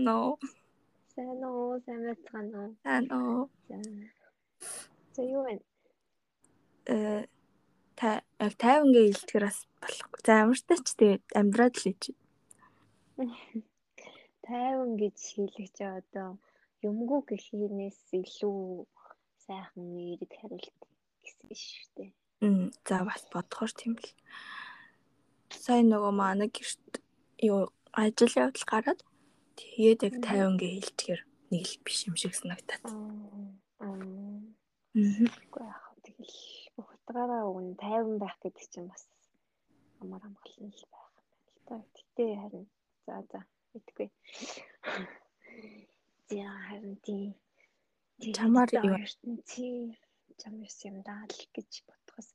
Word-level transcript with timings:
байна 0.00 0.16
уу? 0.24 0.38
Сайн 1.14 1.44
уу? 1.44 1.80
Сайн 1.84 2.16
байна 2.32 2.58
уу? 2.64 2.72
Сайн 2.82 3.04
уу? 3.12 3.48
За 5.12 5.22
юу 5.22 5.44
вэ? 5.44 5.60
Э 6.88 7.26
та 7.96 8.24
яг 8.40 8.54
50 8.56 8.96
гээ 8.96 9.10
илтгэр 9.12 9.44
бас 9.44 9.60
болохгүй. 9.84 10.20
За 10.24 10.32
ямар 10.40 10.56
ч 10.56 10.88
тэгээд 10.96 11.24
амьдраад 11.36 11.74
л 11.76 11.92
чи. 12.00 12.12
50 14.48 14.96
гэж 15.00 15.18
хэлэх 15.36 15.68
чи 15.76 15.84
одоо 15.84 16.40
юмгүй 16.80 17.20
гэхийнээс 17.28 18.00
илүү 18.16 18.88
сайхан 19.44 19.84
ирэх 20.16 20.32
хариулт 20.40 20.80
гэсэн 21.20 21.52
шүү 21.52 21.88
дээ. 21.96 22.10
Мм 22.40 22.72
за 22.88 23.04
бас 23.04 23.22
бодохоор 23.28 23.72
тийм 23.76 24.00
л. 24.00 24.08
Сайн 25.52 25.92
нөгөө 25.92 26.12
манай 26.16 26.48
гэрт 26.48 27.04
юу 27.44 27.68
ажил 27.92 28.32
явдал 28.40 28.64
гараад 28.72 29.00
тэгээд 29.60 30.00
яг 30.08 30.14
50 30.24 30.60
гээ 30.60 30.72
хэлчихээр 30.74 31.20
нэг 31.52 31.64
л 31.68 31.76
биш 31.84 31.98
юм 32.08 32.16
шиг 32.16 32.32
санагдаад. 32.34 32.84
Аа. 33.84 34.40
Үгүй 34.96 35.64
яах 35.68 35.86
вэ? 35.92 36.00
Тэгэл 36.06 36.36
бүх 36.74 36.88
утгаараа 36.96 37.42
өгн 37.50 37.76
50 37.76 38.22
байх 38.22 38.36
гэдэг 38.40 38.66
чинь 38.72 38.90
бас 38.90 39.04
амар 40.00 40.22
амгалан 40.24 40.72
л 40.72 40.84
байх 40.92 41.06
юм 41.12 41.26
байна 41.28 41.44
л 41.52 41.60
та. 41.68 41.74
Гэтэ 41.96 42.24
харин 42.40 42.66
за 43.04 43.14
за 43.30 43.40
мэдгүй. 43.72 44.08
За 46.30 46.48
харин 46.66 46.96
тийм 47.04 47.30
чамаар 48.36 48.70
юу? 48.72 48.96
ертөнцийн 49.04 49.96
чам 50.40 50.54
юм 50.88 50.96
даа 51.06 51.22
л 51.28 51.42
гэж 51.54 51.70
бодхоос 51.88 52.28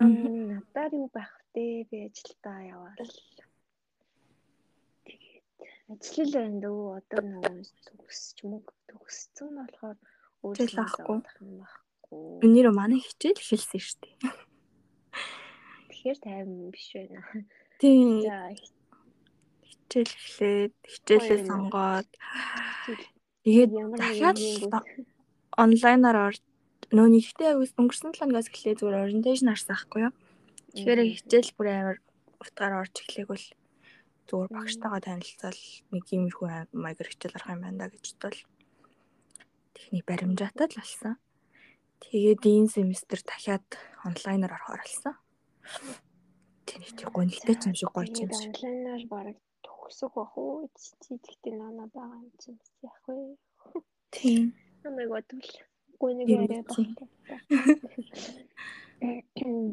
надаар 0.00 0.92
юу 0.96 1.08
байх 1.12 1.32
вэ? 1.52 1.84
Би 1.90 1.96
ажилдаа 2.08 2.58
яваал 2.74 3.12
ажиллал 5.90 6.32
байна 6.38 6.58
дөө 6.64 6.82
одоо 6.98 7.20
нөгөө 7.26 7.56
төгсч 7.86 8.36
мөг 8.50 8.64
төгссөн 8.90 9.48
нь 9.50 9.58
болохоор 9.60 9.98
өөрчлөлт 10.44 10.78
авахгүй. 10.78 11.18
байхгүй. 11.20 12.22
Өнөөдөр 12.44 12.74
манай 12.78 13.00
хичээл 13.02 13.42
эхэлсэн 13.42 13.82
шүү 13.82 13.98
дээ 14.02 14.48
тэгэхээр 16.00 16.18
тайван 16.24 16.70
биш 16.72 16.88
байна. 16.96 17.20
Тийм. 17.76 18.24
Хичээл 19.68 20.12
эхлээд 20.16 20.72
хичээлээ 20.88 21.40
сонгоод. 21.44 22.08
тэгээд 23.44 23.70
дахиад 24.00 24.38
онлайнаар 25.60 26.18
орж 26.32 26.40
нөө 26.88 27.08
нэгтэй 27.12 27.52
өнгөрсөн 27.52 28.16
7 28.16 28.32
оноос 28.32 28.48
эхлээ 28.48 28.80
зүгээр 28.80 28.96
ориентейшн 29.04 29.52
харсан 29.52 29.76
байхгүй 29.76 30.00
юу. 30.08 30.14
Тэгэхээр 30.72 31.00
хичээл 31.20 31.52
бүр 31.56 31.68
амар 31.68 31.98
утгаар 32.40 32.80
орж 32.80 32.94
эхлээгүүл 33.04 33.46
зүгээр 34.30 34.50
багштайгаа 34.54 35.02
танилцал 35.02 35.60
нэг 35.90 36.04
иймэрхүү 36.06 36.48
маягаар 36.70 37.10
хичээл 37.10 37.34
арах 37.34 37.50
юм 37.50 37.60
байна 37.66 37.78
да 37.82 37.90
гэж 37.90 38.04
бодвол 38.14 38.38
техник 39.74 40.04
баримжаатай 40.06 40.66
л 40.70 40.78
болсон. 40.78 41.14
Тэгээд 41.98 42.42
энэ 42.46 42.70
семестр 42.70 43.18
дахиад 43.26 43.66
онлайнаар 44.06 44.54
орохоор 44.54 44.82
болсон. 44.86 45.14
Тэнийг 46.62 46.94
тийм 46.94 47.10
гонигтай 47.10 47.54
ч 47.58 47.62
юм 47.66 47.74
шиг 47.74 47.90
гоё 47.90 48.06
юм 48.06 48.30
шиг. 48.30 48.54
Онлайнаар 48.54 49.04
бараг 49.10 49.36
төгсөх 49.66 50.14
бах 50.14 50.32
уу? 50.38 50.70
Тэгтээ 50.78 51.54
нана 51.58 51.90
байгаа 51.90 52.22
юм 52.22 52.30
чинь 52.38 52.62
яах 52.86 53.02
вэ? 53.10 53.34
Тийм. 54.14 54.54
Намайг 54.86 55.10
бодвол 55.10 55.50
гониг 55.98 56.28
яриа 56.30 56.62
баг. 56.62 56.78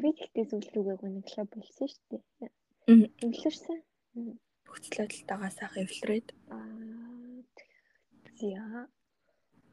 Би 0.02 0.08
тэгтээ 0.18 0.44
зөвлөгөө 0.50 0.96
гониглаа 0.98 1.46
болсон 1.46 1.86
шүү 1.86 2.04
дээ. 2.10 2.50
Эвлэрсэн. 4.68 5.08
Нөхцөлөдөлтөөгөө 5.28 5.50
сайхан 5.56 5.82
эвлэрээд. 5.84 6.28
Аа. 6.52 6.58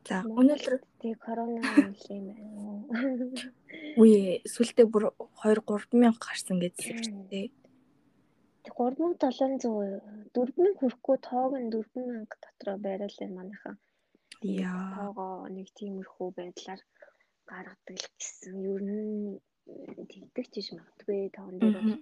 За. 0.05 0.21
Өнөөдөр 0.21 0.75
тий 1.01 1.13
корона 1.17 1.61
юм 1.65 1.93
байна? 2.07 2.33
Үе 4.01 4.41
сүлдээ 4.45 4.85
бүр 4.93 5.09
2 5.41 5.61
3000 5.65 6.13
гарсан 6.21 6.61
гэсэн 6.61 7.01
чинь 7.01 7.25
тий. 7.29 7.47
3700 8.69 10.01
4000 10.33 10.77
хүрэхгүй 10.77 11.17
тоог 11.25 11.53
нь 11.57 11.69
4000 11.73 12.29
дотроо 12.43 12.77
байрал 12.85 13.17
манайхан. 13.37 13.77
Яа. 14.41 14.93
Тоогоо 14.97 15.49
нэг 15.49 15.73
тиймэрхүү 15.77 16.29
байдлаар 16.37 16.81
гаргадаг 17.49 17.97
л 17.97 18.09
гэсэн. 18.17 18.55
Ер 18.61 18.81
нь 18.85 19.41
тэгдэг 20.09 20.45
ч 20.53 20.73
магадгүй 20.77 21.33
тоон 21.33 21.57
дээр. 21.57 21.97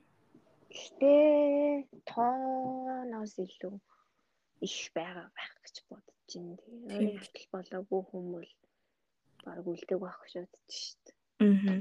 Гэтэ 0.73 1.13
тооноос 2.09 3.34
илүү 3.45 3.75
их 4.66 4.78
байгаа 4.95 5.28
байх 5.38 5.53
гэж 5.63 5.75
бодож 5.89 6.31
байна. 6.34 6.57
Тэгээ 6.89 7.17
хүртэл 7.19 7.47
болоогүй 7.53 8.01
хүмүүс 8.09 8.51
баг 9.45 9.66
үлдэг 9.72 10.00
байх 10.01 10.17
гэж 10.23 10.33
бодож 10.41 10.73
шít. 10.81 11.06
Аа. 11.44 11.78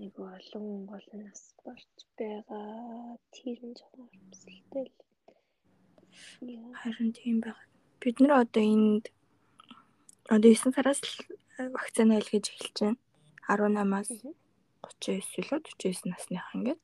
Айгу 0.00 0.22
олон 0.36 0.66
гол 0.90 1.06
нас 1.22 1.40
борч 1.64 1.96
байгаа. 2.18 3.18
Тэр 3.34 3.58
нь 3.68 3.76
жоохон 3.78 4.08
хэмсэлтэй 4.10 4.86
л. 4.90 4.98
Харин 6.80 7.10
тийм 7.14 7.36
байна. 7.44 7.70
Бид 8.00 8.16
нэр 8.18 8.32
одоо 8.42 8.64
энд 8.74 9.04
одоо 10.34 10.50
9 10.50 10.74
сараас 10.74 11.00
вакцина 11.76 12.18
илгээж 12.18 12.46
эхэлж 12.50 12.76
байна. 12.82 12.98
18-аас 13.46 14.10
39 14.84 15.40
илүү 15.40 15.60
49 15.78 16.10
насных 16.12 16.44
ингээд. 16.54 16.80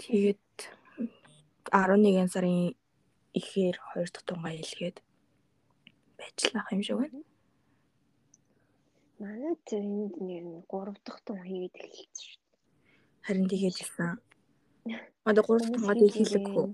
Тэгээд 0.00 0.56
11 1.72 2.28
сарын 2.32 2.76
ихээр 3.38 3.76
хоёр 3.88 4.08
дахь 4.12 4.26
тунгаа 4.28 4.54
илгээд 4.54 4.96
байжлах 6.18 6.72
юм 6.72 6.82
шиг 6.82 6.96
байна. 7.00 7.20
Манай 9.18 9.54
тэнд 9.68 10.14
нэг 10.20 10.68
3 10.68 10.94
дахь 11.06 11.20
тун 11.24 11.40
хийгээд 11.42 11.74
эхэлсэн 11.80 12.22
шүү 12.28 12.40
дээ. 12.42 12.60
Харин 13.26 13.46
тэгээд 13.48 13.80
ирсэн. 13.82 14.12
Одоо 15.28 15.42
3 15.42 15.58
дахь 15.60 15.72
тунгаа 15.74 15.96
хийлэггүй. 16.14 16.66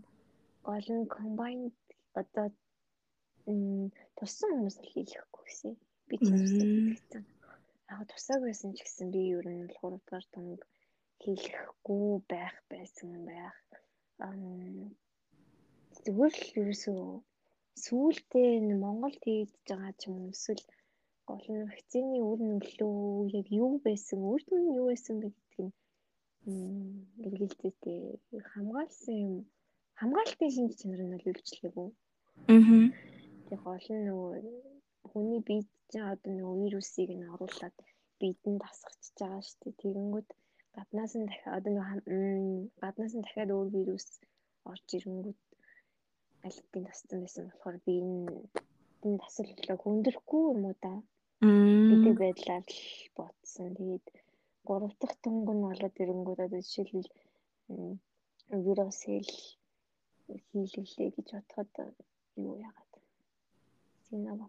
Гол 0.67 0.89
нь 0.99 1.07
combined 1.15 1.77
одоо 2.21 2.47
туссан 4.19 4.51
хүмүүс 4.53 4.79
хийлэхгүй 4.91 5.45
гэсэн. 5.47 5.73
Би 6.09 6.15
ч 6.19 6.27
хэлсэн. 6.29 7.25
Яг 7.91 8.01
тусааг 8.11 8.41
байсан 8.47 8.71
ч 8.77 8.79
гэсэн 8.85 9.07
би 9.15 9.21
ер 9.39 9.47
нь 9.57 9.67
3 9.77 9.99
дахь 10.09 10.29
тунг 10.35 10.61
хийлэхгүй 11.23 12.07
байх 12.33 12.57
байсан 12.73 13.11
байх 13.29 13.57
зүгээр 16.05 16.35
л 16.43 16.51
ерөөсөө 16.61 17.03
сүүлдээ 17.85 18.53
Монголд 18.85 19.23
хийгдэж 19.25 19.67
байгаа 19.69 19.93
ч 20.01 20.03
юм 20.09 20.17
эсвэл 20.33 20.65
гол 21.29 21.47
нь 21.55 21.67
вакцины 21.71 22.19
үр 22.31 22.41
нөлөө 22.51 22.97
яг 23.41 23.47
юу 23.63 23.73
байсан 23.87 24.21
үр 24.33 24.43
дүн 24.49 24.63
нь 24.65 24.77
юу 24.81 24.87
байсан 24.91 25.17
бэ 25.23 25.29
гэдг 25.35 25.57
нь 25.65 25.75
эргэлзээтэй 27.27 28.01
хамгаалсан 28.53 29.17
юм 29.27 29.35
хамгаалтын 30.01 30.51
шинж 30.55 30.73
чанар 30.81 31.03
нь 31.05 31.15
үйлчлэгээгүй. 31.17 31.89
Аа. 32.53 32.87
Тэгээ 33.47 33.65
гол 33.67 33.87
нь 33.95 34.07
нөгөө 34.09 34.33
хүний 35.11 35.41
биед 35.47 35.69
чинь 35.91 36.11
одоо 36.13 36.33
нөгөө 36.35 36.57
вирусыг 36.63 37.11
нь 37.19 37.31
оруулаад 37.35 37.77
биедэнд 38.19 38.63
тасгачж 38.65 39.05
байгаа 39.21 39.43
шүү 39.47 39.59
дээ. 39.63 39.81
Тэгэнгүүт 39.83 40.29
гаднаас 40.77 41.13
нь 41.19 41.29
дахиад 41.29 41.57
одоо 41.59 41.73
нөгөө 41.75 42.01
гаднаас 42.83 43.15
нь 43.17 43.25
дахиад 43.25 43.51
өөр 43.57 43.69
вирус 43.77 44.07
орж 44.71 44.87
ирэнгүүт 44.97 45.41
албын 46.47 46.85
тасцсан 46.89 47.19
байсан 47.23 47.45
болохоор 47.49 47.77
би 47.87 47.95
энэ 49.05 49.19
тасаллаа 49.23 49.77
хөндөхгүй 49.83 50.43
юм 50.53 50.63
уу 50.69 50.77
да. 50.85 50.95
Гэдэг 51.91 52.15
байдлаар 52.23 52.65
л 52.69 52.83
бодсон. 53.17 53.69
Тэгээд 53.79 54.07
гурав 54.69 54.93
дахь 55.01 55.17
тунг 55.23 55.49
нь 55.55 55.65
болоод 55.67 55.95
ирэнгүүт 56.03 56.41
одоо 56.47 56.61
жишээлбэл 56.65 57.11
вирусэл 58.65 59.31
хийлгэлээ 60.49 61.11
гэж 61.17 61.29
бодоход 61.35 61.71
юу 62.47 62.55
яагаад. 62.69 62.93
Синава. 64.07 64.47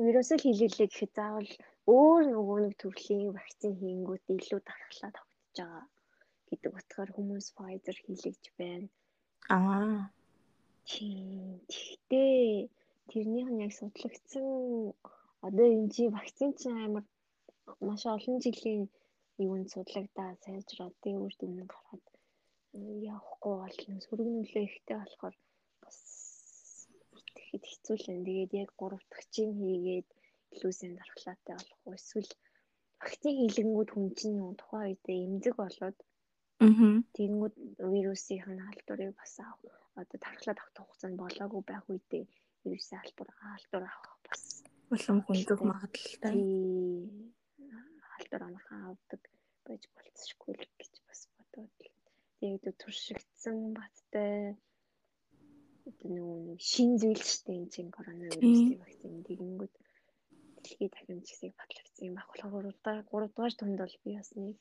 Вирусэл 0.00 0.40
хийлгэлээ 0.42 0.88
гэхэд 0.88 1.12
заавал 1.18 1.52
өөр 1.96 2.22
нөгөө 2.34 2.58
нэг 2.64 2.74
төрлийн 2.80 3.34
вакцин 3.36 3.72
хийнгүүт 3.80 4.24
илүү 4.36 4.60
дархлаа 4.64 5.10
тогтож 5.16 5.56
байгаа 5.58 5.84
гэдэг 6.48 6.72
утгаар 6.78 7.10
хүмүүс 7.12 7.46
Pfizer 7.56 7.96
хийлгэж 8.04 8.42
байна. 8.58 8.88
Аа. 9.56 10.00
Тэгтээ 11.72 12.40
тэрнийх 13.10 13.48
нь 13.52 13.62
яг 13.66 13.72
судлагдсан 13.76 14.46
одоо 15.46 15.66
энэ 15.76 15.92
чи 15.94 16.02
вакцин 16.16 16.50
чинь 16.60 16.82
амар 16.86 17.04
маш 17.86 18.02
олон 18.14 18.36
жилийн 18.44 18.82
юунд 19.44 19.68
судлагдаа 19.74 20.30
сайжраад 20.44 21.02
үр 21.24 21.32
дүн 21.38 21.54
гараад 21.72 22.04
явахгүй 23.12 23.54
болно. 23.62 23.94
Сөрөг 24.04 24.28
нөлөө 24.32 24.64
ихтэй 24.66 24.96
болохоор 24.98 25.36
бас 27.24 27.32
итгэхэд 27.34 27.64
хэцүү 27.70 27.96
л 27.98 28.10
энэ. 28.12 28.26
Тэгээд 28.26 28.52
яг 28.62 28.70
гурав 28.80 29.02
дахь 29.10 29.28
чинь 29.34 29.54
хийгээд 29.60 30.08
илүү 30.54 30.72
сайн 30.76 30.94
дархлаатай 30.96 31.54
болох 31.56 31.80
уу 31.84 31.96
эсвэл 31.98 32.30
вакцин 33.00 33.34
хийлгэнгүүд 33.38 33.88
хүн 33.92 34.06
чинь 34.18 34.40
тухайн 34.60 34.86
үедээ 34.88 35.18
эмзэг 35.26 35.54
болоод 35.58 35.98
Аа. 36.62 37.02
Тэнгүүд 37.16 37.54
вирусын 37.92 38.38
халдварыг 38.66 39.10
бас 39.18 39.34
одоо 40.00 40.18
тархлаад 40.24 40.58
авах 40.62 40.86
хугацаанд 40.86 41.18
болоогүй 41.18 41.62
байх 41.66 41.84
үедээ 41.90 42.24
ерөөсөө 42.66 42.98
албар 43.02 43.28
албар 43.56 43.84
авах 43.90 44.14
бас 44.26 44.42
улам 44.94 45.18
хүндрэх 45.26 45.62
магадлалтай. 45.70 46.34
Албар 48.16 48.42
амархан 48.46 48.80
авдаг 48.94 49.22
байж 49.66 49.82
болцсохгүй 49.96 50.54
л 50.62 50.70
гэж 50.78 50.92
бас 51.08 51.20
бодоод. 51.34 51.78
Тэгээд 52.38 52.78
туршигдсан 52.78 53.56
баттай 53.78 54.54
одоо 55.88 56.08
нөгөө 56.14 56.38
нэг 56.48 56.60
шин 56.70 56.90
зүйл 57.00 57.24
дээ 57.44 57.58
энэ 57.58 57.72
чинь 57.74 57.94
коронавирусын 57.96 58.78
вакцины 58.82 59.20
тэгэнгүүт 59.28 59.74
дэлхийд 60.62 60.92
дахин 60.94 61.20
чигсийг 61.26 61.52
батлагдсан 61.58 62.06
юм 62.08 62.14
баг 62.18 62.28
болохоор 62.30 62.66
3 62.86 63.02
дугаар 63.08 63.54
тунд 63.58 63.78
бол 63.82 63.96
би 64.02 64.10
бас 64.18 64.30
нэг 64.38 64.56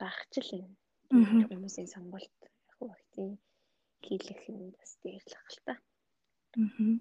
багчл 0.00 0.50
энэ 0.58 1.48
хүмүүсийн 1.48 1.88
сонголт 1.94 2.36
яг 2.70 2.78
вакцины 2.90 3.36
хийлэх 4.04 4.42
нь 4.52 4.74
бас 4.78 4.92
дээрлэх 5.02 5.46
л 5.54 5.60
та. 5.66 5.74
Аа. 6.58 6.94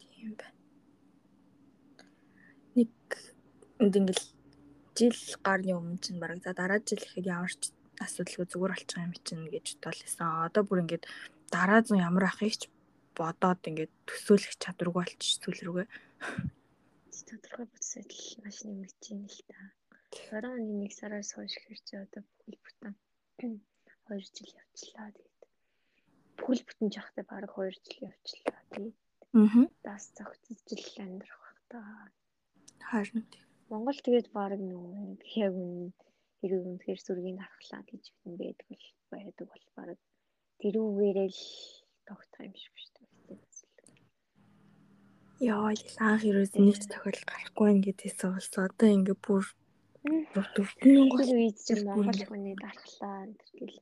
Тийм 0.00 0.30
байна. 0.40 0.58
Нэг 2.76 2.92
ингээл 3.84 4.24
жил 4.98 5.18
гарны 5.46 5.72
өмнө 5.78 6.02
чинь 6.02 6.22
бараг 6.22 6.40
за 6.42 6.52
дараа 6.58 6.80
жил 6.88 7.02
ихэд 7.06 7.26
ямар 7.36 7.52
ч 7.60 7.62
асуудалгүй 8.04 8.46
зүгээр 8.48 8.74
болчих 8.74 9.04
юм 9.06 9.14
чинь 9.26 9.46
гэж 9.54 9.66
толсон. 9.82 10.46
Одоо 10.46 10.62
бүр 10.66 10.82
ингээд 10.84 11.04
дараа 11.52 11.80
зүүн 11.86 12.06
ямар 12.08 12.30
ахыг 12.30 12.54
ч 12.60 12.62
бодоод 13.18 13.62
ингээд 13.70 13.92
төсөөлөх 14.08 14.54
чадваргүй 14.62 14.96
болчих 15.02 15.38
сүүл 15.42 15.60
рүүгээ. 15.66 15.88
Тодорхой 17.28 17.66
бодсод 17.68 18.08
л 18.08 18.40
маш 18.40 18.58
нэмэгдэж 18.64 19.04
байна 19.12 19.28
л 19.28 19.42
та. 19.52 19.60
20 20.16 20.48
оны 20.48 20.88
1 20.88 20.96
сараас 20.98 21.30
хойш 21.36 21.54
хэрч 21.60 21.86
одоо 22.04 22.22
бүхэл 22.24 22.56
бүтэн 22.64 23.52
2 24.08 24.24
жил 24.36 24.50
явчлаа 24.62 25.08
тэгээд 25.12 25.42
бүхэл 26.38 26.62
бүтэн 26.66 26.88
жахтай 26.96 27.24
бараг 27.28 27.52
2 27.52 27.76
жил 27.76 28.08
явчлаа 28.08 28.60
тэгээд 28.72 28.96
аа 29.36 29.66
дас 29.84 30.04
зогцож 30.16 30.58
жил 30.68 30.96
амьдрах 31.04 31.38
бах 31.44 31.60
та 31.72 31.80
харин 32.88 33.24
Монгол 33.68 33.98
тэгээд 34.00 34.28
бараг 34.38 34.60
нөгөө 34.64 35.20
яг 35.44 35.52
үн 35.52 35.92
хэрэг 36.38 36.62
үнэхээр 36.66 37.00
сүргийн 37.02 37.38
дархлаа 37.40 37.82
гэж 37.90 38.02
битэн 38.12 38.34
байдаг 38.38 38.66
бол 38.70 38.86
байдаг 39.12 39.46
бол 39.50 39.66
бараг 39.76 40.00
тэрүүгээрээ 40.60 41.30
л 41.34 41.42
тогтох 42.08 42.42
юм 42.46 42.54
шиг 42.62 42.74
шүү 42.78 42.92
дээ. 42.94 43.08
Яа, 45.38 45.70
анх 46.02 46.22
ерөөс 46.26 46.52
нэг 46.58 46.78
тохиол 46.90 47.22
гарахгүй 47.30 47.64
байна 47.66 47.84
гэдээс 47.86 48.18
улс 48.26 48.50
одоо 48.58 48.88
ингээ 48.90 49.18
бүр 49.22 49.44
4000 50.34 51.38
үед 51.38 51.58
чинь 51.66 51.86
монгол 51.86 52.22
хүний 52.26 52.56
дархлаа 52.58 53.22
энэ 53.22 53.38
гэл 53.58 53.78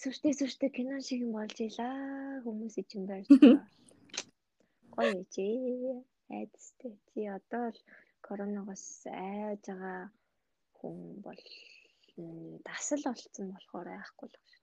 сүртэй 0.00 0.34
сүртэй 0.36 0.70
кино 0.76 1.00
шиг 1.00 1.20
юм 1.24 1.32
болж 1.36 1.56
илаа 1.68 1.96
хүмүүс 2.44 2.74
ичэн 2.82 3.04
байж 3.08 3.26
байгаа. 3.32 3.64
Гоё 4.94 5.20
чи 5.32 5.46
айдстэй 6.36 6.94
чи. 7.08 7.20
Одоо 7.36 7.64
л 7.72 7.80
коронавигоос 8.26 8.84
айж 9.08 9.64
байгаа 9.68 10.00
хүн 10.82 11.22
бол 11.22 11.42
дасал 12.66 13.02
болцсон 13.06 13.54
болохоор 13.54 13.88
айхгүй 13.94 14.28
л 14.28 14.36
байна. 14.36 14.60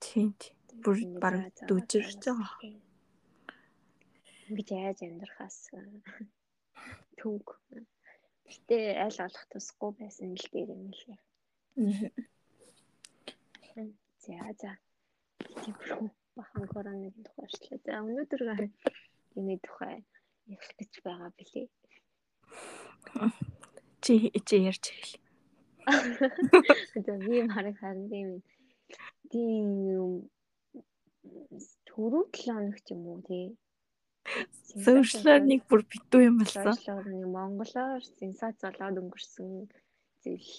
Тийм 0.00 0.28
тийм. 0.40 0.54
Бүр 0.84 0.96
бараг 1.22 1.50
дүүжирч 1.68 2.22
байгаа. 2.22 2.54
Ингэж 4.46 4.68
айж 4.78 4.98
амьдрахаас 5.02 5.58
түүг 7.18 7.46
Гэтэ 8.46 8.78
аль 9.04 9.18
олох 9.26 9.44
тусахгүй 9.50 9.92
байсан 9.98 10.30
л 10.38 10.46
дээр 10.54 10.70
юм 10.70 10.94
л 10.94 11.02
яа. 11.10 11.22
За 14.22 14.38
за. 14.60 14.72
Тийм 15.62 15.74
бахан 16.38 16.64
коронавигийн 16.70 17.26
тухай 17.26 17.44
ярьчлаа. 17.46 17.78
За 17.82 17.92
өнөөдөр 18.06 18.42
энэ 19.38 19.54
тухай 19.66 19.96
ярих 20.46 20.70
гэж 20.78 20.92
байгаа 21.02 21.30
билээ. 21.34 21.68
Чи 24.04 24.14
чи 24.46 24.56
ярьж 24.70 24.84
эхэл. 24.94 25.25
За 25.86 27.12
би 27.26 27.42
марыг 27.50 27.76
харин 27.82 28.08
тийм 28.12 28.28
тийм 29.30 29.68
түрүү 31.88 32.24
7 32.32 32.42
хоног 32.42 32.76
ч 32.84 32.94
юм 32.94 33.06
уу 33.12 33.20
тий 33.28 33.46
Сошиалар 34.84 35.44
нэг 35.46 35.64
бүр 35.70 35.82
битүү 35.86 36.22
юм 36.26 36.38
болсон. 36.42 36.66
Сошиалар 36.74 37.06
нэг 37.08 37.28
монголоор 37.30 38.02
сенсац 38.04 38.58
болоод 38.64 38.98
өнгөрсөн 39.02 39.50
зүйл 40.22 40.50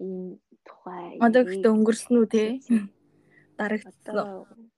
ийм 0.00 0.40
тухай. 0.66 1.20
Одоо 1.20 1.44
гэхдээ 1.44 1.74
өнгөрсөн 1.76 2.14
үү 2.18 2.26
те? 2.32 2.44
Дарагдсан. 3.60 4.16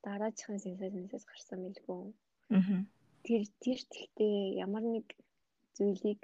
Дараачихын 0.05 0.59
сенсацнаас 0.61 1.25
гарсан 1.25 1.63
мэлгүй. 1.63 2.11
Аа. 2.53 2.83
Тэр 3.25 3.41
тэр 3.63 3.79
тэгтээ 3.95 4.61
ямар 4.61 4.83
нэг 4.85 5.07
зүйлийг 5.79 6.21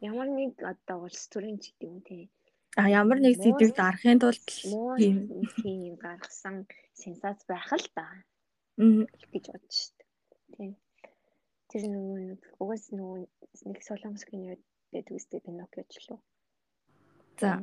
ямар 0.00 0.28
нэг 0.28 0.52
одоо 0.72 1.06
улс 1.06 1.28
төрийн 1.32 1.58
ч 1.60 1.76
гэдэг 1.76 1.88
юм 1.88 2.00
те. 2.08 2.28
А 2.76 2.88
ямар 2.88 3.18
нэг 3.20 3.36
сэдвийг 3.36 3.74
дарахын 3.76 4.20
тулд 4.22 4.44
тийм 4.96 5.96
гаргасан 6.00 6.66
сенсац 6.94 7.44
байх 7.50 7.68
л 7.72 7.86
та 7.94 8.06
гэж 8.80 9.44
бодож 9.52 9.76
штт. 9.76 9.98
Тийм. 10.56 10.76
Тэр 11.70 11.82
нөгөө 11.92 12.18
нэг 12.30 12.40
угаас 12.58 12.90
нөгөө 12.90 13.28
нэг 13.68 13.80
солонгос 13.84 14.24
кино 14.26 14.56
байдаг 14.90 15.14
үстэй 15.14 15.40
Пиноккиоч 15.44 15.92
лөө. 16.08 16.18
За. 17.40 17.60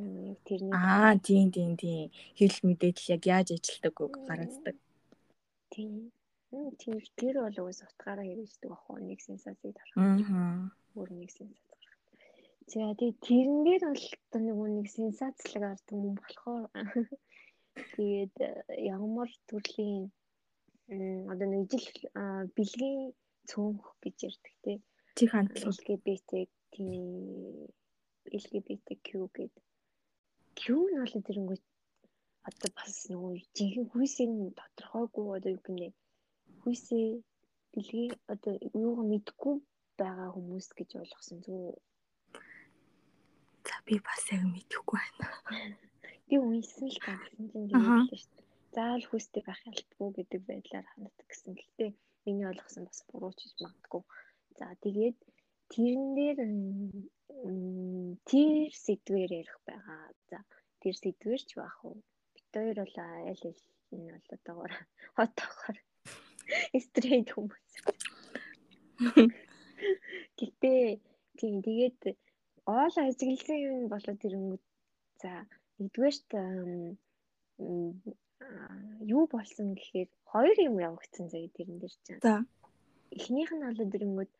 Тэрний 0.48 0.74
Аа, 0.74 1.18
тийм 1.19 1.51
тийм 1.51 1.74
тийм. 1.75 2.12
Хэл 2.38 2.57
мэдээлэл 2.63 3.13
яг 3.16 3.24
яаж 3.25 3.48
ажилтдаг 3.56 3.95
үг 3.98 4.13
гаргацдаг. 4.28 4.75
Тийм. 5.74 6.12
Тийм 6.80 6.95
тэр 7.19 7.36
бол 7.44 7.57
угаас 7.62 7.84
утгаараа 7.84 8.24
хэрэгждэг 8.24 8.72
ах 8.72 8.86
нэг 9.01 9.19
сенсацийг 9.22 9.75
дарах. 9.75 9.98
Аа. 9.98 10.72
Өөр 10.95 11.10
нэг 11.18 11.31
сенсац. 11.34 11.67
За 12.72 12.84
тий 13.00 13.12
тэрэн 13.25 13.60
дээр 13.66 13.84
бол 13.88 14.06
одоо 14.25 14.42
нөгөө 14.44 14.68
нэг 14.75 14.88
сенсацлаг 14.92 15.64
ард 15.72 15.88
юм 15.96 16.19
болохоор 16.19 16.64
тэгээд 17.96 18.36
ямар 18.98 19.30
төрлийн 19.50 20.12
одоо 21.31 21.48
нэг 21.48 21.62
ижил 21.68 21.88
бэлгийн 22.56 23.16
цөөнх 23.50 23.86
гэж 24.04 24.18
ярьдаг 24.30 24.56
те. 24.64 24.74
Чи 25.16 25.24
хандлага 25.31 25.72
LGBT 25.72 26.31
тийм 26.74 27.72
LGBTQ 28.40 29.08
гэдэг. 29.36 29.63
Q 30.60 30.63
нь 30.92 31.00
бол 31.00 31.16
тэрнгүүт 31.28 31.63
одоо 32.50 32.70
бас 32.78 32.96
нөгөө 33.12 33.34
жинхэнэ 33.56 33.91
хүйсийн 33.91 34.34
тодорхойгүй 34.60 35.27
одоо 35.38 35.51
юу 35.56 35.63
гэнэ 35.68 35.88
хүйсээ 36.62 37.08
бэлгийн 37.72 38.13
одоо 38.34 38.53
юугаа 38.84 39.06
мэдгүй 39.12 39.56
байгаа 40.00 40.30
хүмүүс 40.36 40.68
гэж 40.77 40.89
ойлгосон 41.01 41.39
зүг. 41.46 41.80
Би 43.88 43.96
бас 44.03 44.24
яг 44.36 44.44
мэдэхгүй 44.44 45.00
байна. 45.00 45.77
Би 46.27 46.36
унсан 46.38 46.91
л 46.91 47.00
гайхсан 47.00 47.48
чинь 47.51 47.72
тийм 47.72 48.03
л 48.03 48.12
шүү 48.12 48.36
дээ 48.36 48.48
заавал 48.77 49.06
хүүстэй 49.10 49.41
байх 49.41 49.62
ялтгүй 49.65 50.10
гэдэг 50.13 50.41
байдлаар 50.46 50.86
ханддаг 50.94 51.25
гэсэн. 51.25 51.58
Гэхдээ 51.58 51.89
миний 52.25 52.46
ойлгосон 52.46 52.86
бас 52.86 53.01
буруу 53.10 53.34
ч 53.34 53.50
магадгүй. 53.58 54.03
За 54.58 54.65
тэгээд 54.86 55.17
тэрэн 55.74 56.06
дээр 56.17 56.39
тэр 58.29 58.70
сэдвээр 58.86 59.32
ярих 59.41 59.58
байгаа. 59.65 60.13
За 60.29 60.38
тэр 60.82 60.94
сэдвэр 60.94 61.41
ч 61.41 61.58
байх 61.58 61.77
уу? 61.82 61.98
Бид 62.38 62.48
хоёр 62.53 62.77
бол 62.86 62.98
аль 63.01 63.29
аль 63.34 63.63
энэ 63.96 64.13
бол 64.13 64.29
одоогоор 64.38 64.74
хотоогоор 65.17 65.77
стрейт 66.86 67.29
хүмүүс. 67.34 67.74
Гэтэ 70.38 71.01
тийм 71.39 71.56
тэгээд 71.65 72.00
гол 72.67 72.95
ажигласан 73.07 73.59
юм 73.67 73.77
болоод 73.93 74.21
ирэнгүүт 74.27 74.63
за 75.21 75.31
нэгдүгээрт 75.79 76.29
юу 79.15 79.24
болсон 79.33 79.67
гэхээр 79.77 80.09
хоёр 80.31 80.57
юм 80.69 80.75
явагдсан 80.88 81.25
заяа 81.33 81.55
тэрэн 81.55 81.77
дээр 81.79 81.95
чинь. 82.03 82.24
За. 82.25 82.36
Эхнийх 83.17 83.51
нь 83.53 83.65
бол 83.65 83.79
дэрнгүүд 83.93 84.31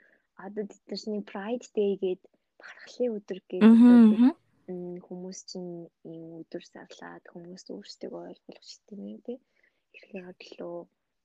одоо 0.46 0.63
тэдний 0.89 1.24
Pride 1.31 1.67
Day 1.77 1.91
гээд 2.03 2.22
бахархлын 2.60 3.15
өдөр 3.17 3.39
гээд 3.50 3.63
хүмүүс 5.07 5.39
чинь 5.50 5.72
ийм 6.12 6.24
өдөр 6.41 6.63
зарлаад 6.74 7.24
хүмүүс 7.31 7.63
өөрсдөө 7.74 8.12
ойлгуулах 8.27 8.77
тийм 8.88 9.01
ээ 9.12 9.19
тий. 9.25 9.38
Хэрхэн 9.93 10.24
одлоо 10.31 10.75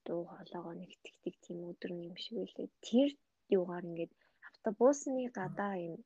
дуу 0.07 0.23
хоолойгоо 0.31 0.75
нэгтгэдэг 0.79 1.35
тийм 1.45 1.59
өдөр 1.71 1.91
юм 2.09 2.17
шиг 2.23 2.37
байлээ. 2.39 2.69
Тэр 2.87 3.09
юугаар 3.57 3.85
ингээд 3.91 4.13
автобусны 4.49 5.23
гадаа 5.39 5.75
юм 5.91 5.97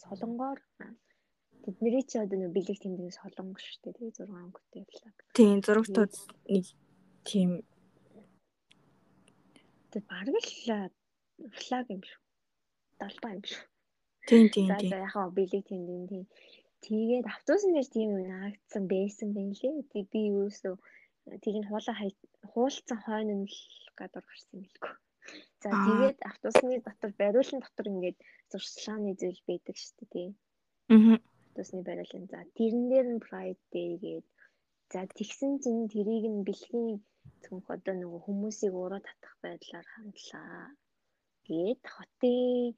солонгоор 0.00 0.58
Тэдний 1.62 2.02
чи 2.02 2.18
одоо 2.18 2.38
нэг 2.42 2.50
бэлэг 2.50 2.78
тэмдэгээс 2.82 3.22
солонгос 3.22 3.62
шүү 3.62 3.94
дээ. 3.94 3.94
Тэгээ 3.94 4.26
6 4.26 4.34
өнгөтэй 4.34 4.82
флаг. 4.90 5.16
Тийм 5.38 5.56
зурагтууд 5.62 6.12
нэг 6.50 6.66
тийм 7.22 7.50
тэг 9.94 10.02
бараг 10.10 10.34
л 10.34 10.90
флаг 11.62 11.86
юм 11.94 12.02
шүү. 12.02 12.20
Далбаа 12.98 13.32
юм 13.38 13.44
шүү. 13.46 13.62
Тийм 14.26 14.44
тийм 14.50 14.68
тийм. 14.74 14.90
За 14.90 14.98
яг 15.06 15.12
хаа 15.14 15.30
бэлэг 15.30 15.62
тэмдэг 15.70 16.10
тийм. 16.10 16.26
Тэгээд 16.82 17.30
автобусын 17.30 17.72
дээр 17.78 17.88
тийм 17.94 18.08
юм 18.18 18.26
наагдсан 18.26 18.84
байсан 18.90 19.28
байна 19.30 19.54
лээ. 19.54 19.86
Тэг 19.94 20.04
би 20.10 20.20
юусоо 20.34 20.74
тэрийг 21.42 21.70
хуулаа 21.70 21.96
хуулцсан 22.52 22.98
хойно 23.06 23.46
л 23.46 23.58
гадуур 23.98 24.24
гарсан 24.26 24.54
юм 24.58 24.66
лгүй. 24.66 24.94
За 25.62 25.70
тэгээд 25.86 26.18
автобусны 26.30 26.76
дотор 26.86 27.10
бариулын 27.20 27.60
дотор 27.62 27.86
ингээд 27.92 28.18
зуршлагын 28.50 29.14
зүйл 29.20 29.40
байдаг 29.48 29.76
шүү 29.78 30.04
дээ. 30.12 30.30
Аа. 30.94 31.16
Автобусны 31.46 31.80
бариулын. 31.88 32.24
За 32.32 32.40
тэрэн 32.56 32.84
дээр 32.90 33.06
нь 33.14 33.24
Pride 33.26 33.62
Day 33.74 33.90
гээд 34.04 34.26
за 34.92 35.00
тэгсэн 35.16 35.52
чинь 35.62 35.90
тэрийг 35.92 36.24
нь 36.34 36.44
бэлгийн 36.48 36.98
цонх 37.44 37.66
одоо 37.76 37.94
нөгөө 37.96 38.20
хүмүүсийг 38.26 38.74
уруу 38.82 39.02
татах 39.04 39.34
байдлаар 39.44 39.86
хандлаа. 39.94 40.74
Гээд 41.46 41.82
хотын 41.94 42.74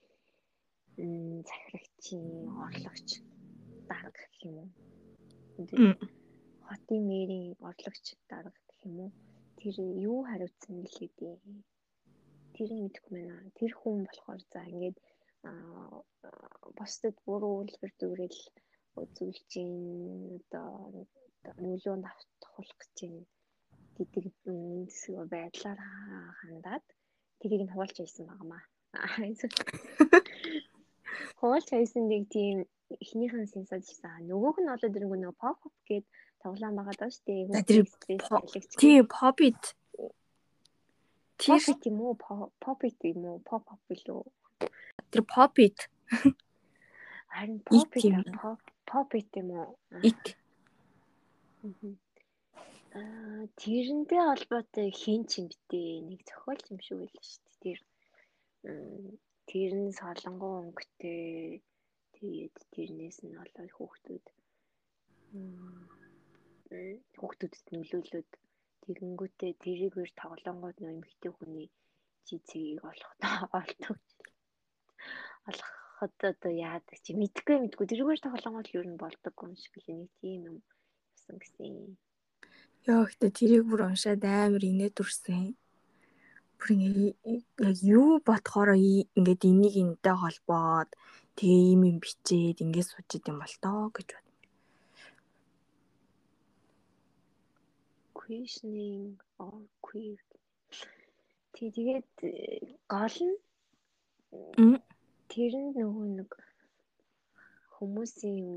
захирагчийн 1.49 2.29
орлогч 2.65 3.09
дарга 3.89 4.25
гэх 4.31 4.35
юм 4.49 4.57
уу. 4.63 4.71
Хотын 6.67 7.01
мэрийн 7.11 7.57
орлогч 7.69 8.07
дарга 8.31 8.61
гэх 8.69 8.81
юм 8.89 8.97
уу. 9.05 9.13
Тэр 9.59 9.75
юу 10.09 10.19
хариуцсан 10.29 10.75
бэлээ 10.83 11.11
дээ. 11.19 11.37
Тэрийг 12.55 12.81
мэдэхгүй 12.83 13.13
байна. 13.19 13.37
Тэр 13.59 13.73
хүн 13.75 13.97
болохоор 14.07 14.43
за 14.53 14.61
ингээд 14.73 14.99
бусдад 16.79 17.17
буруу 17.27 17.55
үйлдвэр 17.61 17.93
дүгрэл 18.01 18.41
үзүүлж 19.03 19.51
ийн 19.61 19.75
одоо 20.39 20.71
нөлөөнд 21.63 22.05
автахуулах 22.11 22.79
гэж 22.81 22.97
ийн 23.07 23.17
гэдэг 23.97 24.25
байдлаар 25.35 25.81
хандаад 26.41 26.85
тэрийг 27.41 27.63
нь 27.65 27.75
хуулж 27.75 27.97
байсан 28.01 28.25
байнамаа. 28.27 28.63
Хуулж 31.41 31.67
хайсан 31.71 32.05
нэг 32.09 32.23
тийм 32.35 32.57
эхнийхэн 33.05 33.47
сенсац 33.51 33.85
хийсэн. 33.87 34.27
Нөгөөх 34.31 34.57
нь 34.61 34.71
болоод 34.71 34.97
ирэнгүү 34.97 35.19
нөгөө 35.21 35.41
pop 35.43 35.59
up 35.67 35.77
гээд 35.89 36.07
тоглоом 36.43 36.75
байгаа 36.79 36.97
даа 36.99 37.11
шүү 37.11 37.25
дээ. 37.27 37.43
Тий, 38.81 38.99
pop-it. 41.39 41.81
Тийм 41.83 41.99
үү? 42.01 42.15
Pop-it 42.65 42.99
юм 43.11 43.25
уу? 43.29 43.39
Pop 43.49 43.65
up 43.73 43.81
билүү? 43.91 44.23
Тэр 45.11 45.25
pop-it. 45.35 45.89
Харин 47.35 47.61
pop-it 47.67 48.15
pop-it 48.87 49.31
юм 49.41 49.51
уу? 49.59 49.73
It. 50.03 50.37
Аа, 52.95 53.49
тэрнтэй 53.59 54.21
холбоотой 54.23 54.89
хин 54.95 55.27
ч 55.27 55.43
юм 55.43 55.51
битээ. 55.51 56.07
Нэг 56.09 56.21
зохиолч 56.29 56.65
юм 56.71 56.79
шиг 56.79 56.99
байлаа 57.03 57.25
шүү 57.27 57.43
дээ. 57.43 57.59
Тэр 57.63 57.79
тэр 59.51 59.73
нь 59.77 59.93
солонгон 59.99 60.73
өнгөтэй 60.73 61.61
тэгээд 62.17 62.57
тэрнээс 62.73 63.19
нь 63.27 63.37
болоод 63.37 63.73
хүүхдүүд 63.77 64.27
хүүхдүүдэд 67.21 67.67
нөлөөлөд 67.75 68.31
тэгэнгүүтээ 68.93 69.53
тэрийг 69.65 69.95
өөр 69.97 70.13
тоглоомгод 70.21 70.77
нөө 70.81 70.93
эмхтэй 71.01 71.33
хүний 71.33 71.69
жицгийг 72.29 72.85
олох 72.85 73.13
олдог 73.61 73.97
олоход 75.49 76.15
одоо 76.21 76.53
яадаг 76.53 76.99
чи? 77.05 77.17
Мэдгүй 77.17 77.57
мэдгүй 77.65 77.87
тэрүүгээр 77.89 78.25
тоглоомгод 78.25 78.69
юу 78.77 78.85
н 78.85 79.01
болдог 79.01 79.35
юм 79.41 79.53
шиг 79.57 79.75
л 79.81 79.89
нэг 79.89 80.11
тийм 80.21 80.41
юм 80.51 80.57
юмсан 80.61 81.37
гэсэн. 81.41 81.97
Яа 82.89 83.05
гэхдээ 83.05 83.33
тэрийг 83.33 83.65
бүр 83.69 83.89
уншаад 83.89 84.25
амар 84.25 84.65
инээд 84.65 85.01
үрсэн 85.01 85.57
бүр 86.59 86.71
яг 87.69 87.79
юу 87.81 88.21
бодохоор 88.25 88.77
ингээд 88.77 89.43
энийг 89.51 89.75
энэтэй 89.83 90.17
холбоод 90.17 90.91
тэгээ 91.37 91.63
ийм 91.73 91.81
юм 91.91 91.99
бичээд 92.05 92.63
ингээд 92.65 92.89
сууж 92.89 93.11
идэм 93.17 93.37
бол 93.41 93.57
тоо 93.65 93.89
гэж 93.97 94.09
Questioning 98.25 99.21
or 99.39 99.61
queer. 99.85 100.19
Тэгээд 101.55 102.11
гол 102.89 103.19
нь 103.29 103.37
тэр 105.31 105.53
нь 105.61 105.71
нөгөө 105.77 106.07
нэг 106.19 106.31
хүмүүсийн 107.77 108.49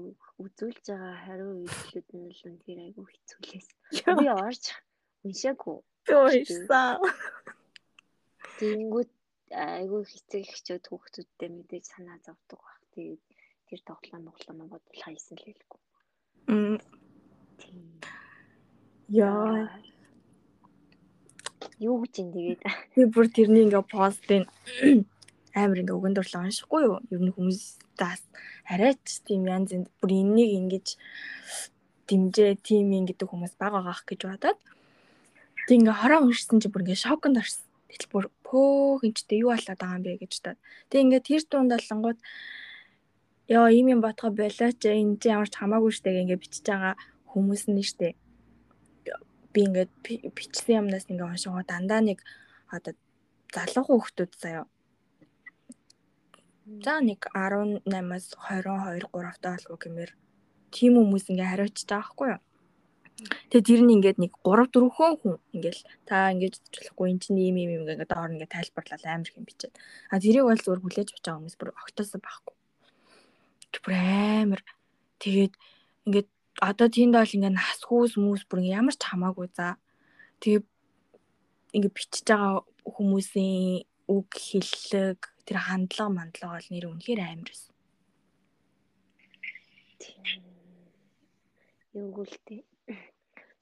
үзүүлж 0.44 0.86
байгаа 0.90 1.16
хариу 1.26 1.52
үйлдэлүүд 1.62 2.10
нь 2.16 2.32
л 2.32 2.42
үнээр 2.50 2.80
айгүй 2.86 3.06
хэцүүлээс. 3.12 3.68
Би 4.18 4.26
орж 4.34 4.64
уншаагүй. 5.26 5.78
Би 6.08 6.14
уншсан. 6.16 6.98
Тэгэнгүүт 8.58 9.12
айгүй 9.52 10.02
хэцэг 10.10 10.46
хчүүд 10.58 10.84
хүүхдүүдтэй 10.90 11.50
мэдээж 11.54 11.86
санаа 11.92 12.18
зовдөг 12.26 12.60
баг. 12.66 12.82
Тэгээд 12.96 13.24
тэр 13.68 13.82
тоглоом 13.86 14.24
моглоом 14.26 14.60
бодвол 14.74 15.02
хайсан 15.04 15.38
л 15.38 15.46
хэлэхгүй. 15.46 15.82
Яа. 19.08 19.72
Юу 21.80 22.04
гэж 22.04 22.14
юм 22.20 22.30
тэгээд. 22.36 22.62
Би 22.96 23.02
бүр 23.08 23.28
тэрний 23.32 23.64
ингээ 23.64 23.86
постын 23.88 24.44
амар 25.56 25.80
ингээ 25.80 25.96
өгөн 25.96 26.14
дурлаа 26.18 26.44
уншихгүй 26.44 26.82
юу? 26.84 27.00
Ер 27.08 27.22
нь 27.24 27.32
хүмүүстээс 27.32 28.24
арайч 28.68 29.24
тийм 29.24 29.48
янз 29.48 29.72
бүр 30.02 30.12
энэнийг 30.12 30.52
ингэж 30.60 30.88
дэмжээ 32.08 32.60
юм 32.68 33.06
гэдэг 33.08 33.28
хүмүүс 33.32 33.56
бага 33.56 33.80
байгаах 33.80 34.04
гэж 34.04 34.22
бодоод 34.28 34.60
тэг 35.68 35.78
ингээ 35.84 36.00
хороо 36.00 36.20
уншсан 36.28 36.60
чи 36.64 36.68
бүр 36.72 36.84
ингээ 36.84 37.04
шоконд 37.04 37.40
орсон. 37.40 37.64
Тэгэл 37.88 38.12
бүр 38.12 38.26
пөөх 38.44 39.08
энэчтэй 39.08 39.44
юу 39.44 39.52
болоод 39.56 39.80
байгаа 39.80 39.98
юм 40.00 40.04
бэ 40.04 40.20
гэж 40.24 40.34
таад. 40.44 40.60
Тэг 40.92 41.00
ингээд 41.04 41.28
тэр 41.28 41.44
дунд 41.48 41.72
алангууд 41.72 42.20
ёо 43.56 43.68
ийм 43.72 43.88
юм 43.96 44.02
бодгоо 44.04 44.32
болооч 44.36 44.80
энэ 44.84 45.20
чи 45.20 45.28
ямар 45.32 45.48
ч 45.52 45.56
хамаагүй 45.56 45.92
штэ 45.96 46.12
ингээ 46.24 46.40
бичиж 46.40 46.66
байгаа 46.68 46.96
хүмүүс 47.32 47.72
нь 47.72 47.84
штэ. 47.84 48.16
Би 49.58 49.66
ингээд 49.66 49.90
бичсэн 50.38 50.86
юмнаас 50.86 51.10
ингээ 51.10 51.34
уншгаа 51.34 51.66
дандаа 51.66 52.02
нэг 52.06 52.22
одоо 52.70 52.94
залуу 53.50 53.86
хүүхдүүд 53.90 54.32
заяа. 54.38 54.70
За 56.86 57.02
нэг 57.02 57.26
18-аас 57.34 58.38
22 58.38 59.10
3 59.10 59.42
таа 59.42 59.58
болов 59.58 59.82
гэмээр 59.82 60.12
тийм 60.70 60.94
хүмүүс 61.02 61.26
ингээ 61.34 61.50
хариуцж 61.50 61.90
байгаа 61.90 62.06
байхгүй 62.06 62.30
юу? 62.38 62.42
Тэгээ 63.50 63.66
тэр 63.66 63.82
нь 63.82 63.94
ингээд 63.98 64.22
нэг 64.22 64.34
3 64.46 64.70
4 64.70 64.94
хүн 64.94 65.42
ингээл 65.58 65.82
та 66.06 66.30
ингэж 66.38 66.54
зурчлахгүй 66.62 67.08
эн 67.10 67.18
чинь 67.18 67.42
ийм 67.42 67.58
ийм 67.58 67.82
юм 67.82 67.90
ингээд 67.90 68.14
доор 68.14 68.30
ингээд 68.30 68.54
тайлбарлал 68.54 69.10
амар 69.10 69.30
хэм 69.34 69.48
бичээд. 69.50 69.74
А 70.14 70.22
тэрийг 70.22 70.46
бол 70.46 70.62
зүгээр 70.62 70.84
хүлээж 70.86 71.10
авч 71.18 71.24
байгаа 71.26 71.40
хүмүүс 71.42 71.58
бүр 71.58 71.70
огтоосоо 71.82 72.20
байхгүй. 72.22 72.56
Бүр 73.82 73.94
амар 73.98 74.62
тэгээд 75.18 75.54
ингээд 76.06 76.30
одоо 76.62 76.88
тийнд 76.90 77.14
бол 77.16 77.36
ингээд 77.36 77.58
насхүүс 77.58 78.18
хүмүүс 78.18 78.44
бүр 78.50 78.60
ямар 78.66 78.96
ч 78.98 79.04
хамаагүй 79.06 79.48
за. 79.54 79.78
Тэгээ 80.42 80.64
ингээд 81.76 81.96
бичиж 81.96 82.26
байгаа 82.28 82.66
хүмүүсийн 82.86 83.86
үг 84.08 84.30
хэллэг 84.32 85.20
тэр 85.46 85.58
хандлага 85.68 86.16
мандлага 86.16 86.56
бол 86.58 86.70
нэр 86.72 86.86
үнэхээр 86.92 87.22
амар 87.22 87.50
байсан. 87.50 87.74
Юу 91.98 92.08
гүлтэй 92.14 92.62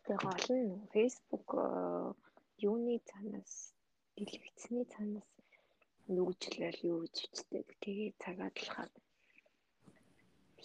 Тэгээ 0.06 0.22
гол 0.22 0.50
нь 0.62 0.86
Facebook 0.94 1.48
э, 1.58 1.66
юуны 2.62 3.02
цаанаас 3.10 3.54
дэлгэцний 4.16 4.86
цаанаас 4.94 5.30
нүгжлэл 6.14 6.80
юу 6.92 6.98
гэж 7.04 7.16
бичдэг. 7.26 7.66
Тэгээ 7.82 8.10
цагаадлахаар 8.22 8.92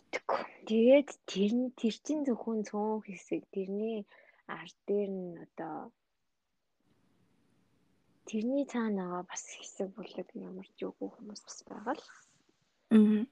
битггүй. 0.00 0.42
Тэгээд 0.68 1.08
тэр 1.30 1.52
нь 1.58 1.68
тэр 1.80 1.94
чин 2.04 2.18
зөвхөн 2.26 2.60
цөөн 2.68 3.00
хэсэг 3.06 3.42
тэрний 3.54 3.98
ард 4.58 4.76
дээр 4.88 5.10
нь 5.20 5.34
одоо 5.44 5.76
тэрний 8.28 8.64
цаанаа 8.72 9.16
бас 9.30 9.44
хэсэг 9.58 9.88
бүлэг 9.94 10.28
ямар 10.48 10.68
ч 10.76 10.78
үгүй 10.88 11.08
хүмүүс 11.12 11.40
бас 11.46 11.58
байгаа 11.68 11.94
л. 11.98 12.06
Аа. 12.94 13.22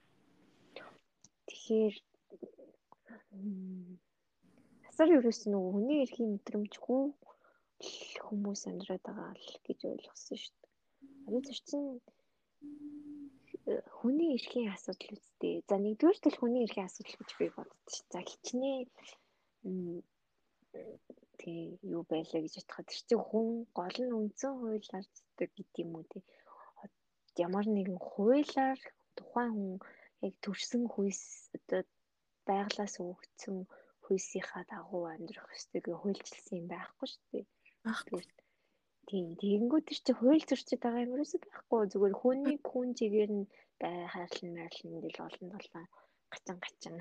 Тэгэхээр 1.49 1.95
Асар 4.89 5.09
ерөөс 5.17 5.41
нөгөө 5.47 5.73
хүний 5.75 5.99
эрхийн 6.05 6.31
мэдрэмжгүй 6.35 7.03
хүмүүс 8.27 8.63
амьдраад 8.71 9.03
байгаа 9.07 9.31
л 9.39 9.51
гэж 9.67 9.79
ойлгосон 9.91 10.39
шүү 10.43 10.55
дээ. 10.59 10.73
Ари 11.27 11.39
зөрчин 11.47 11.85
хүний 13.99 14.31
эрхийн 14.37 14.73
асуудал 14.75 15.17
үстэй. 15.17 15.55
За 15.69 15.77
нэгдүгээр 15.77 16.19
тэл 16.23 16.41
хүний 16.41 16.63
эрхийн 16.65 16.89
асуудал 16.89 17.17
гэж 17.21 17.31
би 17.39 17.47
ш. 17.53 17.97
За 18.13 18.21
хичнээн 18.29 18.87
тий 21.41 21.61
юу 21.95 22.03
байлаа 22.11 22.41
гэж 22.43 22.55
бодоход 22.57 22.87
тэр 22.89 23.01
чинь 23.09 23.27
хүн 23.29 23.49
гол 23.79 23.97
нь 24.05 24.17
үндсэн 24.21 24.53
хуулиар 24.57 25.07
зүйдэг 25.15 25.51
гэдэг 25.57 25.83
юм 25.83 25.91
уу 25.97 26.05
тий. 26.11 26.23
Ямар 27.47 27.67
нэгэн 27.71 28.01
хуулиар 28.11 28.81
тухайн 29.17 29.53
хүн 29.57 29.77
яг 30.27 30.35
төрсэн 30.45 30.83
хүйс 30.93 31.23
одоо 31.57 31.83
байглаас 32.49 32.95
өгсөн 32.99 33.57
хүйсийнхаа 34.05 34.65
дагуу 34.73 35.05
амьдрах 35.13 35.49
ёстой 35.57 35.81
гэж 35.83 35.95
хуульчилсан 36.01 36.59
юм 36.61 36.67
байхгүй 36.73 37.07
шүү 37.09 37.25
дээ. 37.33 37.45
Байхгүй. 37.85 38.23
Тийм. 39.09 39.27
Тэгэнгүүт 39.41 39.87
тэр 39.89 40.01
чи 40.05 40.13
хууль 40.13 40.45
зөрчид 40.49 40.81
байгаа 40.85 41.05
юм 41.05 41.15
ерөөсөй 41.17 41.41
байхгүй. 41.41 41.83
Зүгээр 41.93 42.15
хүний 42.21 42.57
хүн 42.61 42.89
чигээр 42.99 43.33
нь 43.39 43.51
бай 43.81 43.97
хайрлан 44.13 44.53
маярлан 44.53 45.01
дэл 45.01 45.25
олон 45.27 45.49
толгой 45.55 45.87
гачан 46.33 46.57
гачан 46.65 46.97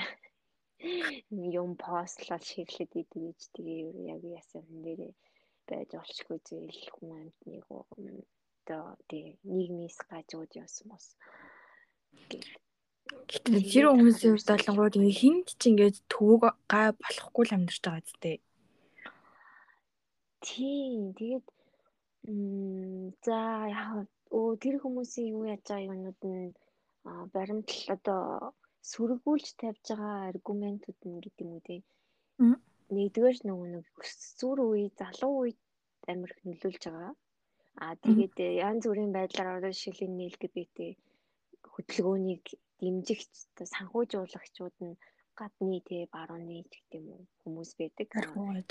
юм 1.59 1.71
постлол 1.83 2.43
шиглээд 2.49 2.91
идэг 3.01 3.21
гэж 3.27 3.39
тэгээ 3.55 3.81
яг 4.13 4.21
яасан 4.37 4.65
нэрээ 4.83 5.13
байж 5.67 5.89
олчгүй 6.01 6.39
зээл 6.47 6.81
хүн 6.95 7.11
амьтныг 7.19 7.65
одоо 7.75 8.85
тэгээ 9.09 9.35
нийгмээс 9.55 9.97
гажууд 10.09 10.51
явсан 10.63 10.87
бас 10.93 11.05
Гэтэл 13.27 13.67
тэр 13.71 13.85
хүмүүсийн 13.91 14.35
хувьд 14.35 14.51
болонгууд 14.51 14.95
хинт 15.19 15.47
ч 15.59 15.61
ингээд 15.69 15.97
төвөг 16.11 16.43
гай 16.71 16.87
болохгүй 17.03 17.43
л 17.47 17.55
амьдарч 17.55 17.83
байгаа 17.83 18.03
зү. 18.07 18.15
Тийм. 20.47 21.15
Тэгээд 21.19 21.45
за 22.27 23.39
яг 23.71 24.07
өө 24.35 24.59
тэр 24.63 24.75
хүмүүсийн 24.83 25.31
юу 25.31 25.43
яаж 25.47 25.63
байгаа 25.63 25.87
юмнууд 25.95 26.21
нь 26.27 26.51
баримтал 27.33 27.83
одоо 27.95 28.23
сөргүүлж 28.91 29.47
тавьж 29.61 29.85
байгаа 29.89 30.27
аргументууд 30.31 30.99
нь 31.07 31.21
гэдэг 31.23 31.43
юм 31.43 31.51
үү 31.55 31.63
те. 31.67 31.75
Нэгдүгээр 32.95 33.37
нөгөө 33.47 33.67
нэг 33.73 33.85
зүр 34.39 34.59
үе, 34.67 34.91
залуу 34.99 35.33
үед 35.41 35.59
амирх 36.11 36.39
нөлөөлж 36.43 36.83
байгаа. 36.87 37.13
Аа 37.83 37.95
тэгээд 38.03 38.35
янз 38.67 38.83
бүрийн 38.87 39.15
байдлаар 39.15 39.49
одоо 39.57 39.71
жишээлийн 39.71 40.27
LGBT 40.31 40.77
хөдөлгөөнийг 41.73 42.43
дэмжигч 42.79 43.31
санхүүжуулагчуд 43.73 44.75
нь 44.83 44.99
гадны 45.39 45.79
те 45.87 45.97
барууны 46.15 46.59
гэдэг 46.73 46.91
юм 46.99 47.05
уу 47.13 47.23
хүмүүс 47.41 47.71
байдаг. 47.79 48.07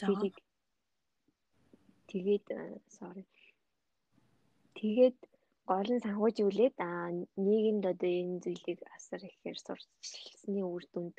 Тэгээд 0.04 0.36
тэгээд 2.10 2.46
sorry. 2.98 3.24
Тэгээд 4.76 5.18
гол 5.70 5.88
нь 5.94 6.04
санхүүжүүлээд 6.04 6.76
а 6.88 6.90
нийгэмд 7.46 7.84
одоо 7.92 8.12
энэ 8.22 8.40
зүйлийг 8.44 8.80
асар 8.96 9.20
ихээр 9.30 9.58
сурчилсны 9.66 10.60
үр 10.74 10.84
дүнд 10.92 11.16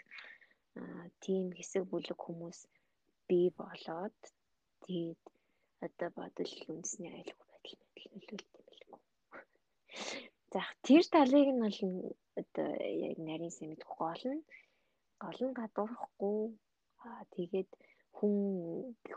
тийм 1.24 1.46
хэсэг 1.58 1.84
бүлэг 1.92 2.20
хүмүүс 2.24 2.60
бий 3.28 3.48
болоод 3.62 4.20
тэгээд 4.86 5.22
одоо 5.86 6.10
бодол 6.18 6.54
үндэсний 6.72 7.12
аюулгүй 7.14 7.48
байдал 7.64 8.08
нөлөөлт 8.14 8.54
юм 8.58 8.66
билгүй. 8.70 9.02
За 10.52 10.62
тэр 10.86 11.04
талыг 11.14 11.48
нь 11.54 11.64
бол 11.66 11.80
одоо 12.42 12.70
яг 13.10 13.18
нарийн 13.28 13.54
сайн 13.56 13.70
мэдэх 13.72 13.92
гол 14.02 14.24
нь 14.34 14.44
гол 15.24 15.40
нь 15.48 15.58
гадуурхгүй 15.60 16.42
аа 17.06 17.24
тэгээд 17.36 17.70
хүн 18.18 18.38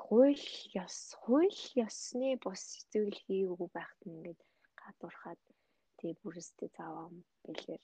хууль 0.05 0.49
ёс 0.85 0.99
хууль 1.23 1.61
ёсны 1.87 2.29
бус 2.45 2.65
зүйл 2.93 3.19
хийгээгүй 3.25 3.69
байхад 3.77 4.01
ингээд 4.13 4.41
гадуурхаад 4.81 5.41
тэгээ 5.97 6.21
бүрээсээ 6.23 6.69
зааваа 6.77 7.09
бэлэр 7.45 7.83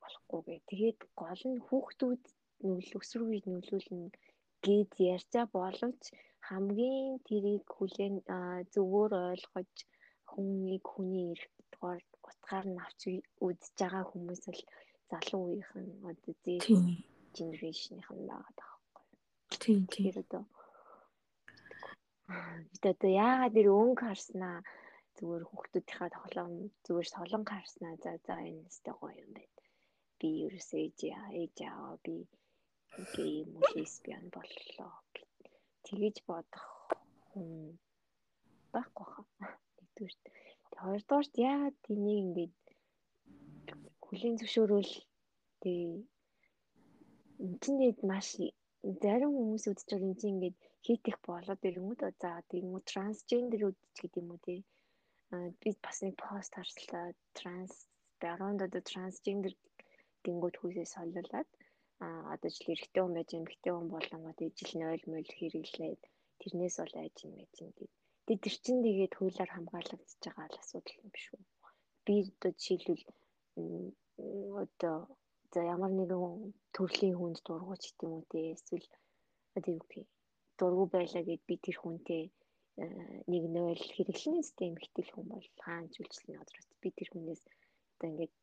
болохгүй 0.00 0.40
гэ. 0.46 0.56
Тэгээд 0.70 1.00
гол 1.20 1.42
нь 1.52 1.60
хүүхдүүд 1.66 2.22
нүүл 2.64 2.90
өсвөрүүд 2.98 3.44
нөлөөлнө 3.52 4.08
гэж 4.66 4.90
ярьчаа 5.14 5.46
боловч 5.56 6.02
хамгийн 6.48 7.08
тэрийг 7.26 7.64
хүлээн 7.76 8.16
зөвөр 8.72 9.12
ойлгож 9.30 9.74
хүнийг 10.30 10.84
хүний 10.92 11.26
эрх 11.34 11.46
дугаар 11.72 12.02
утгаар 12.28 12.66
нь 12.72 12.82
авч 12.84 13.00
үзэж 13.46 13.74
байгаа 13.80 14.04
хүмүүс 14.08 14.42
л 14.56 14.62
залуу 15.10 15.42
үеийнхэн 15.44 15.88
одоо 16.10 16.34
зээ 16.44 16.58
генерашныхан 17.36 18.20
байгаа 18.28 18.52
таахгүй. 18.58 18.69
Тийм 19.50 19.82
тийм 19.92 20.14
одоо 20.22 20.44
бид 22.70 22.84
одоо 22.92 23.10
яагаад 23.26 23.54
тэр 23.56 23.68
өнгө 23.80 24.02
харснаа 24.06 24.56
зүгээр 25.16 25.44
хүүхдүүдийнхаа 25.46 26.08
тоглоом 26.16 26.54
зүгээр 26.84 27.08
солон 27.14 27.44
харснаа 27.52 27.94
за 28.02 28.12
за 28.26 28.34
энэ 28.48 28.66
өстэй 28.70 28.94
гоё 28.98 29.16
юм 29.24 29.30
байна. 29.36 29.58
Би 30.18 30.28
ерөөсөө 30.46 30.80
ээж 30.86 30.98
ээж 31.40 31.56
аваа 31.70 31.96
би 32.04 32.16
гей 33.14 33.32
юм 33.42 33.50
уу 33.58 33.70
лесбиан 33.76 34.26
боллоо. 34.34 34.94
Тэгэж 35.86 36.16
бодох 36.28 36.66
хүн 37.28 37.50
байхгүй 38.72 39.06
хаа. 39.12 39.26
Нэгдүгээр. 39.76 40.16
Хоёрдугаарт 40.80 41.34
яагаад 41.50 41.78
энийг 41.92 42.18
ингээд 42.22 42.58
хүлийн 44.04 44.36
зөвшөөрөл 44.38 44.94
тэгээ 45.62 45.94
энтэнд 47.44 47.98
маш 48.10 48.28
зарим 49.02 49.32
хүмүүс 49.36 49.64
үзэж 49.70 49.88
байгаа 49.90 50.08
юм 50.08 50.14
чинь 50.20 50.32
ингээд 50.34 50.56
хийх 50.86 51.18
болоод 51.28 51.60
ирэнгүүт 51.68 52.02
за 52.22 52.30
тийм 52.50 52.66
үү 52.74 52.82
трансгендерүүд 52.90 53.78
ч 53.94 53.96
гэдэг 54.00 54.20
юм 54.22 54.28
уу 54.32 54.40
тий. 54.46 54.60
Би 55.60 55.68
бас 55.84 55.98
нэг 56.04 56.14
пост 56.24 56.52
харслаа 56.56 57.06
транс 57.38 57.74
баруунд 58.22 58.60
одоо 58.66 58.82
трансгендер 58.90 59.54
гингүүд 60.24 60.56
хүсээс 60.58 60.94
солиулаад 60.96 61.50
а 62.04 62.06
одоо 62.34 62.50
жил 62.54 62.72
эрэгтэй 62.74 63.02
хүн 63.02 63.16
байж 63.16 63.30
эмэгтэй 63.36 63.72
хүн 63.74 63.88
болонгод 63.94 64.38
ижил 64.46 64.72
нь 64.76 64.88
ойл 64.90 65.04
мойл 65.12 65.30
хэрэглээд 65.38 66.02
тэрнээс 66.40 66.76
бол 66.80 66.94
айж 67.02 67.16
юм 67.26 67.32
байж 67.38 67.54
юм 67.62 67.70
гээд 67.76 67.92
тэгээд 68.26 68.44
тэр 68.44 68.56
чин 68.64 68.78
тэгээд 68.86 69.12
хуулиар 69.16 69.50
хамгаалагдчихж 69.52 70.22
байгаа 70.24 70.48
л 70.50 70.60
асуудал 70.62 71.00
юм 71.02 71.08
биш 71.14 71.26
үү? 71.34 71.42
Би 72.04 72.14
одоо 72.32 72.52
жишээлбэл 72.56 73.04
одоо 74.64 74.96
за 75.52 75.60
ямар 75.74 75.92
нэгэн 75.98 76.54
төрлийн 76.74 77.16
хүнд 77.18 77.38
уу 77.50 78.22
те 78.30 78.38
эсвэл 78.54 78.88
одоо 79.56 79.72
юу 79.78 79.84
гэх 79.92 80.06
дургу 80.58 80.84
байлаа 80.94 81.22
гэд 81.28 81.42
би 81.48 81.54
тэр 81.64 81.76
хүнтэй 81.80 82.24
нэг 83.32 83.44
нөөл 83.54 83.84
хэрэглэнэ 83.94 84.42
систем 84.46 84.74
ихтэл 84.84 85.10
хүн 85.12 85.26
бол 85.32 85.48
хаанч 85.64 85.92
үйлчлэн 85.98 86.40
одроос 86.42 86.68
би 86.82 86.88
тэр 86.98 87.08
хүнээс 87.10 87.42
одоо 87.94 88.08
ингээд 88.10 88.34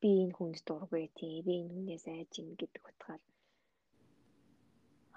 би 0.00 0.10
энэ 0.22 0.34
хүнд 0.36 0.58
дургүй 0.68 1.04
тий 1.18 1.34
би 1.46 1.52
энэ 1.60 1.72
хүнээс 1.74 2.04
айж 2.14 2.32
ин 2.40 2.48
гэдэг 2.60 2.84
утгаар 2.88 3.22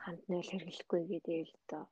хамт 0.01 0.23
нөөл 0.29 0.51
хэрэглэхгүй 0.51 1.01
гэдэг 1.11 1.37
л 1.47 1.53
одоо 1.63 1.83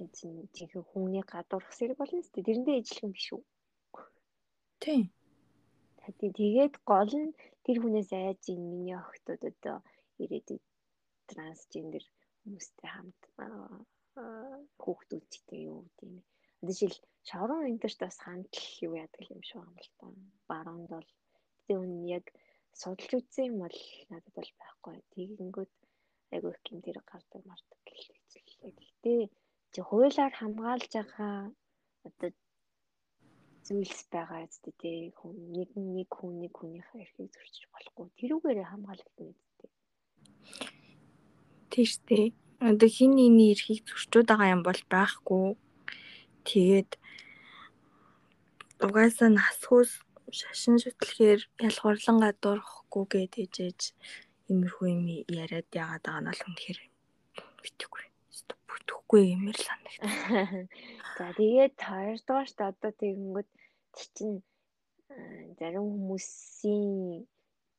энэ 0.00 0.12
чинь 0.54 0.86
хүний 0.90 1.24
гадуурх 1.32 1.70
зэрэг 1.78 1.98
болно 1.98 2.20
шүү 2.22 2.34
дээ 2.34 2.46
тэрэндээ 2.48 2.78
юм 3.04 3.12
биш 3.14 3.28
үү? 3.34 3.42
Тий 4.82 5.02
Тэгээд 6.02 6.74
гол 6.90 7.12
нь 7.22 7.36
тэр 7.64 7.76
хүнээс 7.80 8.10
айж 8.12 8.42
ин 8.54 8.62
миний 8.70 8.98
охтууд 8.98 9.42
одоо 9.52 9.76
ирээдүйд 10.22 10.64
трансгендер 11.30 12.04
хүмүүстэй 12.42 12.88
хамт 12.90 13.20
хүүхдүүд 14.82 15.24
гэдэг 15.32 15.58
юу 15.70 15.78
гэдэг 15.86 16.08
юм. 16.10 16.18
Жишээл 16.66 16.98
шаврын 17.28 17.70
интерт 17.72 17.98
бас 18.02 18.16
хандлал 18.24 18.70
юу 18.86 18.94
яадаг 19.02 19.26
юм 19.34 19.42
шиг 19.46 19.62
юм 19.62 19.74
л 19.84 19.90
та. 19.98 20.06
Баруунд 20.50 20.88
бол 20.94 21.08
тэгээ 21.64 21.82
үн 21.82 21.94
яг 22.18 22.26
судалж 22.80 23.12
үзсэн 23.18 23.44
юм 23.50 23.56
бол 23.64 23.78
надад 24.10 24.34
бол 24.38 24.50
байхгүй. 24.60 24.96
Тэгэнгүүт 25.14 25.72
айгүй 26.34 26.52
их 26.54 26.72
юм 26.72 26.80
тэр 26.86 26.98
гардаг 27.10 27.42
мардаг 27.46 27.80
гэлээ. 27.86 28.20
Гэтэ 28.62 29.14
чи 29.72 29.80
хуулиар 29.88 30.34
хамгаалж 30.36 30.92
байгаа 30.94 31.36
одоо 32.08 32.30
зүйлс 33.66 34.00
байгаа 34.14 34.44
зү 34.50 34.70
тэ 34.80 35.14
хүн 35.18 35.36
нэг 35.54 35.70
нэг 35.76 36.08
хүн 36.10 36.32
нэг 36.42 36.52
хүнийхээ 36.58 37.02
эрхийг 37.04 37.30
зөрчиж 37.34 37.64
болохгүй 37.70 38.06
тэрүүгээрээ 38.18 38.66
хамгаалагдана 38.70 39.34
гэдэг. 39.38 39.70
Тийш 41.72 41.92
дээ 42.08 42.26
одоо 42.70 42.88
хин 42.96 43.12
нэний 43.18 43.50
эрхийг 43.54 43.82
зөрчөөд 43.86 44.28
байгаа 44.30 44.54
юм 44.54 44.62
бол 44.66 44.82
байхгүй. 44.94 45.46
Тэгээд 46.46 46.90
угаасаа 48.86 49.30
насхүүс 49.30 49.90
шашин 50.38 50.76
шүтлэхээр 50.82 51.40
ялгуурлан 51.66 52.18
гадуурхгүй 52.22 53.04
гэдэж 53.12 53.54
ээж 53.66 53.80
имерхүү 54.50 54.86
юм 54.94 55.02
яриад 55.42 55.68
яагаад 55.74 56.02
байгаа 56.06 56.22
нь 56.22 56.28
бол 56.30 56.46
үнэхээр 56.46 56.78
битгэхгүй. 57.62 58.04
Бүтэхгүй 58.72 59.22
юмэр 59.36 59.56
л 59.60 59.66
санагд. 59.68 60.00
За 61.16 61.26
тэгээд 61.36 61.76
хоёрдугаарт 61.76 62.58
одоо 62.70 62.92
тэгэнгүүт 62.96 63.50
чинь 64.16 64.40
зарим 65.60 65.86
хүмүүсийн 65.92 67.28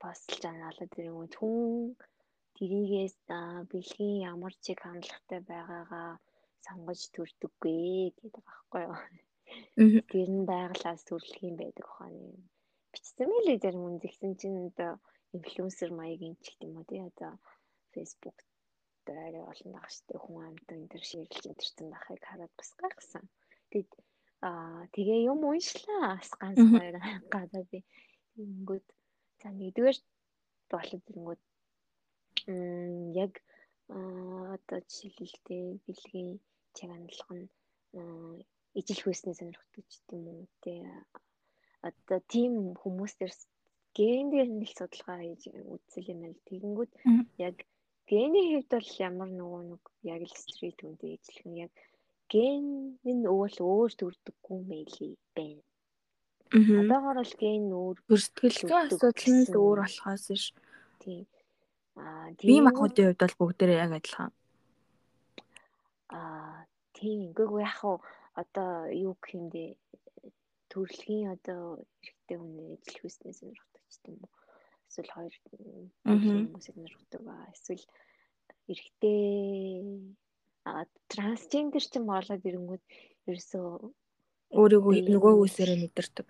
постл 0.01 0.38
жанаалаад 0.43 0.93
ирэнгүүт 0.99 1.34
хүн 1.39 1.97
тэрийгээс 2.56 3.17
бэлгийн 3.71 4.17
ямар 4.32 4.53
чиг 4.63 4.77
хандлагатай 4.86 5.41
байгаагаа 5.49 6.12
сонгож 6.65 7.01
төрдөггүй 7.15 8.13
гэдэг 8.17 8.43
байхгүй 8.47 8.82
юу. 8.88 8.97
Тэр 10.12 10.29
нь 10.36 10.47
байглаас 10.51 11.01
төрлөх 11.10 11.41
юм 11.49 11.56
байдаг 11.58 11.86
ухааны. 11.89 12.38
Бичсэн 12.91 13.27
мэлээ 13.29 13.58
зарим 13.63 13.84
хүн 13.84 13.97
зэгсэн 14.03 14.32
чинь 14.39 14.60
одоо 14.69 14.93
инфлюенсер 15.36 15.89
маягийн 15.99 16.36
ч 16.43 16.45
гэдэг 16.53 16.67
юм 16.69 16.77
уу 16.77 16.86
тий 16.89 17.01
одоо 17.10 17.34
фейсбુક 19.04 19.16
дээр 19.16 19.36
олон 19.52 19.72
дах 19.74 19.89
штэ 19.92 20.18
хүн 20.18 20.48
амтан 20.48 20.78
энэ 20.80 20.92
төр 20.92 21.04
ширлж 21.04 21.44
интерсэн 21.46 21.88
байхыг 21.92 22.24
хараад 22.24 22.54
бас 22.58 22.72
гайхсан. 22.80 23.26
Тэгэд 23.72 23.92
аа 24.48 24.88
тэгээ 24.96 25.28
юм 25.32 25.44
уншлаа. 25.44 26.18
Бас 26.20 26.32
ганц 26.39 26.60
хоёр 26.72 26.96
гадаа 27.34 27.63
би 27.72 27.80
ингэнгүүт 28.39 28.88
за 29.42 29.48
нэгдүгээр 29.52 29.98
болоод 30.72 31.04
ирэнгүүт 31.10 31.42
яг 33.24 33.34
одоо 34.56 34.80
жишээлбэлтэй 34.88 35.63
бэлгийн 35.86 36.30
чиг 36.76 36.89
хандлага 36.92 37.36
нь 37.39 37.48
ижил 38.80 39.02
хөөсний 39.04 39.36
сонирхдаг 39.38 39.86
ч 39.92 39.94
юм 40.16 40.24
уу 40.32 40.48
те 40.63 40.74
одоо 41.88 42.20
тийм 42.34 42.54
хүмүүстэр 42.82 43.32
ген 43.96 44.26
дээр 44.32 44.50
нь 44.52 44.66
л 44.68 44.74
судалгаа 44.78 45.20
хийж 45.22 45.44
үзэл 45.76 46.12
юм 46.13 46.20
байна. 46.24 46.46
Тэгэнгүүт 46.48 46.92
яг 47.48 47.56
гений 48.10 48.46
хэвд 48.52 48.70
бол 48.76 48.89
ямар 49.10 49.30
нөгөө 49.32 49.62
нэг 49.72 49.84
яг 50.13 50.22
л 50.28 50.36
стрит 50.36 50.80
үндэ 50.84 51.18
нь 51.48 51.60
яг 51.66 51.74
ген 52.34 52.66
нь 53.06 53.30
өвөл 53.30 53.58
өөр 53.62 53.92
төрдөггүй 54.00 54.60
мэлий 54.72 55.13
байна. 55.36 55.63
Одоогоор 56.54 57.18
бол 57.22 57.36
ген 57.42 57.66
өөр 57.74 57.98
сэтгэлгээ 58.10 58.80
асуудал 58.89 59.30
нь 59.34 59.46
л 59.50 59.56
өөр 59.58 59.80
болохоос 59.82 60.26
ш. 60.38 60.46
Тийм. 61.02 61.26
Аа 61.98 62.30
бие 62.38 62.62
махбодын 62.66 63.06
хувьд 63.10 63.22
бол 63.22 63.39
бүгдээрээ 63.39 63.84
яг 63.86 63.92
адилхан. 63.98 64.32
Аа 66.18 66.66
тийм. 66.98 67.34
Гэхдээ 67.38 67.66
яг 67.66 67.76
хуу 67.82 67.98
одоо 68.42 68.70
юу 69.06 69.13
гэх 69.22 69.34
юм 69.38 69.46
бэ? 69.54 69.78
Төрөлхийн 70.70 71.34
одоо 71.38 71.62
эрэгтэй 72.02 72.38
хүний 72.38 72.70
ижил 72.78 72.98
хүснээс 73.02 73.38
сонирхдаг 73.39 73.84
ч 73.94 73.96
юм 74.10 74.18
уу. 74.26 74.42
Эсвэл 74.93 75.10
хоёр 75.10 75.34
хүмүүсийг 76.06 76.77
сонирхдаг 76.77 77.21
ба 77.25 77.34
эсвэл 77.49 77.82
эрэгтэй 78.69 79.82
а 80.69 80.86
трансгендер 81.10 81.82
ч 81.82 81.97
юм 81.97 82.06
болоод 82.13 82.45
ирэнгүүт 82.45 82.84
ерөөсөө 83.25 83.67
өөрийгөө 84.53 84.93
нөгөө 85.10 85.34
үсээрээ 85.49 85.82
мэдэрдэг. 85.82 86.27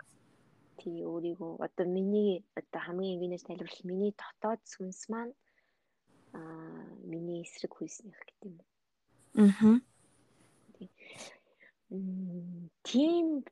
Тий 0.80 0.96
өөрийгөө 1.04 1.52
одоо 1.60 1.86
миний 1.92 2.40
одоо 2.56 2.80
хамгийн 2.80 3.20
энгийнээс 3.20 3.44
тайлбарлах 3.44 3.84
миний 3.84 4.12
дотоод 4.16 4.60
сүнс 4.64 5.00
маань 5.12 5.36
аа 6.32 6.88
миний 7.04 7.44
эсрэг 7.44 7.72
хүйснийх 7.76 8.16
гэдэг 8.16 8.48
юм. 8.48 8.56
Аа. 9.44 9.76
Тийм 12.88 13.44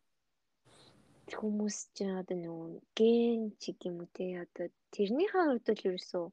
хүмүүс 1.37 1.77
ч 1.95 1.99
одоо 2.21 2.37
нөгөө 2.41 2.69
ген 2.99 3.41
ч 3.61 3.77
юм 3.87 4.01
уу 4.03 4.09
те 4.17 4.41
одоо 4.45 4.67
тэрнийхээ 4.95 5.45
хувьд 5.47 5.67
л 5.73 5.87
ерөөсөө 5.89 6.27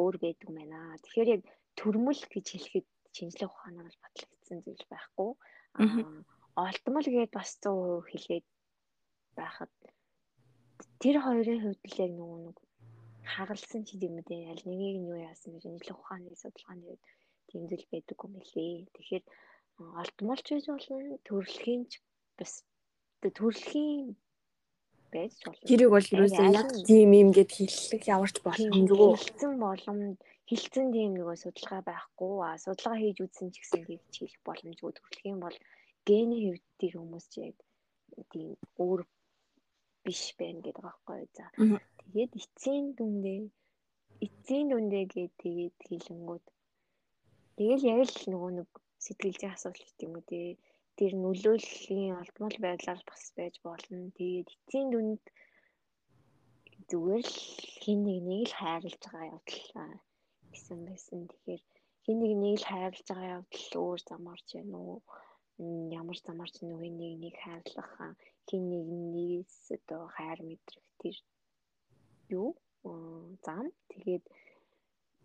өөр 0.00 0.14
байдаг 0.24 0.48
байна. 0.58 0.78
Тэгэхээр 1.02 1.28
яг 1.36 1.42
төрмөл 1.78 2.22
гэж 2.32 2.46
хэлэхэд 2.50 2.86
шинжлэх 3.16 3.50
ухаанаар 3.52 3.86
бол 3.88 4.02
батлагдсан 4.04 4.58
зүйл 4.64 4.84
байхгүй. 4.92 5.30
Аа 5.78 6.24
олдмол 6.58 7.06
гэдээ 7.06 7.36
бас 7.38 7.50
100% 7.62 8.10
хэлээд 8.10 8.46
байхад 9.38 9.72
тэр 11.02 11.16
хоёрын 11.22 11.62
хувьд 11.62 11.82
л 11.90 12.02
яг 12.04 12.12
нөгөө 12.18 12.40
нэг 12.46 12.56
хагалсан 13.34 13.82
ч 13.86 13.88
юм 14.06 14.14
уу 14.18 14.42
аль 14.50 14.64
нэгийг 14.66 14.96
нь 14.98 15.08
юу 15.12 15.18
яасан 15.30 15.50
гэж 15.54 15.62
шинжлэх 15.66 15.98
ухааны 16.00 16.34
судалгааны 16.34 16.98
тийм 17.48 17.62
зүйл 17.70 17.86
байдаг 17.92 18.18
юм 18.26 18.34
лээ. 18.42 18.90
Тэгэхээр 18.94 19.24
олдмолч 20.00 20.46
байж 20.50 20.64
болно 20.66 21.16
төрөлхийн 21.28 21.82
ч 21.90 21.92
бас 22.38 22.52
төрөлхийн 23.22 24.18
байж 25.12 25.34
болно. 25.44 25.66
Тэрийг 25.68 25.90
бол 25.92 26.08
ерөөсөө 26.14 26.46
яг 26.60 26.68
тийм 26.88 27.10
юм 27.22 27.30
гэд 27.36 27.50
хэллэг 27.56 28.02
яварч 28.14 28.36
боломжгүй. 28.46 29.10
Хилцэн 29.16 29.54
боломж 29.64 30.18
хилцэн 30.48 30.88
тийм 30.96 31.12
нөгөө 31.18 31.36
судалгаа 31.42 31.82
байхгүй. 31.90 32.32
А 32.48 32.56
судалгаа 32.64 32.98
хийж 33.00 33.18
үзсэн 33.24 33.48
ч 33.52 33.54
гэсэн 33.60 33.82
тийм 33.88 34.00
хэлэх 34.16 34.40
боломжгүй. 34.48 34.90
Төрөлхийн 34.96 35.38
бол 35.44 35.56
гений 36.08 36.40
хэвд 36.48 36.64
тэр 36.80 36.94
хүмүүс 36.96 37.26
ч 37.32 37.34
яг 37.48 37.56
тийм 38.32 38.56
өөр 38.80 39.00
биш 40.04 40.22
байна 40.40 40.60
гэдэг 40.64 40.84
байхгүй. 40.86 41.28
За 41.36 41.44
тэгээд 42.00 42.32
эцсийн 42.40 42.86
дүндээ 42.96 43.40
эцсийн 44.26 44.66
дүндээ 44.72 45.04
гээд 45.12 45.32
тэгээд 45.44 45.76
хэлэнгүүд 45.88 46.44
тэгэл 47.58 47.84
яг 47.92 48.00
л 48.08 48.24
нөгөө 48.32 48.50
нэг 48.58 48.70
сэтгэлзээ 49.04 49.50
асуудал 49.52 49.84
гэх 49.84 50.04
юм 50.06 50.12
уу 50.16 50.24
тий 50.30 50.56
тэр 50.98 51.12
нөлөөллийн 51.22 52.18
олдмол 52.20 52.56
байдлаар 52.64 53.02
бас 53.10 53.24
байж 53.38 53.54
болно. 53.66 54.10
Тэгээд 54.18 54.48
эцсийн 54.54 54.88
дүнд 54.90 55.22
зүгээр 56.90 57.24
л 57.32 57.38
хин 57.82 57.98
нэг 58.06 58.20
нэг 58.30 58.42
л 58.50 58.58
хайрлаж 58.60 59.02
байгаа 59.04 59.32
явдал 59.36 60.00
гэсэн 60.52 60.78
байсан. 60.88 61.20
Тэгэхээр 61.30 61.62
хин 62.04 62.16
нэг 62.22 62.32
нэг 62.42 62.54
л 62.60 62.68
хайрлаж 62.70 63.06
байгаа 63.08 63.36
явдал 63.38 63.72
өөр 63.84 64.00
замаарч 64.10 64.48
байна 64.56 64.76
уу? 64.88 64.98
Ямар 66.00 66.18
замаарч 66.26 66.54
нөгөө 66.62 66.90
нэг 67.00 67.14
нэг 67.22 67.34
хайрлах 67.44 67.92
хин 68.48 68.62
нэг 68.72 68.86
нэгээс 69.14 69.56
одоо 69.76 70.02
хайр 70.16 70.40
мэдрэх 70.48 70.86
тэр 71.00 71.16
юу 72.38 72.48
зам 73.44 73.66
тэгээд 73.92 74.24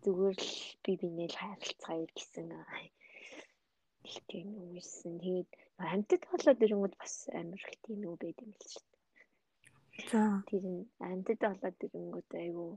зүгээр 0.04 0.36
л 0.48 0.52
би 0.82 0.92
бинээ 1.00 1.28
л 1.32 1.40
хайрлцгаая 1.40 2.06
гэсэн 2.16 2.48
тийм 4.30 4.48
үгүйсэн. 4.62 5.12
Тэгээд 5.22 5.50
амьтад 5.92 6.22
болоод 6.30 6.64
ирэнгүүт 6.64 6.94
бас 7.02 7.14
амар 7.40 7.60
их 7.60 7.78
тийм 7.84 8.00
үү 8.08 8.16
байд 8.22 8.38
юм 8.44 8.52
л 8.54 8.64
шүү 8.72 8.84
дээ. 8.90 10.08
За. 10.10 10.22
Тэр 10.48 10.64
нь 10.74 10.82
амьтад 11.10 11.40
болоод 11.44 11.78
ирэнгүүт 11.86 12.30
айгүй 12.42 12.72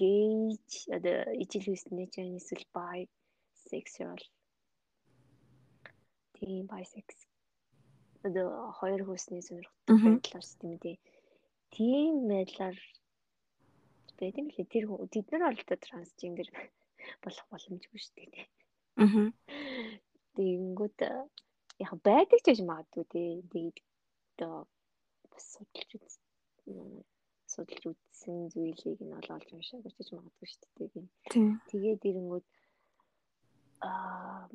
гейж 0.00 0.70
одоо 0.96 1.18
ижил 1.42 1.66
хүснэ 1.70 2.04
ч 2.12 2.14
эсвэл 2.38 2.66
бай 2.74 3.00
сексуал 3.70 4.24
тийм 6.36 6.66
байсекс 6.72 7.18
одоо 8.26 8.48
хоёр 8.78 9.02
хүсний 9.06 9.42
сонирхолтой 9.46 9.96
байдлаар 10.02 10.46
үү 10.50 10.96
тийм 11.76 12.12
байдлаар 12.30 12.76
байт 14.18 14.34
юм 14.40 14.48
лээ 14.50 14.66
тэр 14.72 14.84
тэд 15.14 15.26
нар 15.30 15.42
бол 15.46 15.62
одоо 15.62 15.78
трансгендер 15.86 16.48
болох 17.24 17.46
боломжгүй 17.52 18.00
шүү 18.02 18.14
дээ 18.16 18.28
аа 18.34 18.46
тэгэнгүүт 20.36 20.98
яг 21.84 21.92
байдаг 22.08 22.38
ч 22.42 22.46
гэж 22.48 22.60
магадгүй 22.70 23.04
тий 23.12 23.30
тэгээд 23.52 23.76
одоо 24.32 24.54
бас 25.30 25.44
судалж 25.52 25.90
үз 25.96 26.14
судалж 27.52 27.84
үзсэн 27.90 28.36
зүйлийг 28.52 29.00
нь 29.04 29.16
ол 29.18 29.28
олж 29.36 29.48
уншаа 29.52 29.80
гэж 29.84 30.08
магадгүй 30.16 30.48
шүү 30.50 30.70
дээ 30.76 31.06
тэгээд 31.70 32.00
ирэнгүүт 32.08 32.46
аа 33.88 34.48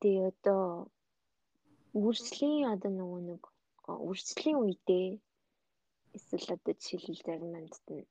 тэгээ 0.00 0.26
одоо 0.32 0.64
үржлийн 2.04 2.64
одоо 2.74 2.90
нөгөө 3.00 3.20
нэг 3.30 3.42
үржлийн 4.08 4.58
үедээ 4.62 5.08
эсвэл 6.16 6.54
одоо 6.56 6.74
жишээлбэл 6.76 7.26
зарим 7.26 7.52
амьтад 7.58 7.86
нь 7.90 8.06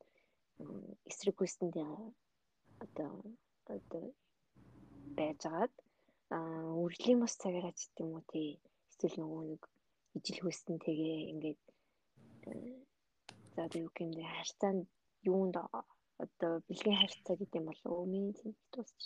эсрэг 1.09 1.35
хүстэнд 1.37 1.75
одоо 2.85 3.11
одоо 3.75 4.03
байжгаад 5.17 5.73
аа 6.35 6.69
үржлийн 6.83 7.19
бус 7.21 7.33
цагаараа 7.41 7.73
ч 7.77 7.79
гэдэг 7.83 8.03
юм 8.05 8.11
уу 8.15 8.25
тий. 8.31 8.49
Эсвэл 8.89 9.15
нөгөө 9.19 9.43
нэг 9.51 9.61
ижил 10.17 10.39
хүссэн 10.43 10.75
тэгээ 10.85 11.19
ингээд 11.31 11.61
за 13.53 13.59
одоо 13.65 13.79
юу 13.85 13.91
гэмдэ 13.97 14.23
харьцаанд 14.35 14.81
юунд 15.31 15.55
одоо 16.23 16.51
бэлгийн 16.67 16.99
харьцаа 17.01 17.35
гэдэг 17.37 17.59
юм 17.59 17.65
болов 17.67 17.91
уу 17.93 18.05
миний 18.13 18.35
тусч 18.73 18.99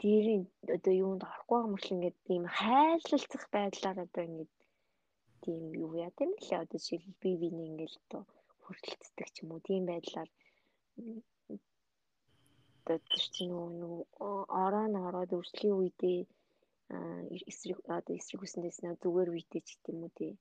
дээрийн 0.00 0.44
одоо 0.76 0.94
юунд 1.04 1.22
орохгүй 1.30 1.60
мөрөл 1.68 1.94
ингээд 1.94 2.18
ийм 2.34 2.44
хайрлалцах 2.58 3.44
байдлаар 3.54 3.98
одоо 4.06 4.22
ингээд 4.28 4.52
тийм 5.42 5.62
юу 5.84 5.92
яа 6.04 6.12
тийм 6.18 6.30
л 6.46 6.50
одоо 6.62 6.78
жишээл 6.80 7.20
би 7.22 7.30
биний 7.40 7.68
ингээд 7.70 7.94
одоо 8.02 8.22
хүргэлцдэг 8.62 9.28
ч 9.34 9.36
юм 9.42 9.50
уу? 9.52 9.66
Тийм 9.68 9.82
байдлаар 9.90 10.30
одоо 12.96 13.18
чинь 13.34 13.54
нөгөө 13.82 14.02
ороо 14.64 14.86
н 14.92 14.96
ороод 15.08 15.30
өрсөлдөлийн 15.38 15.78
үедээ 15.80 16.18
эсрэг 17.50 17.78
одоо 17.96 18.14
эсрэг 18.18 18.40
хүсэндээс 18.40 18.78
нэг 18.82 18.96
зүгээр 19.02 19.28
үедээ 19.34 19.62
ч 19.66 19.68
гэдэг 19.74 19.92
юм 19.94 20.02
уу 20.04 20.12
тий 20.18 20.32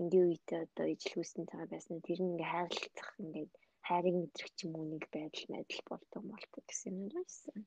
энгийн 0.00 0.26
үедээ 0.30 0.60
одоо 0.66 0.86
ижил 0.94 1.14
хүссэн 1.18 1.44
цагаа 1.50 1.68
байсан 1.72 1.98
тэр 2.06 2.18
нь 2.22 2.30
ингээ 2.30 2.52
хайрлах 2.54 3.10
ингээд 3.22 3.52
хайрыг 3.86 4.14
мэдрэх 4.18 4.50
ч 4.56 4.58
юм 4.66 4.72
уу 4.78 4.86
нэг 4.92 5.04
байдал 5.14 5.46
байдал 5.52 5.82
болдог 5.90 6.22
болдог 6.30 6.62
гэсэн 6.66 6.92
юм 7.02 7.08
байсан. 7.16 7.58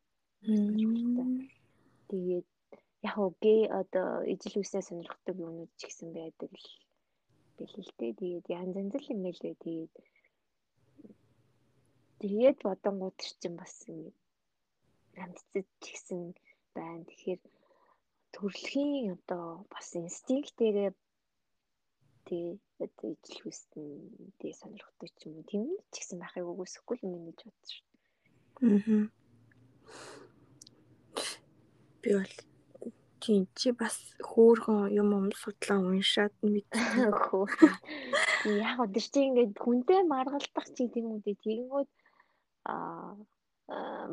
Тэгээд 2.10 2.48
яг 3.10 3.18
гээ 3.44 3.62
одоо 3.82 4.10
ижил 4.34 4.56
үснээ 4.62 4.84
сонирхдаг 4.88 5.36
юмнууд 5.46 5.72
ч 5.80 5.82
гэсэн 5.86 6.10
байдаг 6.16 6.52
л 6.64 6.70
бэлээ 7.58 7.84
л 7.88 7.94
дээ. 8.00 8.14
Тэгээд 8.20 8.48
янз 8.60 8.76
янз 8.82 8.94
л 8.96 9.12
юм 9.14 9.20
нэлээ. 9.24 9.56
Тэгээд 9.64 9.94
тэгээд 12.22 12.58
бодонгууд 12.66 13.18
чинь 13.42 13.60
бас 13.60 13.74
амьдцад 15.24 15.68
ч 15.82 15.84
гэсэн 15.92 16.22
байна. 16.76 17.04
Тэгэхээр 17.10 17.42
төрөлхийн 18.34 19.18
одоо 19.18 19.66
бас 19.74 19.88
инстинктээрээ 19.96 20.92
одоо 22.86 23.08
ижил 23.12 23.40
хүснээ 23.44 24.54
сонирхдаг 24.60 25.10
ч 25.18 25.20
юм 25.28 25.34
уу 25.40 25.50
тийм 25.50 25.64
ч 25.92 25.94
гэсэн 26.00 26.18
байхыг 26.22 26.48
үгүйсэхгүй 26.48 26.98
юм 27.04 27.24
гэж 27.28 27.40
бодсон 27.44 27.72
шүү. 27.76 27.86
Аа 28.62 29.22
би 32.02 32.10
бол 32.18 32.34
тийм 33.22 33.46
чи 33.56 33.70
бас 33.72 33.96
хөөхөн 34.30 34.90
юм 35.02 35.10
юм 35.18 35.28
судлаа 35.42 35.80
уншаад 35.92 36.34
хөө. 37.26 37.46
Яг 38.58 38.78
чи 39.14 39.20
ингээд 39.28 39.54
хүнтэй 39.62 40.02
маргалдах 40.14 40.68
чи 40.76 40.90
тийм 40.94 41.14
үү 41.14 41.22
тэгэнгүүт 41.26 41.90
аа 42.74 43.14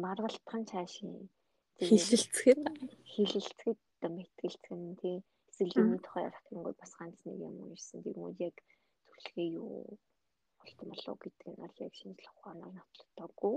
маргалдах 0.05 0.57
нь 0.61 0.71
цаашийн 0.71 1.16
хилэлцгээд 1.87 2.62
хилэлцгээд 3.12 3.81
одоо 3.94 4.11
мэтгэлцэх 4.16 4.73
нь 4.79 4.99
тий 5.01 5.16
эсвэл 5.51 5.79
юуны 5.81 5.99
тухай 6.03 6.23
ярих 6.29 6.42
гэнгүүт 6.47 6.79
бас 6.81 6.92
ганц 6.99 7.18
нэг 7.27 7.38
юм 7.49 7.57
уншсан 7.64 8.01
тэгмүүд 8.05 8.38
яг 8.49 8.57
төлхөө 9.11 9.47
юу 9.61 9.99
болтон 10.59 10.88
болов 10.90 11.16
гэдэг 11.23 11.49
нь 11.51 11.61
бол 11.62 11.77
яг 11.87 11.94
шинжлэх 12.01 12.35
ухаанаар 12.37 12.75
нотлогдоогүй. 12.77 13.57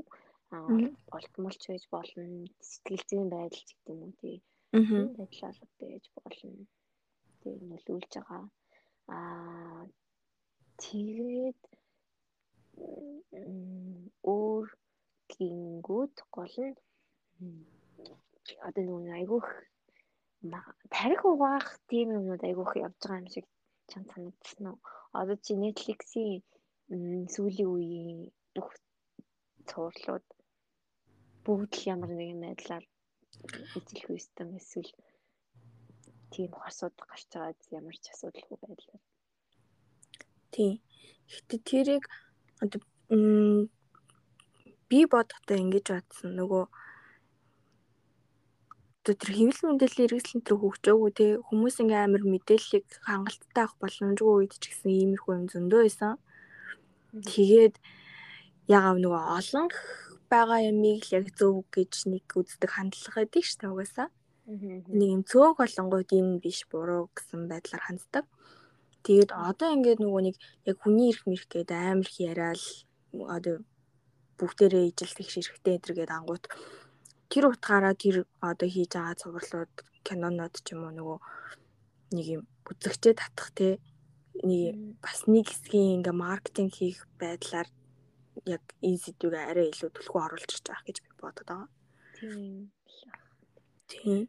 Аа 0.55 0.77
болтмолч 1.11 1.61
байж 1.69 1.83
болно, 1.93 2.23
сэтгэл 2.69 3.03
зүйн 3.09 3.29
байдал 3.31 3.63
ч 3.67 3.69
гэдэг 3.71 3.93
юм 3.93 4.01
уу 4.05 4.13
тий. 4.21 4.37
Байдлаар 5.17 5.57
байж 5.79 6.05
болно. 6.15 6.65
Тэр 7.41 7.59
нөлөөлж 7.69 8.11
байгаа. 8.15 8.43
Аа 9.15 9.83
тэгээд 10.83 11.61
өөр 14.33 14.67
гингүүд 15.33 16.15
гол 16.35 16.55
нь 16.65 16.75
одоо 18.67 18.83
нөгөө 18.83 19.13
айгүйх 19.19 19.47
тарих 20.95 21.21
угаах 21.31 21.67
тийм 21.89 22.07
юмнууд 22.17 22.43
айгүйх 22.49 22.71
явж 22.85 22.97
байгаа 23.01 23.21
юм 23.21 23.27
шиг 23.33 23.45
чам 23.89 24.03
санагдсан 24.11 24.65
уу? 24.71 24.79
Одоо 25.19 25.35
чи 25.45 25.53
Netflix-ийн 25.63 26.41
сүүлийн 27.33 27.69
үеийн 27.73 28.19
бүх 28.55 28.69
цувралууд 29.69 30.25
бүгд 31.45 31.71
л 31.77 31.87
ямар 31.93 32.11
нэгэн 32.15 32.39
байдлаар 32.43 32.85
ижил 33.77 34.01
хүйстэн 34.05 34.49
эсвэл 34.59 34.91
тийм 36.33 36.51
асуудал 36.67 37.05
гарч 37.09 37.29
байгаа 37.33 37.77
ямар 37.79 37.95
ч 38.03 38.05
асуудалгүй 38.13 38.57
байдлаар. 38.61 39.03
Тийм. 40.53 40.73
Гэтэ 41.31 41.55
тэрийг 41.69 42.03
одоо 42.63 42.81
би 44.91 44.99
бодохдоо 45.07 45.55
ингэж 45.63 45.85
бодсон 45.95 46.31
нөгөө 46.35 46.63
тэр 49.01 49.33
хэвлэл 49.33 49.71
мэдээллийн 49.71 50.09
хэрэгсэл 50.11 50.45
төр 50.45 50.57
хөгжөөгөө 50.61 51.11
те 51.17 51.25
хүмүүс 51.47 51.75
ингээ 51.81 52.01
амар 52.05 52.23
мэдээллийг 52.27 52.85
хангалттай 53.01 53.63
авах 53.65 53.79
боломжгүй 53.81 54.33
үед 54.35 54.53
ч 54.61 54.63
гэсэн 54.69 54.91
иймэрхүү 54.93 55.33
юм 55.39 55.45
зөндөө 55.49 55.81
байсан. 55.81 56.13
Тэгээд 57.31 57.75
ягаав 58.69 58.97
нөгөө 59.01 59.23
олон 59.39 59.67
байгаа 60.29 60.59
ямиг 60.69 61.01
л 61.01 61.15
яг 61.17 61.25
зөв 61.33 61.65
гэж 61.73 61.93
нэг 62.13 62.25
үздэг 62.29 62.69
хандлага 62.69 63.17
байдаг 63.25 63.43
шүү 63.47 63.57
дээ 63.57 63.73
угаасаа. 63.73 64.07
Нэг 64.99 65.09
юм 65.15 65.23
цөөх 65.25 65.57
болонгууд 65.57 66.09
юм 66.13 66.27
биш 66.43 66.59
буруу 66.69 67.09
гэсэн 67.17 67.49
байдлаар 67.49 67.83
ханддаг. 67.87 68.25
Тэгээд 69.01 69.31
одоо 69.33 69.69
ингээд 69.73 69.99
нөгөө 70.03 70.21
нэг 70.29 70.35
яг 70.69 70.77
хүний 70.77 71.09
эрх 71.09 71.25
мэрх 71.25 71.49
гэдэг 71.49 71.73
амар 71.73 72.05
их 72.05 72.17
яриад 72.21 72.61
одоо 73.17 73.55
бүгдээрээ 74.41 74.89
ижилт 74.89 75.17
их 75.21 75.29
ширхтээ 75.29 75.77
энэ 75.77 75.93
гээд 75.97 76.11
ангууд 76.17 76.45
тэр 77.31 77.43
утгаараа 77.53 77.93
тэр 77.93 78.15
одоо 78.49 78.69
хийж 78.73 78.91
байгаа 78.97 79.21
цувралууд 79.21 79.73
кинонод 80.05 80.55
ч 80.65 80.67
юм 80.73 80.81
уу 80.89 80.93
нөгөө 80.97 81.19
нэг 82.15 82.25
юм 82.35 82.43
үзэгчээ 82.69 83.13
татах 83.21 83.49
те 83.55 83.67
нэг 84.43 84.97
бас 85.03 85.19
нэг 85.29 85.45
хэсгийн 85.47 86.01
ингээ 86.01 86.15
маркетинг 86.25 86.71
хийх 86.75 86.99
байдлаар 87.21 87.69
яг 88.55 88.63
энэ 88.87 89.01
сэдвийг 89.03 89.35
арай 89.37 89.67
илүү 89.69 89.89
түлхүү 89.93 90.19
оруулж 90.25 90.51
байгаа 90.65 90.85
гэж 90.87 90.97
би 91.03 91.11
бодод 91.21 91.47
байгаа. 91.47 91.69
Тийм. 92.17 92.71
Тийм. 93.91 94.21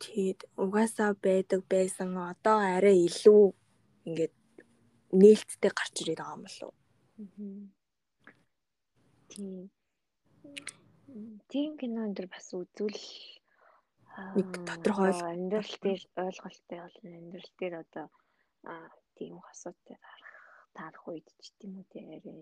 Тэгэд 0.00 0.40
угаасаа 0.56 1.12
байдаг 1.26 1.60
байсан 1.68 2.16
одоо 2.32 2.58
арай 2.76 2.96
илүү 3.08 3.44
ингээд 4.06 4.34
нээлттэй 5.20 5.72
гарч 5.76 5.94
ирээд 6.00 6.20
байгаа 6.20 6.36
юм 6.36 6.44
болов. 6.46 6.72
Тийм 9.40 9.70
тийм 11.50 11.70
кино 11.80 12.00
энэ 12.08 12.28
бас 12.32 12.46
үзвэл 12.60 13.04
нэг 14.36 14.48
тодорхой 14.68 15.12
амьдрал 15.32 15.74
дээр 15.84 16.02
ойлголттой 16.24 16.78
болно. 16.84 17.08
Амьдрал 17.20 17.50
дээр 17.58 17.74
одоо 17.84 18.06
тийм 19.16 19.34
асуудал 19.50 19.96
гарах 20.04 20.34
таарах 20.76 21.04
үед 21.08 21.28
ч 21.42 21.46
тийм 21.58 21.72
үү 21.80 21.86
арай 22.16 22.38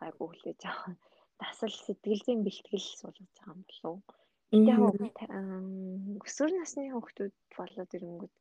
гайгүй 0.00 0.26
хүлээж 0.28 0.60
авах. 0.68 1.00
Дасал 1.40 1.74
сэтгэлийн 1.84 2.40
бэлтгэл 2.44 2.88
суулгаж 3.00 3.32
байгаа 3.36 3.56
юм 3.56 3.62
болов. 3.68 3.96
Яг 4.72 4.80
өсвөр 6.26 6.52
насны 6.56 6.92
хүүхдүүд 6.92 7.34
болоод 7.56 7.90
ирэнгүүт 7.96 8.34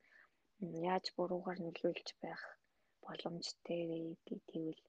яаж 0.91 1.05
буруугаар 1.15 1.59
нөлөөлж 1.63 2.09
байх 2.23 2.41
боломжтой 3.05 3.79
гэвэл 4.27 4.83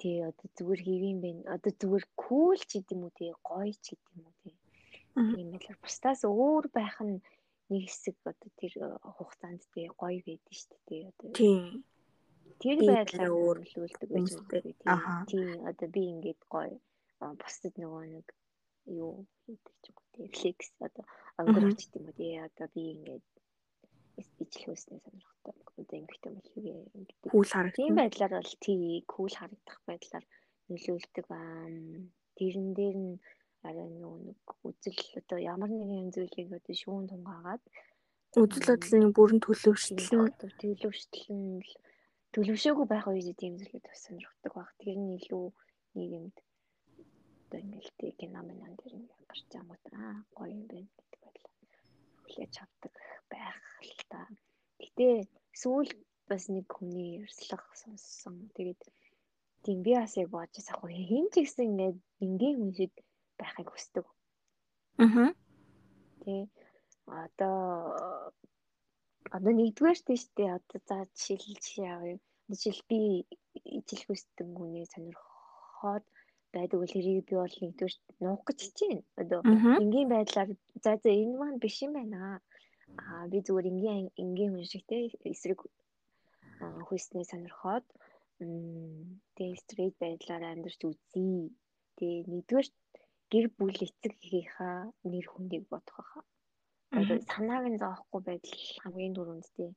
тий 0.00 0.16
одоо 0.30 0.48
зүгээр 0.56 0.82
хэвийн 0.86 1.18
бэ? 1.22 1.30
Одоо 1.54 1.72
зүгээр 1.80 2.06
кул 2.22 2.60
ч 2.68 2.70
гэдэм 2.78 3.00
үү 3.06 3.12
тий 3.18 3.30
гоё 3.48 3.72
ч 3.84 3.86
гэдэм 3.94 4.20
үү 4.26 4.34
тий. 4.42 4.54
Тийм 5.14 5.48
байлаар 5.52 5.78
бусдаас 5.82 6.20
өөр 6.24 6.64
байх 6.78 6.96
нь 7.02 7.18
нэг 7.70 7.82
хэсэг 7.90 8.16
одоо 8.30 8.50
тэр 8.60 8.72
э, 8.78 8.86
хугацаанд 9.16 9.62
тий 9.74 9.86
гоё 10.00 10.18
байдаг 10.26 10.54
шүү 10.58 10.68
дээ 10.70 10.86
тий 10.88 11.02
одоо. 11.10 11.28
Тий. 11.38 11.58
Тэр 12.62 12.78
байдлаар 12.88 13.32
өөрлөлдөг 13.34 14.10
байж 14.14 14.28
магадгүй 14.34 14.74
тий. 14.80 14.88
Тий 15.30 15.46
одоо 15.70 15.88
би 15.94 16.02
ингээд 16.14 16.42
гоё 16.54 16.76
бусдад 17.20 17.74
нөгөө 17.82 18.04
нэг 18.14 18.26
юу 18.88 19.26
хийдэг 19.44 19.74
ч 19.82 19.84
юм 19.90 19.96
уу 19.98 20.08
тий 20.14 20.26
флекс 20.38 20.68
одоо 20.86 21.04
өнгөрч 21.40 21.80
гэдэг 21.82 21.98
юм 22.00 22.06
уу 22.08 22.18
тий 22.18 22.32
одоо 22.48 22.66
би 22.74 22.82
ингээд 22.96 23.26
ижил 24.18 24.64
хөөснөө 24.66 24.98
сонирхтой 25.04 25.54
одоо 25.78 25.96
эмгэгтэй 25.98 26.32
мэл 26.32 26.50
гэдэг. 26.54 27.30
Кул 27.32 27.48
харагдах. 27.48 27.78
Тийм 27.78 27.94
байдлаар 27.98 28.32
бол 28.34 28.54
тий 28.64 28.80
кул 29.06 29.32
харагдах 29.38 29.78
байдлаар 29.88 30.24
нөлөөлдөг. 30.68 31.26
Тэрэн 32.38 32.68
дээр 32.78 32.96
нь 32.98 33.14
арай 33.66 33.88
нэг 33.90 34.42
үзэл 34.62 35.02
одоо 35.20 35.38
ямар 35.38 35.70
нэгэн 35.70 36.14
зүйлийг 36.14 36.50
одоо 36.58 36.74
шүүн 36.74 37.10
тунгаагаад 37.10 37.62
үзэл 38.38 38.70
бодлын 38.70 39.10
бүрэн 39.16 39.40
төлөвшөлт 39.42 39.98
төлөвшөлт 40.60 41.14
нь 41.34 41.62
төлөвшөөгүй 42.34 42.86
байх 42.88 43.06
үед 43.10 43.34
тийм 43.40 43.54
зүйлүүд 43.58 43.84
бас 43.88 44.00
сонирхдаг 44.06 44.52
баг. 44.54 44.70
Тэр 44.78 44.96
нь 45.00 45.16
илүү 45.18 45.46
нийгэмд 45.96 46.36
одоо 47.48 47.58
ингээл 47.64 47.98
тий 47.98 48.12
кино 48.20 48.40
мэн 48.44 48.60
дээр 48.78 48.94
ингээд 48.98 49.26
гарч 49.30 49.44
байгаа 49.50 49.68
гот 49.70 49.84
аа 49.96 50.16
гоё 50.36 50.52
юм 50.54 50.64
байна 50.70 50.90
гэдэг 50.98 51.20
байдлаар 51.24 51.56
хүлээж 52.22 52.54
авдаг 52.62 52.92
байх 53.32 53.58
л 53.84 54.02
та. 54.10 54.20
Гэтэ 54.82 55.06
сүүл 55.60 55.90
бас 56.28 56.44
нэг 56.52 56.66
хүний 56.68 57.24
ярьслага 57.24 57.72
сонссон. 57.82 58.52
Тэгээд 58.56 58.80
тийм 59.64 59.78
би 59.82 59.92
бас 59.96 60.14
яг 60.20 60.28
бодож 60.30 60.66
авах 60.70 60.92
хин 60.92 61.26
ч 61.32 61.34
гэсэн 61.42 61.68
ингээд 61.68 61.98
энгийн 62.24 62.56
хүн 62.58 62.72
шиг 62.78 62.92
байхыг 63.40 63.68
хүсдэг. 63.70 64.06
Аа. 65.02 65.32
Тэ 66.22 66.34
одоо 67.06 67.56
одоо 69.36 69.52
нэгдүгээр 69.56 69.98
тийш 70.06 70.22
дээ 70.36 70.56
одоо 70.58 70.78
за 70.88 70.96
жишээл 71.16 71.62
жишээ 71.64 71.90
авъя. 71.96 72.16
Жишээл 72.48 72.82
би 72.90 73.00
ижил 73.78 74.02
хүсдэг 74.06 74.46
хүний 74.56 74.86
сонирхоод 74.92 76.04
байдаг 76.54 76.78
үл 76.80 76.92
хэрийг 76.92 77.24
би 77.28 77.34
бол 77.40 77.56
нэгдүгээр 77.60 77.94
нуух 78.22 78.42
гэж 78.46 78.60
чинь. 78.78 79.02
Одоо 79.20 79.40
энгийн 79.82 80.08
байдлаар 80.12 80.50
за 80.84 80.90
за 81.02 81.10
энэ 81.22 81.36
маань 81.40 81.62
биш 81.62 81.76
юм 81.84 81.92
байна 81.96 82.40
Аа 82.96 83.24
би 83.30 83.38
зүгээр 83.46 83.70
энгийн 83.72 84.06
энгийн 84.22 84.52
хүн 84.52 84.66
шиг 84.72 84.84
те 84.90 84.96
эсрэг 85.32 85.60
хүйснээ 86.86 87.24
сонирхоод 87.30 87.86
тэгээ 89.36 89.60
стрейт 89.62 89.94
байдлаар 90.02 90.42
амьдарч 90.46 90.80
үзье. 90.88 91.50
Тэгээ 91.96 92.28
нэгдүгээр 92.32 92.68
гэр 93.32 93.46
бүл 93.58 93.78
эцэг 93.86 94.12
эхийнхаа 94.24 94.76
нэр 95.10 95.26
хүндийг 95.28 95.64
бодох 95.72 95.98
хаа. 96.10 96.24
Одоо 96.98 97.18
санааг 97.30 97.64
нь 97.68 97.80
зоохгүй 97.82 98.20
байдал 98.24 98.62
хамгийн 98.82 99.14
түрүүнд 99.16 99.46
тий. 99.56 99.70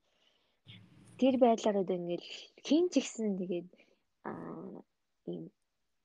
Тэр 1.20 1.36
байдлаар 1.44 1.78
одоо 1.82 1.96
ингээл 2.00 2.28
хин 2.66 2.86
ч 2.92 2.94
ихсэн 3.02 3.32
тэгээд 3.42 3.70
аа 4.30 4.80
ийм 5.32 5.44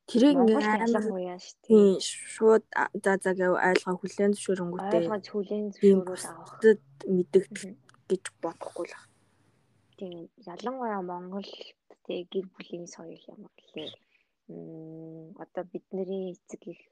Тэрийг 0.07 0.39
ингээ 0.39 0.63
айлгууяа 0.87 1.39
шүү 1.43 1.57
дээ. 1.63 1.67
Тийм 1.67 1.99
шууд 2.35 2.65
за 3.05 3.13
за 3.25 3.31
гэв 3.39 3.55
айлгаа 3.69 3.95
хүлэн 3.99 4.33
зөвшөөрөнгүүтэй. 4.35 5.01
Айлгаж 5.03 5.25
хүлэн 5.31 5.65
зөвшөөрүүл 5.75 6.27
авах 6.31 6.53
мэдэгдэл 7.17 7.75
гэж 8.11 8.25
бодохгүй 8.43 8.87
л. 8.87 8.97
Тийм 9.99 10.31
ялангуяа 10.53 11.03
Монгол 11.11 11.51
тэг 12.07 12.31
гэр 12.33 12.47
бүлийн 12.55 12.87
соёл 12.95 13.23
ямар 13.35 13.53
гэлээ. 13.59 13.91
Одоо 15.43 15.65
бидний 15.73 16.39
эцэг 16.39 16.63
их 16.71 16.83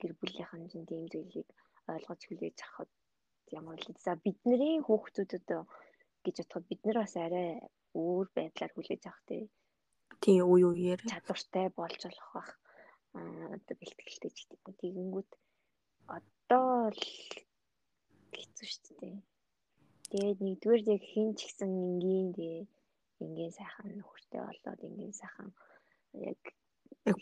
гэр 0.00 0.12
бүлийнхэн 0.16 0.64
чинь 0.70 0.88
тийм 0.88 1.04
зүйлийг 1.12 1.48
ойлгож 1.92 2.20
хүлээж 2.24 2.58
авахд 2.64 2.92
ямар 3.52 3.78
л 3.84 3.88
за 4.04 4.12
бидний 4.24 4.80
хүүхдүүд 4.86 5.30
одоо 5.40 5.62
гэж 6.24 6.36
бодоход 6.40 6.64
бид 6.70 6.80
нар 6.84 6.98
бас 7.04 7.14
арай 7.20 7.48
өөр 7.92 8.26
байдлаар 8.36 8.72
хүлээж 8.74 9.02
авах 9.06 9.22
тий 9.28 9.44
тий 10.22 10.38
уу 10.42 10.58
үеэр 10.70 11.00
чадвартай 11.10 11.66
болж 11.78 12.00
болох 12.06 12.30
бах 12.36 12.50
одоо 13.56 13.74
бэлтгэлтэй 13.80 14.32
ч 14.36 14.38
гэдэг 14.48 14.60
юм. 14.68 14.74
Тэгэнгүүт 14.82 15.30
одоо 16.16 16.90
л 16.92 17.04
хэцүү 18.36 18.68
шүү 18.72 18.94
дээ. 19.00 19.18
Тэгээд 20.10 20.38
нэгдүгээр 20.44 20.82
яг 20.94 21.02
хин 21.12 21.28
ч 21.38 21.40
гэсэн 21.46 21.70
энгийн 21.86 22.28
дээ 22.38 22.60
энгийн 23.24 23.52
сайхан 23.58 23.88
нөхөртэй 23.98 24.40
болоод 24.44 24.80
энгийн 24.88 25.14
сайхан 25.20 25.50
яг 26.30 26.40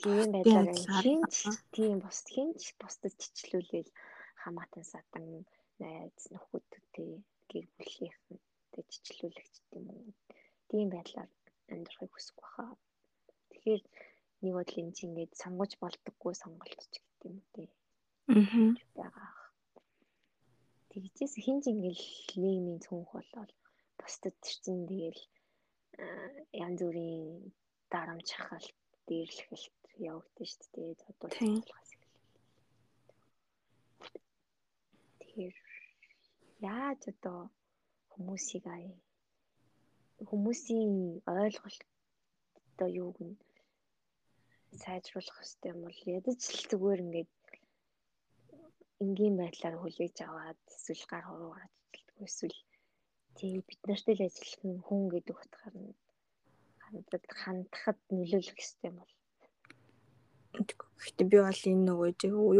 тийм 0.02 0.28
байдлаар 0.34 0.68
хин 1.02 1.20
ч 1.34 1.38
тийм 1.74 1.96
бус 2.04 2.18
хин 2.34 2.50
ч 2.60 2.64
бусдад 2.80 3.14
чичлүүлээл 3.22 3.90
хамаатан 4.42 4.84
садан 4.92 5.24
найз 5.82 6.22
нөхөдтэй 6.32 7.10
гэр 7.50 7.66
бүлийнхэнтэй 7.76 8.84
чичлүүлэгч 8.92 9.54
юм 9.78 9.86
уу. 9.94 10.12
Тийм 10.68 10.86
байдлаар 10.94 11.30
амьдрахыг 11.72 12.10
хүсэхгүй 12.12 12.48
хаа. 12.52 12.72
Тэгэхээр 13.50 13.82
нэг 14.42 14.52
бодол 14.56 14.80
энэ 14.80 14.94
чинь 14.96 15.08
ингээд 15.10 15.32
сонгож 15.42 15.72
болдоггүй 15.82 16.34
сонголт 16.36 16.80
ч 16.92 16.94
гэдэг 17.00 17.22
юм 17.30 17.38
дээ. 17.54 17.70
Аа. 18.32 18.70
байгаа. 18.98 19.30
Тэгжээс 20.90 21.34
хинж 21.44 21.64
ингээл 21.72 22.04
нийгмийн 22.42 22.80
цөөнх 22.84 23.10
болол 23.14 23.52
бусдад 23.98 24.36
чинь 24.44 24.86
тэгэл 24.90 25.22
янз 26.64 26.80
бүрийн 26.84 27.52
дарамт 27.92 28.26
шахалт, 28.30 28.76
дээрлэхэлт 29.06 29.82
явагдаж 30.10 30.50
шүү 30.52 30.68
дээ. 30.74 30.90
Зодуулахаас 31.00 31.90
Тэгэхээр 35.34 35.56
яаж 36.76 37.00
одоо 37.12 37.40
хүмүүсийг 38.12 38.64
ая 38.76 38.94
хүмүүсийн 40.28 40.94
ойлголт 41.26 41.82
одоо 42.70 42.88
юуг 43.04 43.16
нь 43.26 43.36
сайжруулах 44.82 45.36
хэрэгтэй 45.38 45.70
юм 45.72 45.80
бол 45.84 45.98
ядаж 46.18 46.40
л 46.58 46.64
зүгээр 46.70 47.00
ингээд 47.04 47.32
энгийн 49.04 49.34
байдлаар 49.38 49.76
хүлээж 49.78 50.16
аваад 50.26 50.60
эсвэл 50.74 51.04
гар 51.10 51.24
хуруу 51.26 51.52
гаргадаг 51.54 52.18
эсвэл 52.28 52.58
тийм 53.36 53.62
бид 53.68 53.80
нартай 53.88 54.14
л 54.16 54.26
ажиллах 54.26 54.62
нь 54.68 54.84
хүн 54.86 55.02
гэдэг 55.12 55.36
утгаар 55.42 55.74
нь 55.82 55.92
хандад 56.82 57.24
хандахад 57.42 57.98
нөлөөлөх 58.14 58.58
хэрэгтэй 58.58 58.88
юм 58.90 58.96
бол. 59.00 59.14
Гэхдээ 61.00 61.26
би 61.30 61.38
бол 61.42 61.62
энэ 61.70 61.86
нөгөө 61.88 62.10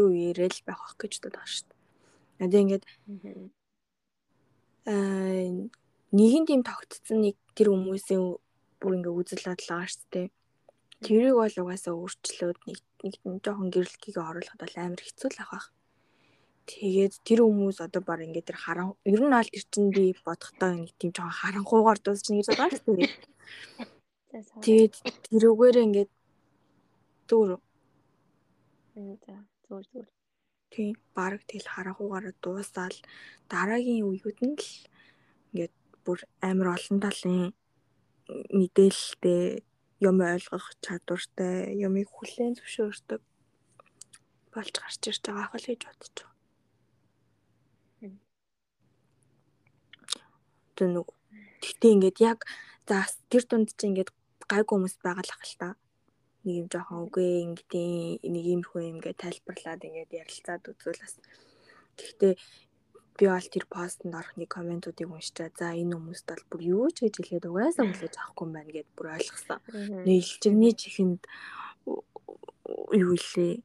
юу 0.01 0.11
яриад 0.29 0.55
байх 0.67 0.81
байх 0.81 0.93
гэж 0.99 1.13
бодож 1.23 1.47
шүү 1.53 1.65
дээ. 1.69 1.79
Одоо 2.43 2.59
ингээд 2.63 2.85
аа 4.91 5.47
нэгэн 6.17 6.43
тийм 6.47 6.61
тогтцсон 6.67 7.19
нэг 7.23 7.35
тэр 7.55 7.67
хүмүүсийн 7.71 8.23
бүр 8.79 8.91
ингээ 8.99 9.17
үзэл 9.19 9.45
шүү 9.89 10.05
дээ. 10.13 10.27
Тэрийг 11.05 11.35
бол 11.39 11.55
угаасаа 11.63 11.93
өөрчлөөд 11.95 12.59
нэг 12.67 12.79
нэг 13.03 13.15
жоохон 13.43 13.69
гэрэлтгийг 13.71 14.17
оруулахад 14.19 14.61
бол 14.61 14.75
амар 14.79 15.01
хэцүү 15.03 15.29
л 15.31 15.41
авах. 15.43 15.67
Тэгээд 16.65 17.13
тэр 17.27 17.39
хүмүүс 17.45 17.77
одоо 17.85 18.01
баг 18.01 18.19
ингээ 18.25 18.47
тэр 18.47 18.57
харан 18.57 18.97
ер 19.05 19.21
нь 19.21 19.37
аль 19.37 19.51
тэр 19.53 19.65
чинь 19.69 19.93
би 19.93 20.17
бодохдоо 20.25 20.71
нэг 20.73 20.91
тийм 20.97 21.11
жоохон 21.13 21.39
харанхуугаар 21.39 21.99
дуусчихна 22.01 22.41
гэж 22.41 22.47
байгаа 22.49 22.69
шүү 22.73 22.95
дээ. 22.97 23.13
Тэгээд 24.65 24.93
тэрүүгээр 25.29 25.77
ингээ 25.85 26.07
зүгээр. 27.29 27.61
За 29.23 29.35
зүгээр 29.63 29.85
зүгээр. 29.93 30.09
Тийм 30.73 30.93
баг 31.13 31.39
тэл 31.45 31.67
харанхуугаар 31.69 32.33
дуусаал 32.41 32.97
дараагийн 33.51 34.09
үеуд 34.09 34.39
нь 34.41 34.57
л 34.57 34.65
ингээд 34.65 34.94
бүр 36.05 36.19
амар 36.47 36.67
олон 36.77 36.97
талын 37.03 37.41
мэдээлэлтэй 38.29 39.43
юм 40.07 40.17
ойлгох 40.21 40.67
чадвартай 40.85 41.73
юмыг 41.87 42.09
хүлээн 42.13 42.53
зөвшөөрдөг 42.57 43.21
болж 44.53 44.75
гарч 44.79 45.01
ирж 45.09 45.23
байгаа 45.27 45.47
хөл 45.51 45.67
гэж 45.69 45.81
бодож 45.85 46.15
байна. 46.15 46.33
Тэг 50.75 50.87
нэг 50.95 51.07
гэтээ 51.63 51.93
ингээд 51.95 52.17
яг 52.31 52.39
за 52.87 53.05
тэр 53.29 53.43
дунд 53.49 53.69
чи 53.77 53.83
ингээд 53.89 54.09
гайгүй 54.51 54.75
хүмүүс 54.75 54.95
байгаа 55.03 55.25
л 55.25 55.55
та. 55.59 55.69
Нэг 56.43 56.55
юм 56.61 56.67
жоохон 56.71 56.99
үгүй 57.07 57.29
ингээд 57.45 57.71
нэг 58.33 58.45
юм 58.53 58.61
юм 58.63 58.99
ингээд 58.99 59.21
тайлбарлаад 59.23 59.81
ингээд 59.87 60.11
ярилцаад 60.21 60.63
үзвэл 60.69 61.01
бас 61.01 61.15
гэхдээ 61.97 62.33
би 63.15 63.25
бол 63.31 63.47
тэр 63.47 63.65
постэнд 63.71 64.15
орох 64.15 64.35
нэг 64.35 64.49
комментуудыг 64.51 65.07
уншчаа. 65.07 65.49
За 65.55 65.71
энэ 65.71 65.95
хүмүүст 65.95 66.27
бол 66.27 66.43
бүр 66.51 66.61
юу 66.61 66.87
ч 66.91 67.07
гэж 67.07 67.15
хэлээд 67.19 67.47
угаасаа 67.47 67.87
хүлээж 67.87 68.15
авахгүй 68.19 68.45
юм 68.45 68.53
байна 68.55 68.71
гэд 68.75 68.89
бүр 68.95 69.07
ойлгосон. 69.15 69.59
Нийлжигний 70.03 70.73
чихэнд 70.75 71.23
юу 71.87 73.11
илээ 73.15 73.63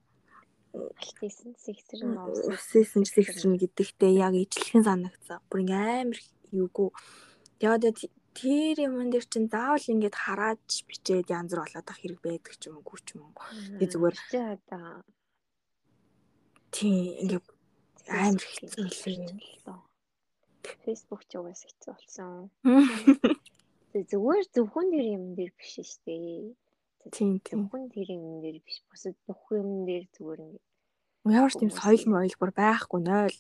алтийсэн 0.71 1.59
сэгсрэн 1.59 2.15
уссэн 2.47 3.03
сэгсрэн 3.03 3.59
гэдэгтээ 3.59 4.13
яг 4.23 4.35
ижилхэн 4.39 4.87
санагцсан. 4.87 5.43
Бүр 5.51 5.67
ингээм 5.67 6.15
амар 6.15 6.21
юугүй. 6.55 6.89
Тэгээд 7.59 7.99
тэр 8.39 8.77
юм 8.87 9.11
дээр 9.11 9.27
чинь 9.27 9.51
заавал 9.51 9.83
ингээд 9.83 10.15
хараад 10.15 10.63
бичээд 10.87 11.27
янз 11.35 11.51
бүр 11.51 11.67
болоод 11.67 11.89
ах 11.91 11.99
хэрэг 11.99 12.21
байдаг 12.23 12.55
ч 12.55 12.71
юм 12.71 12.79
уу 12.79 12.87
гүч 12.87 13.07
юм. 13.19 13.35
Би 13.79 13.85
зүгээр 13.91 14.17
тийм 16.71 16.95
ингээд 17.27 17.47
амар 18.11 18.43
хэцүү 18.43 18.87
лээ. 18.91 19.79
Facebook 20.85 21.23
ч 21.31 21.33
угаас 21.39 21.63
хэцүү 21.67 21.93
болсон. 21.95 22.51
Зүгээр 24.11 24.45
зөвхөн 24.55 24.89
тэр 24.95 25.07
юм 25.19 25.25
дээр 25.39 25.53
биш 25.59 25.79
шүү 25.79 26.03
дээ. 26.07 26.55
Тийм 27.15 27.41
тийм. 27.43 27.67
Зөвхөн 27.67 27.87
тэр 27.95 28.09
юм 28.15 28.43
дээр 28.43 28.59
биш. 28.63 28.79
Бусад 28.91 29.17
бүх 29.27 29.43
юм 29.55 29.87
дээр 29.89 30.05
зүгээр 30.15 30.41
ингэ. 30.47 30.61
Ямар 31.39 31.51
ч 31.51 31.57
тийм 31.59 31.73
соёл 31.75 32.05
моёл 32.07 32.35
бүр 32.39 32.53
байхгүй 32.55 33.01
нойл. 33.03 33.39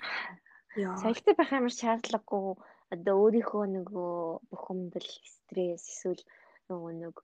Яа. 0.80 0.96
Соёлтой 1.02 1.34
байх 1.36 1.50
ямар 1.52 1.74
шаардлагагүй. 1.74 2.56
Одоо 2.94 3.14
өөрийнхөө 3.26 3.64
нөгөө 3.66 4.16
бухимдал, 4.48 5.08
стресс 5.26 5.84
эсвэл 5.90 6.22
нөгөө 6.70 6.92
нэг 7.02 7.16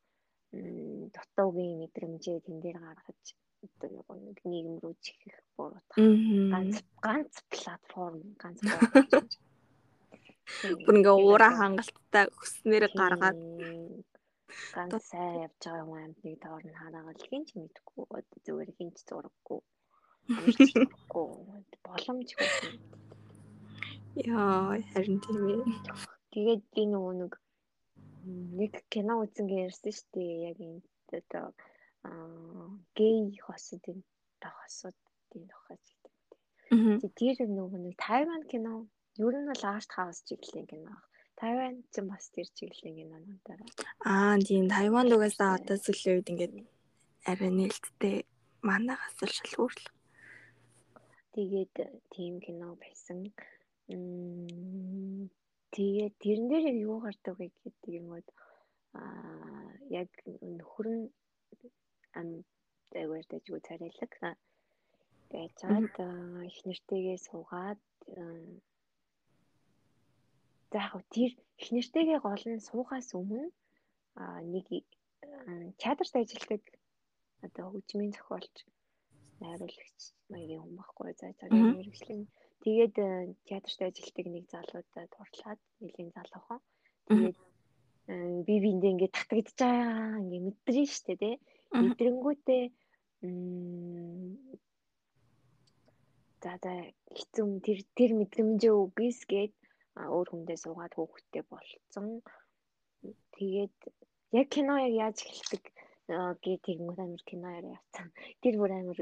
дутуугийн 1.14 1.80
мэдрэмжээ 1.80 2.38
тэн 2.44 2.58
дээр 2.60 2.78
гаргаж 2.82 3.24
одоо 3.64 3.88
нөгөө 3.94 4.16
нэг 4.26 4.38
нийгэм 4.50 4.76
рүү 4.82 4.94
чихэх 5.04 5.36
буруутах 5.56 5.98
ганц 6.52 6.76
ганц 7.06 7.34
платформ 7.52 8.20
ганц 8.42 8.58
бүр 10.84 10.96
ингээ 10.98 11.16
уураа 11.18 11.52
хангалттай 11.60 12.24
өснөр 12.42 12.84
гаргаад 12.98 13.38
ганц 14.74 14.92
сайн 15.10 15.34
явж 15.46 15.62
байгаа 15.64 15.82
юм 15.84 15.92
амтныг 16.04 16.36
доор 16.44 16.62
нь 16.66 16.78
хараагаад 16.80 17.20
хин 17.28 17.42
ч 17.48 17.50
мэдхгүй 17.60 18.04
зүгээр 18.44 18.70
хин 18.76 18.90
ч 18.94 18.98
зураггүй 19.08 19.60
боломжгүй. 21.84 22.48
Яа 24.26 24.78
харин 24.92 25.18
тийм 25.24 25.42
ээ. 25.50 25.62
Тэгээд 26.32 26.62
би 26.74 26.82
нөгөө 26.92 27.14
нэг 27.20 27.32
нэг 28.60 28.72
кино 28.92 29.14
үзэн 29.24 29.48
ярьсан 29.50 29.92
шүү 29.98 30.08
дээ. 30.14 30.34
Яг 30.50 30.58
энэ 30.62 30.82
одоо 31.18 31.46
гей 32.98 33.38
хосуудын 33.46 34.00
хосуудын 34.42 35.44
тухайч 35.50 35.86
гэдэг. 36.02 37.12
Тэр 37.18 37.36
нөгөө 37.46 37.80
нэг 37.82 37.94
Тайван 38.00 38.42
кино 38.50 38.88
ер 39.18 39.34
нь 39.38 39.48
бол 39.50 39.64
арт 39.74 39.90
хаус 39.92 40.18
чиглэлийн 40.26 40.66
кино. 40.66 40.94
Тайван 41.38 41.84
ч 41.92 42.02
бас 42.10 42.24
тэр 42.34 42.48
чиглэлийн 42.56 42.96
кинонуудаар. 42.98 43.60
Аа 44.12 44.36
тийм 44.48 44.66
Тайван 44.68 45.06
дугаасаа 45.08 45.58
одоо 45.58 45.76
сүүлийн 45.78 46.16
үед 46.18 46.30
ингээд 46.32 46.54
арай 47.30 47.50
нээлттэй 47.54 48.16
манайхаас 48.68 49.18
л 49.22 49.36
шалгуурлаа. 49.38 49.94
Тэгээд 51.34 51.74
тийм 52.14 52.34
кино 52.44 52.68
байсан. 52.82 53.18
Тэгээд 55.74 56.14
тэрэн 56.22 56.46
дээр 56.50 56.66
юу 56.88 56.98
гардаг 57.04 57.34
вэ 57.38 57.46
гэдэг 57.62 57.92
юм 58.00 58.06
бол 58.12 58.28
аа 58.98 59.72
яг 59.88 60.10
нөхөр 60.26 60.86
нь 60.92 61.04
ам 62.18 62.28
загвар 62.92 63.24
дэжгүй 63.30 63.60
царайлаг. 63.68 64.12
Байцаад 65.32 65.94
их 66.48 66.58
нэртэйгээ 66.66 67.18
суугаад 67.26 67.80
за 70.72 70.78
яг 70.86 70.92
тэр 71.14 71.32
их 71.60 71.68
нэртэйгээ 71.76 72.18
гол 72.26 72.44
нь 72.52 72.66
суугаас 72.68 73.08
өмнө 73.20 73.48
нэг 74.52 74.66
театрт 75.82 76.14
ажилладаг 76.20 76.62
одоо 77.46 77.66
хөгжмийн 77.70 78.12
зохиолч 78.16 78.56
найруулагч 79.40 80.00
маягийн 80.32 80.62
хүн 80.62 80.76
байхгүй 80.78 81.12
за 81.16 81.26
цагийн 81.40 81.76
мэрэгчлэн 81.76 82.22
тэгээд 82.64 82.94
театрт 83.48 83.80
ажилладаг 83.88 84.26
нэг 84.32 84.44
залуудад 84.54 85.08
турлаад 85.16 85.60
нэлийн 85.82 86.10
залуухан 86.16 86.60
тэгээд 87.08 87.38
би 88.46 88.54
биэндээ 88.64 88.92
ингээд 88.94 89.16
татагдж 89.16 89.56
байгаа 89.60 90.20
ингээд 90.22 90.46
мэдрэн 90.46 90.88
штэ 90.96 91.14
тий 91.22 91.34
мэдрэнгүүтээ 91.80 92.64
за 96.42 96.52
за 96.62 96.72
хэцүү 97.16 97.46
тэр 97.66 97.78
тэр 97.96 98.10
мэдрэмжээ 98.20 98.74
үгүйс 98.84 99.20
гээд 99.32 99.54
өөр 100.14 100.28
хүндээ 100.30 100.58
суугаад 100.64 100.94
хөөхтэй 100.96 101.44
болцсон. 101.46 102.06
Тэгээд 103.36 103.76
яг 104.38 104.46
кино 104.54 104.74
яг 104.86 104.94
яаж 105.04 105.18
эхэлдэг 105.22 105.64
гээ 106.42 106.56
тэгэнгүүт 106.66 107.00
амир 107.04 107.22
кинооор 107.30 107.66
явцсан. 107.76 108.08
Тэр 108.42 108.54
бүр 108.58 108.72
амир 108.74 108.98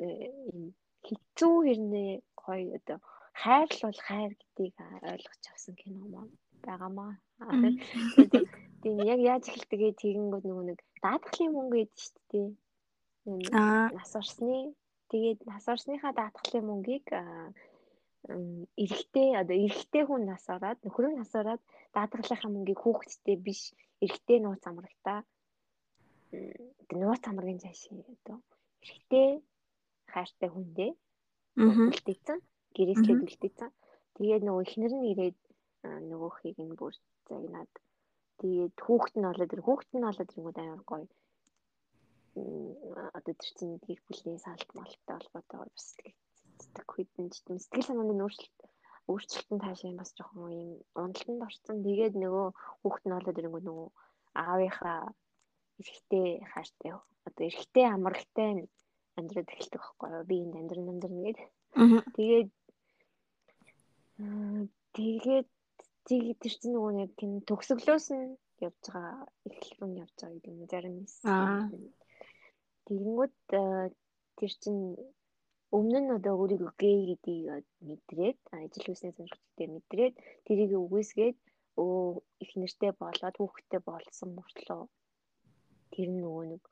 хэцүү 1.06 1.54
хэрнээ 1.66 2.10
гоё 2.42 2.76
одоо 2.78 2.98
хайр 3.42 3.68
л 3.72 3.82
бол 3.86 4.00
хайр 4.08 4.32
гэдгийг 4.36 4.76
ойлгож 5.12 5.44
авсан 5.48 5.74
кино 5.80 6.04
маань 6.12 6.34
байгаамаа. 6.66 7.12
Тийм 8.80 8.96
яг 9.12 9.20
яаж 9.20 9.44
эхэлтэйгээ 9.48 9.92
тэгэнгүүт 10.00 10.44
нөгөө 10.46 10.64
нэг 10.70 10.78
даатгалын 11.04 11.52
мөнгө 11.54 11.76
гэдэг 11.78 11.98
шүү 12.00 12.22
дээ. 12.30 12.48
Аа. 13.52 13.92
нас 13.92 14.12
орсны 14.16 14.72
тэгээд 15.12 15.44
нас 15.44 15.64
орсныхаа 15.68 16.12
даатгалын 16.16 16.64
мөнгийг 16.68 17.06
эрэгтэй 18.82 19.28
одоо 19.40 19.56
эрэгтэй 19.64 20.04
хүн 20.06 20.22
нас 20.28 20.44
ороод 20.48 20.78
нөхөр 20.84 21.06
нь 21.12 21.18
нас 21.20 21.32
ороод 21.40 21.62
даатгалынхаа 21.96 22.50
мөнгийг 22.52 22.80
хүүхэдтэй 22.80 23.36
биш 23.36 23.72
эрэгтэй 24.04 24.38
нууц 24.40 24.64
амрагтаа 24.64 25.20
нууц 27.00 27.22
амрагын 27.28 27.62
цааш 27.64 27.80
одоо 27.92 28.38
эрэгтэй 28.84 29.28
хайртай 30.12 30.48
хүндээ 30.52 30.90
үлдээсэн 31.58 32.38
гэрээслээд 32.76 33.20
үлдээсэн. 33.26 33.70
Тэгээд 34.16 34.42
нөгөө 34.46 34.64
эхнэр 34.66 34.92
нь 34.96 35.08
ирээд 35.12 35.38
нөгөөхийг 35.82 36.58
нь 36.62 36.78
бүр 36.80 36.94
загнаад 37.28 37.72
тэгээд 38.40 38.74
хүүхэд 38.84 39.14
нь 39.16 39.26
болоод 39.28 39.50
тэр 39.50 39.62
хүүхэд 39.66 39.90
нь 39.94 40.06
болоод 40.06 40.30
ирэнгүүт 40.32 40.58
амар 40.60 40.82
гоё 40.90 41.06
одоо 43.18 43.34
тэр 43.36 43.52
чинь 43.56 43.82
гэр 43.84 44.00
бүлийн 44.06 44.38
салт 44.44 44.70
малтай 44.78 45.14
холбоотой 45.16 45.58
бас 45.74 45.86
сэтгэх 46.60 46.88
хүйтэн 46.90 47.26
сэтгэл 47.32 47.86
санааны 47.86 48.22
өөрчлөлт 48.24 48.60
өөрчлөлтөнд 49.10 49.62
таашаа 49.64 49.92
бас 50.00 50.10
жоохон 50.16 50.52
юм 50.62 50.70
уналтанд 51.00 51.42
орсон. 51.46 51.76
Тэгээд 51.86 52.14
нөгөө 52.22 52.46
хүүхэд 52.82 53.04
нь 53.06 53.14
болоод 53.16 53.38
ирэнгүүт 53.40 53.66
нөгөө 53.66 53.88
аавынхаа 54.42 55.00
эрэгтэй 55.80 56.28
хайртай 56.52 56.90
одоо 57.26 57.44
эрэгтэй 57.48 57.86
амрагтай 57.90 58.48
амьдраад 59.18 59.48
эхэлдэг 59.50 59.80
байхгүй 59.82 60.08
юу? 60.14 60.28
Би 60.30 60.36
энд 60.44 60.54
амьдран 60.60 60.90
амьдран 60.92 61.20
гээд. 61.24 61.38
Тэгээд 62.16 62.48
тэгээд 64.96 65.48
тэгээд 66.08 66.38
тэр 66.42 66.54
чинь 66.60 66.74
нөгөө 66.74 66.92
яг 67.04 67.12
тийм 67.18 67.32
төгсгөлөөс 67.48 68.06
нь 68.16 68.36
явж 68.66 68.84
байгаа 68.92 69.18
эхлэл 69.48 69.78
рүү 69.78 69.90
явж 70.04 70.16
байгаа 70.16 70.34
гэдэг 70.34 70.52
юм 70.52 70.62
зарим 70.72 70.94
нь. 71.00 71.08
Тэгэнгүүт 72.86 73.36
тэр 74.38 74.52
чинь 74.62 74.82
өмнө 75.78 75.98
нь 76.02 76.14
одоо 76.18 76.34
өөрийгөө 76.40 76.72
гей 76.82 76.98
гэдгийг 77.10 77.66
мэдрээд 77.88 78.38
ажил 78.58 78.86
хүснээ 78.86 79.16
сонирхчтэй 79.16 79.68
мэдрээд 79.74 80.14
тэрийг 80.46 80.72
үгүйсгээд 80.74 81.36
өө 81.82 82.20
их 82.44 82.50
нэртэй 82.60 82.92
болоод 83.02 83.36
хүүхдтэй 83.38 83.80
болсон 83.88 84.28
мөртлөө 84.36 84.82
тэр 85.92 86.08
нөгөө 86.22 86.44
нэг 86.52 86.62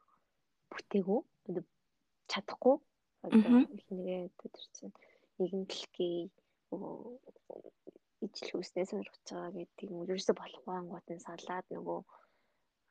бүтээгүү 0.73 1.21
одоо 1.49 1.65
чадахгүй. 2.31 2.77
Одоо 3.27 3.61
их 3.77 3.87
нэгээ 3.95 4.23
тэр 4.39 4.67
чинь 4.75 4.95
нэгэнтэл 5.39 5.85
гей 5.97 6.19
ижил 8.25 8.51
хүснээ 8.55 8.87
сонирхож 8.89 9.27
байгаа 9.31 9.53
гэдэг 9.59 9.87
юм 9.93 10.03
ерөөсө 10.05 10.33
болохгүй 10.37 10.75
ангууд 10.77 11.07
нь 11.15 11.25
салаад 11.27 11.67
нөгөө 11.75 12.01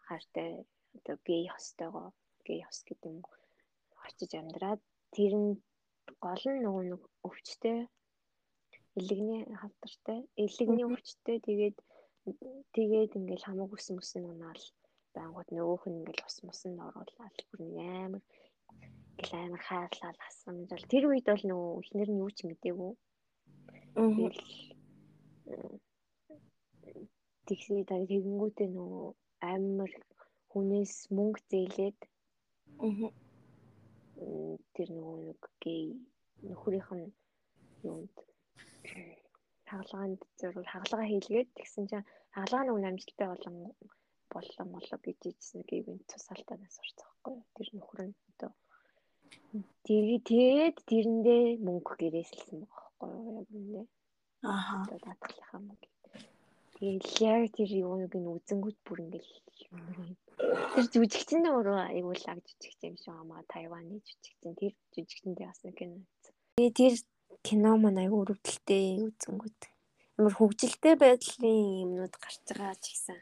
хайртай 0.08 0.50
одоо 0.98 1.16
гей 1.28 1.44
хостойгоо 1.54 2.08
гей 2.48 2.60
хос 2.64 2.80
гэдэг 2.88 3.12
юм 3.12 3.22
очиж 4.06 4.32
амьдраад 4.40 4.82
тэр 5.16 5.34
нь 5.44 5.52
гол 6.24 6.44
нь 6.52 6.64
нөгөө 6.66 6.84
нэг 6.92 7.02
өвчтэй 7.28 7.80
элэгний 9.00 9.44
хавдартай 9.62 10.20
элэгний 10.44 10.86
өвчтэй 10.88 11.38
тэгээд 11.48 11.78
тэгээд 12.76 13.12
ингээл 13.20 13.48
хамаг 13.48 13.72
ус 13.76 13.88
мөс 13.96 14.12
нь 14.18 14.30
унаал 14.32 14.64
байнгут 15.16 15.50
нөгөөх 15.52 15.84
нь 15.88 15.98
ингээл 16.00 16.28
ус 16.28 16.38
мос 16.48 16.62
нь 16.70 16.84
оруулаад 16.88 17.38
бүр 17.50 17.60
нэг 17.68 17.78
амар 18.06 18.24
ингээл 19.18 19.36
амар 19.44 19.64
хайрлал 19.68 20.20
асуумжал 20.28 20.86
тэр 20.92 21.04
үед 21.10 21.28
бол 21.30 21.44
нөгөө 21.50 21.72
эхнэр 21.82 22.10
нь 22.12 22.22
юу 22.24 22.32
ч 22.38 22.40
мдээгүй 22.48 22.94
тэгэл 24.18 24.42
тэгсээ 27.48 27.82
тэгэнгүүтээ 27.90 28.70
нөгөө 28.78 29.08
амар 29.54 29.92
хүнээс 30.52 30.94
мөнгө 31.16 31.40
зээлээд 31.52 32.00
тэр 34.76 34.90
нөгөө 34.96 35.18
нэг 35.28 35.42
гей 35.64 35.84
нөхрийнх 36.48 36.92
нь 37.00 37.08
юунд 37.90 38.16
хагалгаанд 39.70 40.20
зөвхөн 40.40 40.72
хагалгаа 40.72 41.08
хийлгээд 41.10 41.50
тэгсэн 41.58 41.86
чинь 41.90 42.10
хагалгаа 42.36 42.64
нөгөө 42.66 42.88
амжилттай 42.90 43.28
болон 43.32 43.56
боллоо 44.34 44.66
молоо 44.74 45.00
гэж 45.06 45.20
ийдсэн 45.30 45.62
гэвэн 45.70 46.00
тусаалтанаас 46.10 46.76
орцоохгүй 46.84 47.38
тэр 47.56 47.70
нөхөр 47.76 48.02
нь 48.08 48.16
одоо 48.32 48.52
тэгээд 49.86 50.24
тэгээд 50.32 50.78
тэрэндээ 50.90 51.44
мөнгө 51.66 51.94
гэрээсэлсэн 52.00 52.60
байхгүй 52.64 53.12
яг 53.40 53.48
үнэ 53.60 53.82
ааха 54.44 54.78
даатгалынхаа 55.04 55.62
мөнгө 55.66 55.90
тэгээд 56.76 57.04
яг 57.26 57.42
тэр 57.58 57.70
юуг 57.84 58.14
нь 58.18 58.32
үзэнгүүт 58.36 58.78
бүр 58.86 59.00
ингээл 59.06 59.34
Тэр 59.68 60.86
жүжигчин 60.94 61.50
өөрөө 61.50 61.78
айгуу 61.92 62.14
лаг 62.14 62.40
жүжигчин 62.46 62.94
юм 62.94 62.98
шиг 63.02 63.16
амаа 63.18 63.42
Тайваны 63.52 63.98
жүжигчин. 64.06 64.54
Тэр 64.60 64.74
жүжигчэндээ 64.94 65.48
бас 65.50 65.60
нэг 65.66 65.76
кино. 65.76 65.98
Тэгээ 66.56 66.78
тэр 66.78 66.94
кино 67.44 67.72
маань 67.82 68.02
айгуу 68.04 68.22
өрөвдөлтэй 68.24 69.02
үзэнгүүт. 69.10 69.62
Амар 70.22 70.34
хөвгөлтэй 70.38 70.96
байдлын 71.02 71.58
юмнууд 71.84 72.16
гарч 72.22 72.42
байгаа 72.48 72.78
ч 72.78 72.86
гэсэн 72.94 73.20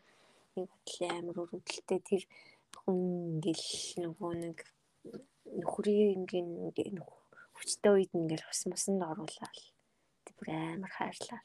нэг 0.60 0.66
бодлын 0.70 1.16
амар 1.16 1.38
өрөвдөлтэй. 1.44 2.00
Тэр 2.04 2.24
хүн 2.76 3.00
ингээл 3.40 3.68
нөгөө 4.04 4.34
нэг 4.44 4.58
нөхрийн 5.56 6.28
ингээл 6.30 7.00
хүчтэй 7.56 7.92
үед 7.96 8.12
ингээл 8.12 8.52
ус 8.52 8.62
мусанд 8.68 9.02
оруулаад 9.02 9.58
бүр 10.38 10.48
амар 10.54 10.92
хайрлаа 10.94 11.42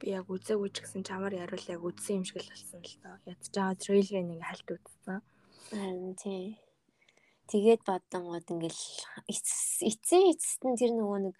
би 0.00 0.16
яг 0.16 0.32
үзээгүй 0.32 0.70
ч 0.72 0.80
гэсэн 0.80 1.04
чамаар 1.04 1.36
яривал 1.36 1.66
яг 1.68 1.84
үзсэн 1.84 2.20
юм 2.20 2.24
шиг 2.24 2.40
л 2.40 2.48
болсон 2.48 2.80
л 2.80 2.96
доо. 3.04 3.16
Ядж 3.28 3.44
байгаа 3.52 3.76
трейлерыг 3.76 4.26
нэг 4.32 4.40
хальт 4.40 4.68
үзсэн. 4.72 5.20
Аа 5.20 6.12
тий. 6.16 6.56
Тэгээд 7.52 7.82
бодонгод 7.84 8.48
ингээл 8.48 8.82
эцсийн 9.28 10.32
эцэст 10.32 10.60
нь 10.64 10.78
тэр 10.80 10.96
нөгөө 10.96 11.18
нэг 11.28 11.36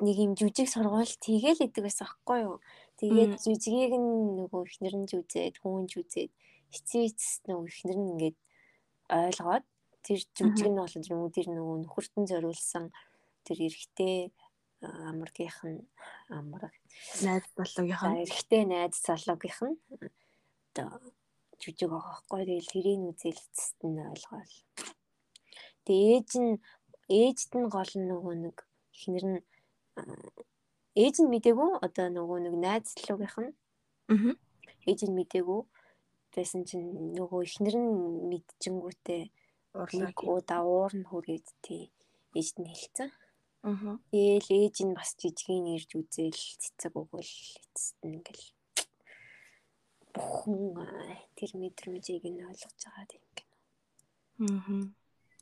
нэг 0.00 0.16
юм 0.16 0.32
жүжиг 0.38 0.68
сургууль 0.70 1.12
тэгэл 1.20 1.68
идэг 1.68 1.84
байсан 1.84 2.08
аахгүй 2.08 2.38
юу. 2.48 2.56
Тэгээд 2.96 3.36
жүжигийг 3.36 3.92
нөгөө 3.98 4.62
ихнэр 4.64 4.94
нь 5.04 5.10
жүзээд, 5.10 5.60
хүүн 5.60 5.90
жүзээд 5.92 6.32
эцсийн 6.72 7.04
эцэст 7.10 7.42
нөгөө 7.50 7.66
ихнэр 7.68 7.98
нь 8.00 8.10
ингээд 8.16 8.38
ойлгоод 9.12 9.64
тэр 10.06 10.20
жүжиг 10.38 10.68
нь 10.70 10.78
болоод 10.78 11.34
тэр 11.34 11.48
нөгөө 11.50 11.76
нөхөртөн 11.84 12.24
зориулсан 12.30 12.94
тэр 13.48 13.58
эрэгтэй 13.66 14.16
амрагийнх 15.10 15.60
нь 15.72 15.82
амраг 16.38 16.74
найз 17.24 17.44
залуугийнх 17.56 18.04
нь 18.08 18.22
эрэгтэй 18.24 18.62
найз 18.72 18.94
залуугийнх 19.06 19.60
нь 19.68 19.78
одоо 20.68 20.88
жүжиг 21.60 21.90
байгаа 21.90 22.14
хгүй 22.18 22.42
тэгэл 22.46 22.72
тэрийн 22.72 23.02
үзэлцэст 23.10 23.78
нь 23.82 23.98
ойлгоол. 24.12 24.54
Тэгээ 25.84 26.10
ээж 26.14 26.30
нь 26.42 26.52
ээжд 27.20 27.50
нь 27.58 27.70
гол 27.74 27.92
нь 27.98 28.08
нөгөө 28.12 28.34
нэг 28.44 28.56
ихнэр 28.94 29.24
нь 29.32 29.40
ээж 31.02 31.16
нь 31.20 31.30
мдэггүй 31.32 31.70
одоо 31.86 32.06
нөгөө 32.14 32.38
нэг 32.44 32.54
найз 32.64 32.86
залуугийнх 32.94 33.36
нь 33.42 33.52
аа 34.12 34.34
ээж 34.88 35.00
нь 35.04 35.16
мдэггүй 35.18 35.60
байсан 36.34 36.62
чинь 36.68 36.86
нөгөө 37.18 37.40
ихнэр 37.48 37.76
нь 37.82 37.90
мэдчихэнгүүтээ 38.30 39.22
урлаг 39.80 40.16
удаа 40.22 40.62
уур 40.62 40.92
нь 40.98 41.08
хүрээд 41.10 41.46
тий 41.64 41.82
ээж 42.38 42.48
нь 42.62 42.70
хэлсэн. 42.70 43.10
Аа. 43.10 43.27
Тэгээл 43.62 44.48
ээж 44.54 44.76
нь 44.86 44.94
бас 44.94 45.10
жижигэн 45.18 45.66
ирж 45.74 45.90
үзэл 45.98 46.30
цэцэг 46.62 46.94
өгөөл 46.94 47.34
эцэст 47.62 47.98
нь 48.06 48.14
ингээл 48.16 48.46
бүхэн 50.14 50.62
тэр 51.36 51.50
мэдрэмжийг 51.58 52.24
нь 52.30 52.46
ойлгож 52.48 52.82
байгаа 52.86 53.18
юм 53.18 53.26
гэнэ. 53.36 53.54
Аа. 54.46 54.82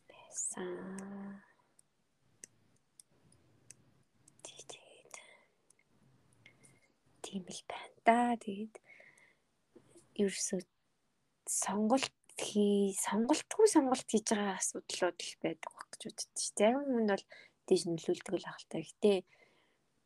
Байсан. 0.09 1.45
Тэгээд 4.45 5.15
тийм 7.25 7.45
л 7.57 7.63
байна 7.69 7.99
да. 8.07 8.19
Тэгээд 8.41 8.75
ерөөсөө 10.25 10.61
сонголт 11.45 12.17
хий 12.41 12.93
сонголтгүй 13.07 13.67
сонголт 13.69 14.09
хийж 14.09 14.29
байгаа 14.33 14.57
асуудлууд 14.61 15.19
л 15.21 15.35
байдаг 15.45 15.73
гэж 15.93 16.01
үзэж. 16.09 16.37
Зарим 16.59 16.85
хүн 16.85 17.07
бол 17.13 17.25
дэж 17.69 17.81
нөлөөлдөг 17.87 18.35
л 18.39 18.49
ахaltaа. 18.51 18.83
Гэтэ 18.87 19.13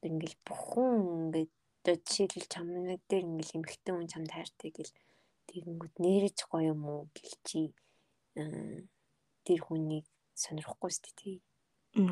ингээл 0.08 0.36
бүхэн 0.46 1.00
ингээд 1.20 1.52
одоо 1.80 1.96
жишээлбэл 2.04 2.52
чамнаг 2.52 3.00
дээр 3.08 3.24
ингээл 3.28 3.56
эмхтэн 3.60 3.94
хүн 3.96 4.08
чамд 4.12 4.30
хайртай 4.32 4.70
гэл 4.72 4.92
тэгэнгүүт 5.48 5.94
нэрэж 6.00 6.36
гоё 6.48 6.72
юм 6.72 6.82
уу 6.84 7.02
гэл 7.16 7.36
чи 7.48 7.60
тэр 9.44 9.60
хүнийг 9.64 10.06
сонирхгүй 10.36 10.90
шүү 10.92 11.12
дээ. 11.20 11.38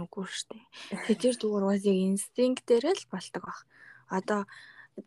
Үгүй 0.03 0.26
шүү 0.26 0.46
дээ. 0.53 0.64
Тэгэхээр 1.07 1.36
зүгээр 1.38 1.64
бас 1.68 1.82
яг 1.86 1.99
инстинктээр 2.11 2.84
л 2.92 3.05
болдог 3.12 3.42
баг. 3.46 3.61
Одоо 4.11 4.40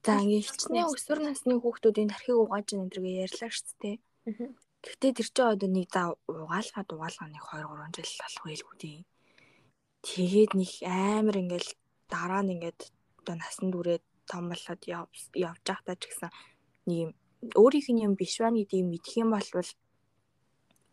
за 0.05 0.13
ингээ 0.23 0.47
хичнээн 0.47 0.87
өсвөр 0.93 1.19
насны 1.25 1.53
хүүхдүүдийн 1.59 2.11
тархийг 2.13 2.37
угааж 2.39 2.67
байгаа 2.71 2.87
энэ 3.01 3.25
ярьлаа 3.27 3.51
шүү 3.51 3.75
дээ. 3.83 3.97
Гэхдээ 4.81 5.11
тэр 5.17 5.29
чинь 5.29 5.51
одоо 5.53 5.69
нэг 5.69 5.87
за 5.91 6.01
угаалгаад 6.25 6.89
угаалгаа 6.89 7.29
нэг 7.29 7.43
2 7.51 7.65
3 7.67 7.97
жил 7.99 8.21
болох 8.23 8.43
байлгүй 8.47 8.75
дээ. 8.81 8.99
Тэгээд 10.02 10.52
нэг 10.58 10.72
амар 10.86 11.36
ингээл 11.41 11.70
дараа 12.10 12.41
нь 12.43 12.54
ингээд 12.58 12.80
одоо 13.22 13.36
насан 13.38 13.70
туршид 13.74 14.04
том 14.30 14.43
болоод 14.49 14.82
явж 14.88 15.18
байхдаа 15.38 15.95
ч 15.99 16.04
гэсэн 16.10 16.32
нэг 16.88 16.97
юм 17.06 17.12
өөрийнх 17.62 17.89
нь 17.93 18.04
юм 18.06 18.14
биш 18.18 18.41
байна 18.41 18.58
гэдгийг 18.60 18.86
мэдэх 18.89 19.16
юм 19.22 19.30
бол 19.34 19.49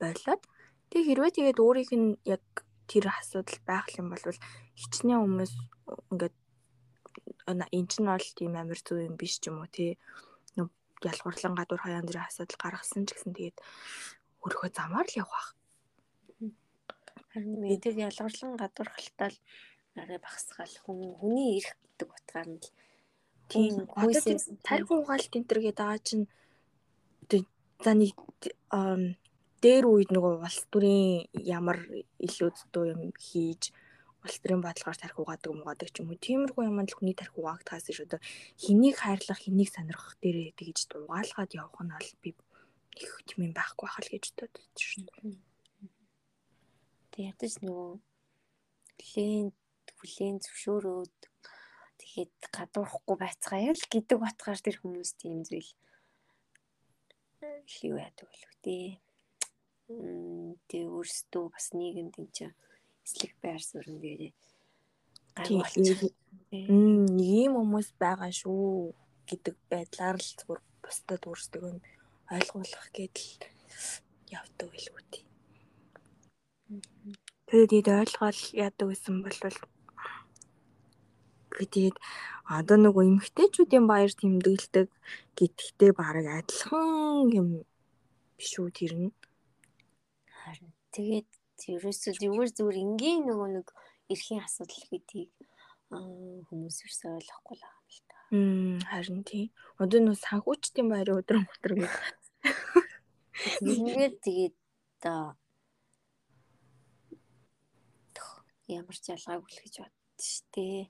болоод 0.00 0.42
тэг 0.90 1.02
хэрвээ 1.04 1.32
тэгээд 1.36 1.58
өөрийнх 1.64 1.92
нь 1.96 2.08
яг 2.34 2.44
тэр 2.90 3.04
асуудал 3.12 3.60
байх 3.68 3.88
юм 4.00 4.08
бол 4.12 4.24
хичнээн 4.80 5.20
хүмүүс 5.20 5.52
ингээд 6.12 6.34
энэ 7.48 7.88
чинь 7.90 8.08
бол 8.08 8.28
тийм 8.36 8.52
амар 8.56 8.80
зүг 8.80 8.98
юм 9.08 9.16
биш 9.20 9.40
ч 9.40 9.48
юм 9.48 9.60
уу 9.60 9.68
тий 9.72 9.96
ялгуурлан 11.04 11.54
гадуур 11.54 11.80
хаяан 11.82 12.06
дээр 12.06 12.26
асуудал 12.26 12.58
гаргасан 12.58 13.06
ч 13.06 13.14
гэсэн 13.14 13.32
тэгээд 13.36 13.58
өөрийнхөө 14.42 14.70
замаар 14.74 15.06
л 15.06 15.18
явах. 15.22 15.57
Харин 17.38 17.62
мэдээ 17.62 17.94
ялгуурлан 18.10 18.58
гадуурхалтаа 18.58 19.30
л 19.30 19.38
арай 19.94 20.18
багсгаал. 20.18 20.74
Хүн 20.82 21.14
хүний 21.22 21.62
ирэх 21.62 21.78
гэдэг 21.78 22.08
утгаар 22.10 22.48
нь 22.50 22.58
л 22.58 22.70
тийм 23.46 23.86
хүйсээс 23.86 24.58
тарих 24.66 24.90
угаалт 24.90 25.30
гэдэг 25.30 25.62
байгаа 25.70 26.02
чинь 26.02 26.26
за 27.84 27.92
нэг 27.94 28.18
дээр 29.62 29.84
үед 29.86 30.10
нөгөө 30.10 30.42
улс 30.42 30.66
төрийн 30.66 31.30
ямар 31.38 31.78
илүү 32.26 32.50
зүйн 32.74 33.06
юм 33.06 33.14
хийж 33.14 33.70
улс 34.26 34.36
төрийн 34.42 34.62
бодлогоор 34.66 34.98
тарих 34.98 35.18
угаадаг 35.22 35.50
муугадаг 35.54 35.94
ч 35.94 36.02
юм 36.02 36.10
уу. 36.10 36.18
Тиймэрхүү 36.18 36.66
юм 36.66 36.82
л 36.82 36.90
хүний 36.98 37.14
тарих 37.14 37.38
угаагдахаас 37.38 37.86
иш 37.86 38.02
одоо 38.02 38.18
хэнийг 38.58 38.98
хайрлах 38.98 39.40
хэнийг 39.46 39.70
сонирхох 39.70 40.18
дээрээ 40.18 40.58
тэгж 40.58 40.90
угаалгаад 41.06 41.54
явах 41.54 41.82
нь 41.86 41.94
бол 41.94 42.10
би 42.22 42.30
их 42.98 43.14
юм 43.38 43.54
байхгүй 43.54 43.86
байх 43.86 43.98
л 44.02 44.10
гэж 44.10 44.24
боддог 44.34 44.74
шүү 44.74 45.06
дээ. 45.06 45.47
Тэг 47.18 47.34
ядаж 47.34 47.54
нөгөө 47.66 47.98
хүлээн 49.02 49.50
хүлээн 49.98 50.36
зөвшөөрөөд 50.38 51.18
тэгэхэд 51.98 52.34
гадуурхгүй 52.54 53.16
байцгаая 53.18 53.74
л 53.74 53.90
гэдэг 53.90 54.18
батгаар 54.22 54.60
тэр 54.62 54.78
хүмүүс 54.78 55.18
тийм 55.18 55.42
зүйл 55.42 55.66
лив 57.82 57.94
яадаг 57.98 58.26
болов 58.30 58.54
тий. 58.62 59.02
Тэг 60.70 60.82
өөрсдөө 60.86 61.44
бас 61.50 61.66
нийгэмд 61.74 62.14
энэ 62.22 62.30
чинь 62.30 62.54
эслэг 63.02 63.34
байр 63.42 63.62
суурь 63.66 63.90
гэдэг 63.98 64.34
гаргуулчих. 65.34 66.14
Нэг 66.54 67.18
ийм 67.18 67.58
хүмүүс 67.58 67.98
байгаа 67.98 68.30
шүү 68.30 68.94
гэдэг 69.26 69.54
байдлаар 69.66 70.22
л 70.22 70.34
зүгээр 70.38 70.62
бусдад 70.86 71.22
өөрсдөө 71.26 71.82
ойлгуулах 72.30 72.86
гэдэл 72.94 73.30
явдаг 74.30 74.70
байлгүй 74.70 75.02
тий. 75.10 75.27
Тэгээд 77.48 77.88
ойлгоол 77.88 78.40
яадаг 78.52 78.86
гэсэн 78.92 79.16
бол 79.24 79.38
тэгээд 81.56 81.96
одоо 82.44 82.76
нөгөө 82.76 83.04
эмгтээчүүдийн 83.08 83.86
баяр 83.88 84.12
тэмдэглэдэг 84.12 84.88
гэдэгтэй 85.38 85.90
бараг 85.96 86.26
адилхан 86.28 87.32
юм 87.32 87.48
биш 88.36 88.52
үү 88.60 88.68
тэр 88.76 88.92
нь. 89.00 89.12
Харин 90.28 90.70
тэгээд 90.92 91.28
ерөөсөө 91.72 92.12
зүгээр 92.20 92.50
зүгээр 92.56 92.78
энгийн 92.84 93.20
нөгөө 93.28 93.48
нэг 93.56 93.66
эрхийн 94.12 94.44
асуудал 94.44 94.84
гэдгийг 94.92 95.32
хүмүүс 95.88 96.76
ерөөсөө 96.84 97.10
ойлгохгүй 97.16 97.56
л 97.56 97.64
байгаа 97.64 97.80
юм 97.80 97.90
л 97.96 98.00
та. 98.08 98.16
Мм 98.36 98.78
харин 98.92 99.20
тийм. 99.24 99.48
Одоо 99.80 99.98
нөгөө 100.04 100.20
санхүүчдийн 100.20 100.88
баярын 100.92 101.20
өдрөн 101.20 101.48
өдөр 101.48 101.72
гэдэг. 101.80 102.16
Ингээд 103.72 104.16
тэгээд 104.20 104.56
оо 105.08 105.32
ямар 108.68 108.96
ч 108.96 109.04
ялгаагүй 109.14 109.50
л 109.52 109.62
гэж 109.64 109.74
боддоо 109.80 109.98
штэ. 110.18 110.88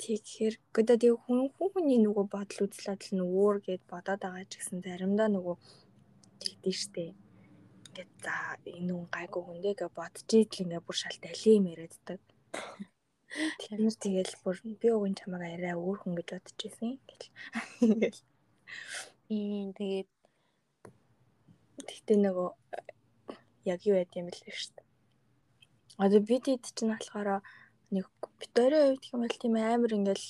Тэгэхээр 0.00 0.54
гэдэг 0.74 0.98
тэг 0.98 1.14
хүн 1.22 1.52
хүний 1.54 2.00
нөгөө 2.02 2.26
бодол 2.34 2.64
үзэл 2.66 2.90
бодол 2.90 3.12
нь 3.14 3.22
өөр 3.22 3.56
гэд 3.66 3.82
бодоод 3.92 4.20
байгаа 4.24 4.46
ч 4.50 4.52
гэсэн 4.58 4.78
заримдаа 4.82 5.28
нөгөө 5.30 5.56
тэгдэж 6.42 6.76
штэ. 6.84 7.14
Ингээд 7.86 8.12
за 8.24 8.34
энэ 8.66 8.92
хүн 8.96 9.06
гайгүй 9.14 9.42
хүндээ 9.44 9.74
гэж 9.78 9.90
бодож 9.94 10.26
идэл 10.26 10.62
ингээд 10.64 10.86
бүр 10.86 10.96
шалт 10.98 11.22
алий 11.30 11.54
юм 11.60 11.66
яриаддаг. 11.70 12.20
Тэгэхээр 13.32 13.94
тэгэл 14.02 14.34
бүр 14.42 14.56
би 14.80 14.88
уг 14.90 15.04
чамайг 15.18 15.42
арай 15.54 15.74
өөр 15.78 15.98
хүн 16.00 16.14
гэж 16.18 16.28
бодож 16.34 16.58
ирсэн 16.66 16.90
гэл. 17.08 17.26
Ингээл. 17.84 18.20
Ийм 19.30 19.68
тэгээд 19.78 20.10
тэгтээ 21.88 22.18
нөгөө 22.26 22.48
яг 23.72 23.80
юу 23.86 23.96
яд 24.02 24.10
юм 24.18 24.26
бэл 24.26 24.42
шүү 24.50 24.72
дээ. 24.76 24.91
Одоо 25.98 26.20
бид 26.20 26.44
хэд 26.48 26.64
чинь 26.76 26.92
болохоор 26.92 27.42
нэг 27.92 28.06
битэрийн 28.40 28.96
хувьд 28.96 29.00
гэх 29.02 29.12
юм 29.12 29.20
бол 29.22 29.36
тийм 29.40 29.54
амар 29.60 29.92
ингээл 29.92 30.26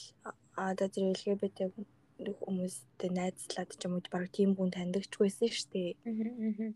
одоо 0.59 0.89
тэр 0.91 1.15
LGBT 1.15 1.59
хүмүүстэй 2.23 3.11
найзлаад 3.11 3.71
ч 3.71 3.83
юм 3.87 3.99
уу 3.99 4.05
баг 4.11 4.31
тийм 4.31 4.55
хүн 4.55 4.71
таньдагчгүйсэн 4.75 5.51
шүү 5.51 5.69
дээ. 5.75 5.91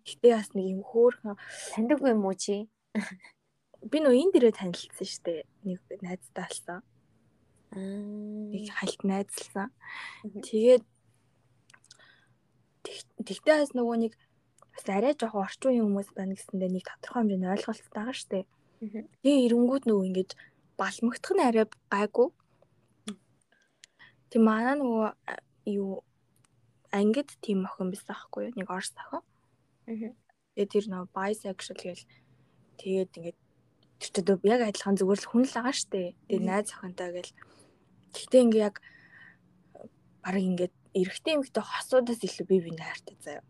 Гэтэ 0.07 0.29
бас 0.35 0.51
нэг 0.55 0.67
юм 0.75 0.83
хөөхөн 0.83 1.39
таньдаг 1.75 2.01
юм 2.03 2.27
уу 2.27 2.35
чи? 2.35 2.67
Би 3.91 3.99
нөө 4.03 4.15
энэ 4.15 4.33
дээрээ 4.35 4.55
танилцсан 4.59 5.07
шүү 5.07 5.23
дээ. 5.27 5.41
Нэг 5.67 5.81
найзтай. 6.03 6.51
Аа 6.75 6.83
нэг 7.77 8.65
хальт 8.75 9.01
найзлсан. 9.07 9.71
Тэгээд 10.47 10.85
тэгтээ 13.27 13.57
бас 13.63 13.73
нөгөө 13.75 13.97
нэг 14.03 14.13
бас 14.75 14.87
арай 14.91 15.15
жоохон 15.15 15.47
орчин 15.47 15.71
үеийн 15.71 15.87
хүмүүс 15.87 16.11
байна 16.17 16.35
гэсэндээ 16.35 16.71
нэг 16.75 16.85
тодорхой 16.87 17.23
хэмжээний 17.23 17.53
ойлголт 17.55 17.87
байгаа 17.95 18.17
шүү 18.17 18.31
дээ. 18.33 18.45
Тэгээ 18.81 19.45
эренгүүд 19.49 19.85
нөгөө 19.89 20.07
ингэж 20.11 20.31
балмагдах 20.77 21.33
нь 21.33 21.45
арай 21.45 21.67
гайгүй. 21.89 22.29
Тэг 24.29 24.41
манай 24.45 24.77
нөгөө 24.77 25.09
юу 25.73 26.05
ангид 26.93 27.33
тийм 27.41 27.65
охин 27.65 27.89
байсан 27.91 28.13
байхгүй 28.13 28.43
юу? 28.51 28.57
Нэг 28.57 28.69
орс 28.69 28.93
охин. 29.01 29.25
Тэгээ 30.55 30.73
тэр 30.73 30.85
нөгөө 30.93 31.09
bisexual 31.17 31.81
гэл 31.81 32.05
тэгээд 32.77 33.11
ингээд 33.17 33.39
тэр 33.97 34.13
одоо 34.21 34.37
яг 34.45 34.61
адилхан 34.61 34.97
зүгээр 35.01 35.21
л 35.25 35.29
хүн 35.31 35.45
л 35.49 35.57
байгаа 35.57 35.77
штэ. 35.77 36.13
Тэгээ 36.29 36.45
найз 36.45 36.69
охинтой 36.77 37.11
гэл. 37.17 37.33
Гэхдээ 38.13 38.45
ингээ 38.45 38.67
яг 38.69 38.77
баг 40.21 40.37
ингээд 40.37 40.75
эрэгтэй 40.93 41.33
эмэгтэй 41.37 41.65
хосуудаас 41.65 42.21
илүү 42.21 42.47
би 42.49 42.57
биний 42.61 42.85
хайртай 42.85 43.17
заяа. 43.25 43.45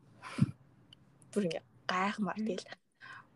Бүр 1.34 1.50
ингээ 1.50 1.64
гайхмаар 1.90 2.38
тэгэл 2.42 2.66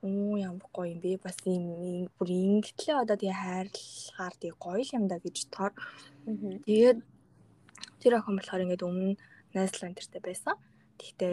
Оо 0.00 0.36
ямар 0.40 0.64
гоё 0.72 0.88
юм 0.96 1.00
бэ? 1.04 1.20
Бас 1.20 1.36
ийм 1.44 2.08
бүр 2.16 2.28
ингэтлээ 2.32 2.96
одоо 3.04 3.16
тэгээ 3.20 3.36
хайрлахаар 3.36 4.34
тэгээ 4.40 4.56
гоё 4.56 4.84
юм 4.96 5.04
да 5.12 5.16
гэж 5.20 5.36
тоор. 5.52 5.72
Тэгээд 6.64 6.98
тэр 8.00 8.12
охин 8.16 8.36
болохоор 8.40 8.64
ингээд 8.64 8.86
өмнө 8.88 9.20
найзлаа 9.52 9.92
энтертэй 9.92 10.22
байсан. 10.24 10.56
Тэгтээ 10.96 11.32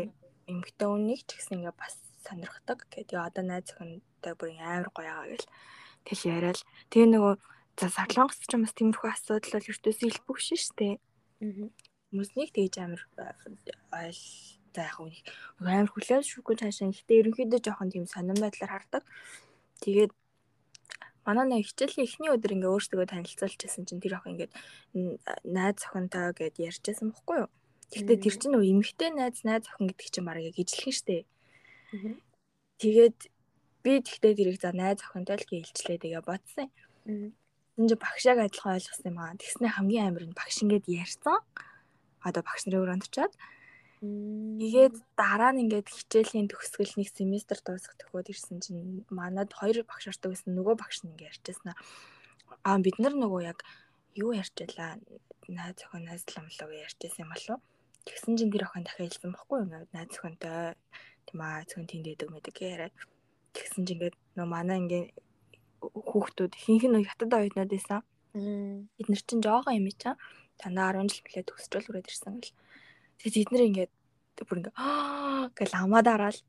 эмгтэн 0.51 0.89
үннийг 0.91 1.24
ч 1.24 1.39
гэсэн 1.39 1.63
ингээд 1.63 1.80
бас 1.80 1.95
сонирхдаг. 2.28 2.84
Тэгээд 2.91 3.15
одоо 3.15 3.43
найз 3.47 3.72
охинтой 3.72 4.34
бүр 4.36 4.49
амар 4.59 4.91
гоё 4.91 5.07
байгаа 5.15 5.32
гэл. 5.32 5.47
Тэгэл 6.03 6.28
яриад 6.36 6.59
тэгээ 6.91 7.09
нөгөө 7.15 7.34
за 7.80 7.88
сарлонгос 7.88 8.43
ч 8.43 8.51
юм 8.51 8.68
бас 8.68 8.76
тиймэрхүү 8.76 9.09
асуудал 9.15 9.53
бол 9.55 9.72
ертөөсөө 9.72 10.07
илбэх 10.11 10.39
шин 10.43 10.59
штэ. 10.59 10.99
Хүмүүс 12.11 12.30
нэг 12.36 12.49
тэгж 12.51 12.76
амар 12.84 13.01
ойл 13.95 14.22
за 14.78 14.86
яг 14.86 15.01
үнийг 15.01 15.25
амар 15.57 15.89
хүлээн 15.89 16.21
шүүхгүй 16.21 16.55
цаашаа 16.61 16.93
гэхдээ 16.93 17.21
ерөнхийдөө 17.25 17.59
жоохон 17.65 17.89
тийм 17.89 18.05
сонирн 18.05 18.45
байдлаар 18.45 18.71
хардаг. 18.78 19.03
Тэгээд 19.82 20.13
манай 21.28 21.45
нэг 21.49 21.67
хичээлийн 21.67 22.07
эхний 22.07 22.32
өдөр 22.32 22.55
ингээ 22.55 22.71
өөртөө 22.71 23.09
танилцуулчихсан 23.09 23.84
чинь 23.84 23.99
тэр 23.99 24.21
охин 24.21 24.38
ингээд 24.38 24.53
найз 25.43 25.82
охинтой 25.84 26.32
гэд 26.38 26.55
ярьжсэн 26.61 27.11
бохгүй 27.11 27.38
юу. 27.43 27.51
Тэгтээ 27.91 28.17
тэр 28.23 28.36
чинь 28.39 28.53
нөгөө 28.55 28.71
эмэгтэй 28.71 29.09
найз 29.11 29.43
найз 29.43 29.67
охин 29.67 29.91
гэдэг 29.91 30.07
чинь 30.07 30.28
мараа 30.28 30.47
яг 30.47 30.55
ижилхэн 30.55 30.95
штэ. 30.95 31.28
Тэгээд 32.80 33.19
би 33.84 33.91
тэгтээ 34.07 34.34
тэрийг 34.39 34.57
за 34.63 34.71
найз 34.71 35.03
охинтой 35.03 35.36
л 35.36 35.49
гэлжлээ 35.51 35.99
тэгээ 35.99 36.23
бодсон. 36.23 36.71
Энд 37.75 37.91
багшааг 37.99 38.39
адилхан 38.47 38.80
ойлгосон 38.80 39.07
юм 39.11 39.19
аа. 39.19 39.36
Тэгснэ 39.36 39.67
хамгийн 39.75 40.07
амар 40.15 40.25
нь 40.32 40.38
багш 40.38 40.63
ингээд 40.63 40.88
ярьсан. 40.88 41.43
Одоо 42.23 42.41
багш 42.43 42.63
нарын 42.67 42.84
өрөөнд 42.88 43.07
очиад 43.07 43.34
Тэгээд 43.98 44.95
дараа 45.18 45.52
нь 45.58 45.66
ингээд 45.66 45.89
хичээлийн 45.89 46.45
төгсгөл 46.45 46.93
нэг 47.02 47.10
семестр 47.10 47.58
дуусах 47.66 47.98
төхөөд 47.98 48.30
ирсэн 48.30 48.62
чинь 48.62 49.02
манад 49.10 49.50
хоёр 49.58 49.82
багш 49.89 50.14
ордог 50.14 50.38
байсан 50.38 50.54
нөгөө 50.54 50.76
багш 50.78 51.02
нь 51.02 51.18
ингээд 51.18 51.30
ярьжсэн. 51.34 51.74
Аа 52.62 52.78
бид 52.78 53.02
нар 53.02 53.18
нөгөө 53.18 53.41
яг 53.41 53.66
юу 54.14 54.38
ярьжлаа 54.38 55.02
найз 55.50 55.82
охин 55.82 56.06
найзламлаг 56.06 56.70
ярьжсэн 56.86 57.26
юм 57.26 57.34
болов. 57.34 57.60
Тэгсэн 58.06 58.38
чинь 58.38 58.54
тэр 58.54 58.70
охин 58.70 58.86
дахиад 58.86 59.10
хэлсэн 59.10 59.34
бохгүй 59.34 59.58
юу 59.66 59.70
найз 59.74 60.14
охинтой 60.14 60.78
тийм 61.26 61.39
аа 61.41 61.66
зөвхөн 61.66 61.89
тэнд 61.89 62.06
дэдэг 62.06 62.30
мэдэг 62.30 62.56
яриад. 62.62 62.95
Тэгсэн 63.58 63.82
чинь 63.82 63.98
ингээд 63.98 64.16
нөгөө 64.38 64.54
манай 64.54 64.78
ингээд 64.78 65.10
хүүхдүүд 65.82 66.54
ихэнх 66.54 66.86
нь 66.86 67.08
хятад 67.10 67.34
оюутнууд 67.34 67.72
байсан. 67.74 68.06
Бид 68.93 69.08
нар 69.10 69.22
чинь 69.26 69.41
жоохон 69.41 69.78
юм 69.80 69.89
чам. 69.98 70.16
Танаа 70.62 70.93
10 70.93 71.10
жил 71.10 71.26
билээ 71.26 71.45
төгсчөөл 71.50 71.89
үрээд 71.89 72.10
ирсэн 72.10 72.36
гэл. 72.41 72.54
Тэгээд 73.20 73.47
эднэр 73.47 73.68
ингээд 73.70 73.91
бүр 74.47 74.59
ингээ 74.61 74.76
аа 74.78 75.49
гэл 75.57 75.74
амаа 75.74 76.01
дараал. 76.05 76.39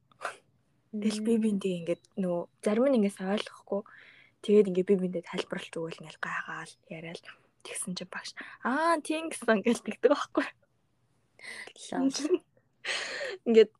Тэгэл 0.92 1.26
би 1.26 1.32
биндээ 1.38 1.78
ингээд 1.84 2.02
нөө 2.20 2.38
зарим 2.64 2.86
нь 2.88 2.96
ингээс 2.98 3.18
ойлгохгүй. 3.20 3.82
Тэгээд 4.44 4.68
ингээ 4.72 4.88
би 4.88 4.94
биндээ 5.02 5.28
тайлбарлаж 5.28 5.74
өгөөл 5.74 6.00
ингээл 6.00 6.24
гайгаал 6.24 6.72
яриад 6.88 7.20
тэгсэн 7.64 7.92
чи 7.98 8.04
багш 8.08 8.32
аа 8.64 8.96
тийм 9.04 9.28
гэсэн 9.32 9.60
гэл 9.64 9.84
тэгдэг 9.84 10.12
байхгүй. 10.12 10.46
Ингээд 13.46 13.72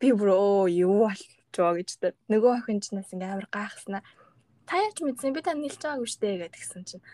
би 0.00 0.08
бүр 0.14 0.30
оо 0.32 0.64
юу 0.70 1.06
болчих 1.06 1.36
болчихоо 1.56 1.76
гэж 1.76 1.90
тэ. 2.00 2.14
Нөгөө 2.28 2.60
охин 2.60 2.80
ч 2.80 2.92
нас 2.92 3.12
ингээ 3.12 3.32
амар 3.32 3.48
гайхснаа. 3.50 4.02
Та 4.66 4.76
яаж 4.76 5.00
мэдсэн 5.00 5.32
би 5.32 5.40
та 5.40 5.54
нийлж 5.54 5.80
байгаагүй 5.80 6.08
штэ 6.08 6.44
гэдгсэн 6.44 6.84
чинь. 6.84 7.04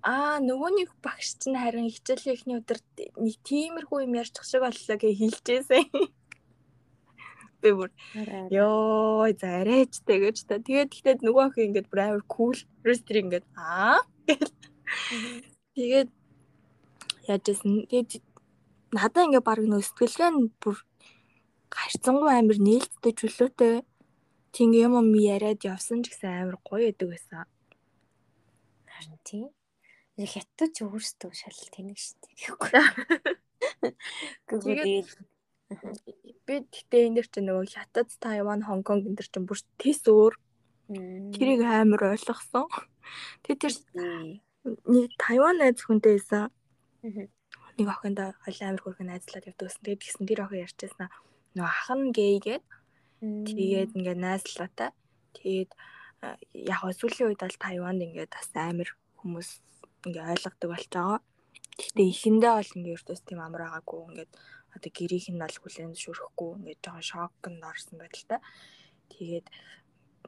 Аа 0.00 0.40
нөгөө 0.40 0.70
нэг 0.80 0.90
багш 1.04 1.36
чинь 1.36 1.60
харин 1.60 1.92
хичээлийн 1.92 2.36
эхний 2.36 2.56
өдөр 2.56 2.78
нэг 3.20 3.36
тиймэрхүү 3.44 3.98
юм 4.08 4.16
ярьчих 4.16 4.48
шиг 4.48 4.64
боллоо 4.64 4.96
гэж 4.96 5.14
хэлжээсэн. 5.20 5.84
Би 7.60 7.70
бүр 7.76 7.92
ёо 8.48 9.28
за 9.36 9.60
арайч 9.60 10.00
тэгэж 10.08 10.48
та. 10.48 10.56
Тэгээд 10.56 10.88
гэхдээ 10.88 11.20
нөгөө 11.20 11.44
охин 11.52 11.66
ингээд 11.68 11.90
бүр 11.92 12.00
амар 12.00 12.24
кул 12.24 12.56
рестер 12.80 13.20
ингээд 13.20 13.44
аа 13.52 14.00
Тэгээд 15.76 16.08
яаж 17.28 17.44
исэн. 17.52 17.84
Тэгээд 17.92 18.24
надаа 18.96 19.28
ингээ 19.28 19.44
баг 19.44 19.60
нөө 19.60 19.84
сэтгэлгээ 19.84 20.30
нь 20.32 20.48
бүр 20.64 20.76
гарцсангүй 21.70 22.30
амар 22.32 22.58
нээлттэй 22.58 23.12
чөлөөтэй 23.20 23.74
тийм 24.54 24.70
юм 24.74 24.92
юм 24.98 25.08
яриад 25.14 25.60
явсан 25.62 26.02
ч 26.02 26.10
гэсэн 26.10 26.30
амар 26.42 26.56
гоё 26.66 26.88
байдаг 26.90 27.08
байсан. 27.12 27.44
Харин 28.88 29.18
тийм. 29.28 29.48
Хятад 30.26 30.70
ч 30.74 30.84
өөрсдөө 30.84 31.32
шал 31.32 31.60
тэнэг 31.72 31.96
штеп 31.96 32.32
гэхгүй. 32.34 32.72
Тэгээд 34.50 35.08
би 36.46 36.54
гэтээ 36.66 37.06
энэ 37.06 37.16
дэр 37.22 37.28
чинь 37.30 37.46
нөгөө 37.46 37.66
Хятад, 37.70 38.10
Тайван, 38.18 38.66
Хонконг 38.66 39.06
энэ 39.06 39.16
дэр 39.22 39.28
чинь 39.30 39.46
бүр 39.46 39.60
тэс 39.78 40.02
өөр. 40.10 40.34
Тэрийг 41.30 41.62
амар 41.62 42.18
ойлгосон. 42.18 42.66
Тэгээд 43.46 43.60
тэр 43.62 43.74
нэг 44.90 45.14
Тайван 45.14 45.62
найз 45.62 45.78
хүнтэй 45.86 46.18
байсан. 46.18 46.50
Нэг 47.78 47.86
охиндоо 47.86 48.34
амир 48.34 48.82
хөргөн 48.82 49.14
найзлаад 49.14 49.46
явдаг 49.46 49.70
гэсэн. 49.70 49.84
Тэгээд 49.86 50.02
гисэн 50.02 50.26
тэр 50.26 50.42
охин 50.44 50.64
ярьчихсан. 50.66 51.08
Нөгөө 51.54 51.70
ах 51.70 51.88
нь 51.94 52.10
гей 52.10 52.36
гээд 52.42 52.64
тэгээд 53.46 53.94
ингээд 53.94 54.20
найзлаатай. 54.20 54.90
Тэгээд 55.38 55.70
яг 56.66 56.80
сүүлийн 56.98 57.30
үед 57.30 57.40
бол 57.40 57.62
Тайванд 57.62 58.04
ингээд 58.04 58.34
бас 58.34 58.50
амир 58.58 58.90
хүмүүс 59.22 59.69
ингээд 60.06 60.30
ойлгодог 60.32 60.68
болж 60.70 60.88
байгаа. 60.92 61.20
Гэхдээ 61.78 62.08
ихэндээ 62.12 62.52
бол 62.56 62.74
ингээд 62.76 62.96
ердөөс 62.96 63.22
тийм 63.24 63.40
амар 63.42 63.62
байгаагүй 63.64 64.00
ингээд 64.08 64.32
одоо 64.74 64.90
гэрийнх 64.96 65.28
нь 65.32 65.42
бол 65.42 65.56
хүлэн 65.60 65.92
зөвшөөрөхгүй 65.92 66.50
ингээд 66.58 66.80
жоохон 66.84 67.08
шокнд 67.10 67.62
орсон 67.70 67.96
байдалтай. 67.98 68.40
Тэгээд 69.12 69.46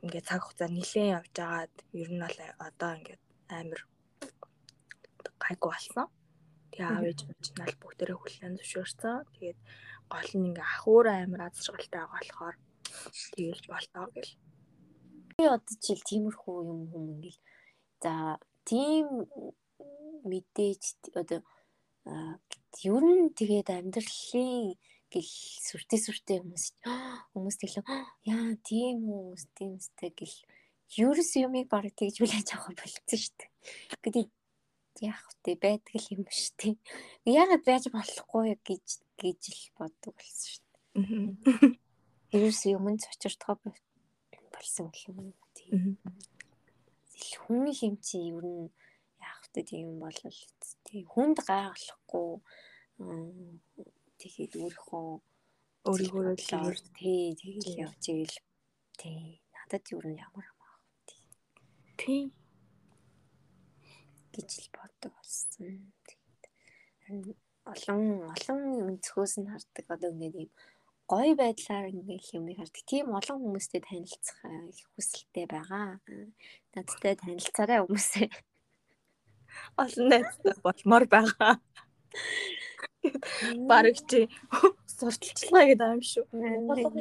ингээд 0.03 0.29
цаг 0.29 0.41
хугацаа 0.43 0.69
нэлээд 0.73 1.15
явж 1.19 1.35
агаад 1.39 1.75
ер 2.01 2.09
нь 2.11 2.23
бол 2.25 2.39
одоо 2.69 2.91
ингээд 2.99 3.23
амир 3.59 3.81
гайгүй 5.43 5.71
болсон. 5.71 6.07
Тэгээ 6.73 6.89
аав 6.89 7.05
ээж 7.07 7.21
минь 7.27 7.43
ч 7.45 7.47
нал 7.59 7.75
бүгдээрээ 7.81 8.19
хүлээн 8.19 8.57
зөвшөөрсөн. 8.59 9.17
Тэгээд 9.37 9.61
гол 10.13 10.31
нь 10.37 10.49
ингээ 10.51 10.69
ахуур 10.73 11.07
амир 11.09 11.41
аз 11.47 11.57
жаргалтай 11.65 12.05
болохоор 12.09 12.57
тэгээл 13.35 13.71
болтоо 13.73 14.07
гэл. 14.15 14.33
Би 15.37 15.45
одоо 15.47 15.75
жишээл 15.81 16.09
тиймэрхүү 16.11 16.57
юм 16.73 16.81
хүм 16.91 17.05
ингээл 17.15 17.41
за 18.03 18.13
тийм 18.69 19.07
мэдээж 20.31 20.83
одоо 21.21 21.41
ер 22.83 23.05
нь 23.05 23.35
тэгээд 23.39 23.69
амьдралын 23.71 24.75
гэл 25.13 25.33
сүртэй 25.69 26.01
сүртэй 26.01 26.39
хүмүүс 26.41 26.67
хүмүүс 27.37 27.57
тэглээ 27.61 27.85
яа 28.33 28.57
тийм 28.65 29.05
үү 29.07 29.37
тийм 29.57 29.77
үстэй 29.77 30.11
гэл 30.17 30.37
ерөөс 31.01 31.33
юмыг 31.41 31.69
бараг 31.73 31.95
тэгж 31.97 32.21
хүлээж 32.21 32.49
авах 32.57 32.77
болцсон 32.77 33.19
шүү 33.21 33.35
дээ. 33.41 33.51
Гэдэг 34.05 34.27
яах 35.01 35.25
вэ 35.45 35.53
байдаг 35.57 36.03
юм 36.13 36.25
шүү 36.29 36.53
дээ. 36.61 36.75
Яагаад 37.29 37.65
байж 37.65 37.85
болохгүй 37.89 38.57
гэж 38.61 38.87
гэж 39.17 39.41
л 39.53 39.63
боддог 39.79 40.13
болсон 40.17 40.49
шүү 40.53 40.65
дээ. 40.69 41.77
Ерөөс 42.37 42.61
юм 42.69 42.85
цочирдгоо 43.01 43.57
болсон 44.53 44.93
юм 45.09 45.33
тийм. 45.57 45.97
Хүн 47.41 47.73
юм 47.73 47.95
чи 48.05 48.21
ер 48.29 48.45
нь 48.45 48.69
вэ 49.53 49.63
тийм 49.71 49.89
бол 50.03 50.19
тийм 50.87 51.05
хүнд 51.13 51.39
гайхахгүй 51.49 52.31
тэгээд 54.21 54.53
өөрийнхөө 54.63 55.07
өөрийгөө 55.89 56.25
л 56.77 56.85
тий 56.99 57.35
тэгэл 57.41 57.81
явж 57.87 58.03
ийл 58.13 58.37
тий 59.01 59.43
надад 59.55 59.85
ер 59.95 60.07
нь 60.11 60.21
ямар 60.27 60.47
амаа 60.53 60.75
тий 62.01 62.23
гэж 64.33 64.51
л 64.65 64.69
боддог 64.73 65.13
болсон. 65.13 65.93
Тэгээд 66.09 67.37
олон 67.69 68.01
олон 68.33 68.61
өнцгөөс 68.89 69.35
нь 69.41 69.51
хардаг 69.53 69.87
одоо 69.93 70.11
ингээд 70.13 70.37
юм 70.43 70.51
гоё 71.13 71.33
байдлаар 71.37 71.93
ингээл 71.93 72.37
юм 72.41 72.45
хардаг. 72.57 72.83
Тийм 72.89 73.13
олон 73.13 73.39
хүмүүстэй 73.45 73.81
танилцах 73.85 74.41
их 74.73 74.89
хүсэлтэй 74.97 75.47
байгаа. 75.53 76.01
Надтай 76.75 77.15
танилцаарай 77.21 77.81
хүмүүсээ. 77.85 78.29
Олон 79.83 80.07
найзтай 80.13 80.55
болмоор 80.65 81.05
байгаа. 81.09 81.55
Бараг 83.71 83.99
чи 84.09 84.29
сурталчилгаа 84.87 85.65
гэдэг 85.69 85.89
юм 85.97 86.03
шүү. 86.07 86.25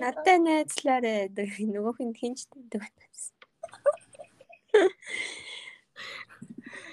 Надтай 0.02 0.38
найзлаарэ 0.41 1.14
нөгөөх 1.36 1.99
нь 2.02 2.18
хинч 2.18 2.49
таньдаг 2.49 2.82
байсан. 2.88 3.36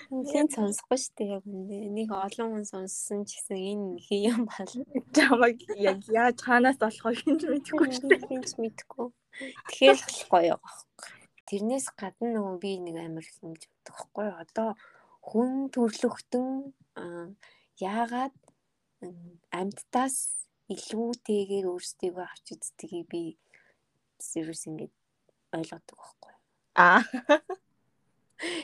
Хэн 0.08 0.48
сонсохгүй 0.48 0.98
шүү 1.00 1.14
дээ 1.16 1.32
яг 1.36 1.44
үндэ. 1.44 1.76
Нэг 1.92 2.08
олон 2.16 2.48
хүн 2.52 2.64
сонссон 2.64 3.28
ч 3.28 3.36
гэсэн 3.36 3.60
энэ 3.60 4.00
хий 4.00 4.22
юм 4.32 4.48
бол 4.48 4.72
чамайг 5.12 5.60
яг 5.76 6.00
яаж 6.08 6.38
хаанаас 6.40 6.80
болохоо 6.80 7.12
хинж 7.12 7.44
мэдэхгүй 7.44 7.88
шүү 7.92 8.08
дээ. 8.08 8.28
Хинж 8.28 8.50
мэдэхгүй. 8.56 9.08
Тэгэхээр 9.68 9.98
л 10.00 10.24
гоё 10.32 10.56
байхгүй. 10.64 11.12
Тэрнээс 11.48 11.86
гадна 12.00 12.28
нөгөө 12.32 12.56
би 12.56 12.72
нэг 12.88 12.96
амар 13.04 13.26
ингэж 13.28 13.62
боддог 13.68 13.96
байхгүй. 13.96 14.28
Одоо 14.42 14.68
хүн 15.28 15.68
төрлөختөн 15.74 16.48
яагаад 17.84 18.36
амьдтаас 19.60 20.16
илүүтэйгээр 20.72 21.66
өөрсдийгөө 21.68 22.24
авч 22.24 22.46
үздгийг 22.56 23.06
би 23.12 23.22
serious 24.16 24.64
ингэж 24.68 24.92
ойлгодог 25.52 25.96
байхгүй. 26.00 26.34
Аа 26.76 27.02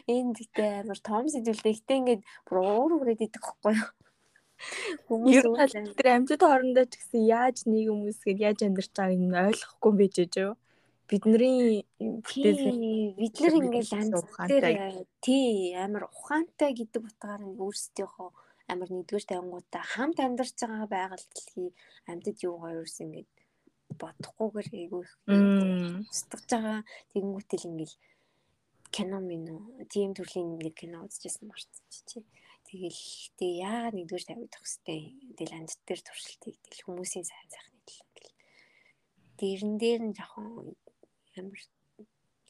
Энэ 0.07 0.33
гэдэг 0.39 0.67
амар 0.81 1.01
том 1.03 1.25
сэдвэлтэй. 1.29 1.75
Гэтэ 1.75 1.95
ингээд 1.99 2.23
бүр 2.47 2.59
уур 2.63 2.93
хүрээд 2.95 3.27
идэх 3.27 3.43
хэвгүй 3.43 3.75
юу? 3.75 3.91
Хүмүүс 5.11 5.95
тэр 5.99 6.09
амьтад 6.15 6.43
хоорондоо 6.47 6.87
ч 6.87 6.95
гэсэн 6.95 7.23
яаж 7.27 7.57
нэг 7.67 7.91
хүмүүсгээд 7.91 8.39
яаж 8.39 8.59
амьдарч 8.63 8.91
байгааг 8.95 9.19
нь 9.19 9.35
ойлгохгүй 9.35 9.93
байж 9.99 10.15
байгаа 10.23 10.55
Бидний 11.09 11.85
бид 12.01 13.35
нар 13.41 13.55
ингээд 13.61 13.91
амьд 13.93 15.09
тий 15.21 15.77
амар 15.77 16.09
ухаантай 16.09 16.73
гэдэг 16.73 17.03
утгаар 17.05 17.43
нь 17.45 17.61
өөрсдийнхөө 17.61 18.31
амар 18.73 18.89
нэгдүгээр 18.89 19.29
тавингуудаа 19.29 19.85
хамт 19.85 20.19
амьдарч 20.25 20.57
байгаа 20.65 20.89
байгальдлыг 20.89 21.75
амьдад 22.11 22.37
юу 22.49 22.57
хоёрс 22.65 22.97
ингээд 23.05 23.29
бодохгүйгээр 24.01 24.69
айгүй 24.81 25.03
их 25.05 25.13
устгаж 26.13 26.45
байгаа 26.49 26.81
тэгэнгүүтэл 27.13 27.69
ингээд 27.69 27.95
кино 28.95 29.19
минь 29.21 29.51
үү 29.51 29.85
тийм 29.93 30.11
төрлийн 30.17 30.57
нэг 30.57 30.75
кино 30.79 31.05
үзчихсэн 31.05 31.51
марцчих 31.51 32.03
чи. 32.09 32.19
Тэгэл 32.65 33.03
тэг 33.39 33.51
яагаад 33.61 33.95
нэгдүгээр 33.99 34.29
тавигдах 34.31 34.63
хэвтэй. 34.63 35.03
Тэгэл 35.37 35.57
амьд 35.59 35.81
дээр 35.85 36.01
туршилтыг 36.07 36.55
тэгэл 36.63 36.85
хүмүүсийн 36.87 37.27
сайн 37.27 37.49
сайхны 37.51 37.81
төлөө 37.85 38.09
гэл. 38.17 38.35
Дэрэн 39.39 39.75
дээр 39.83 40.03
нь 40.07 40.17
жоохон 40.17 40.79
ямар 41.41 41.61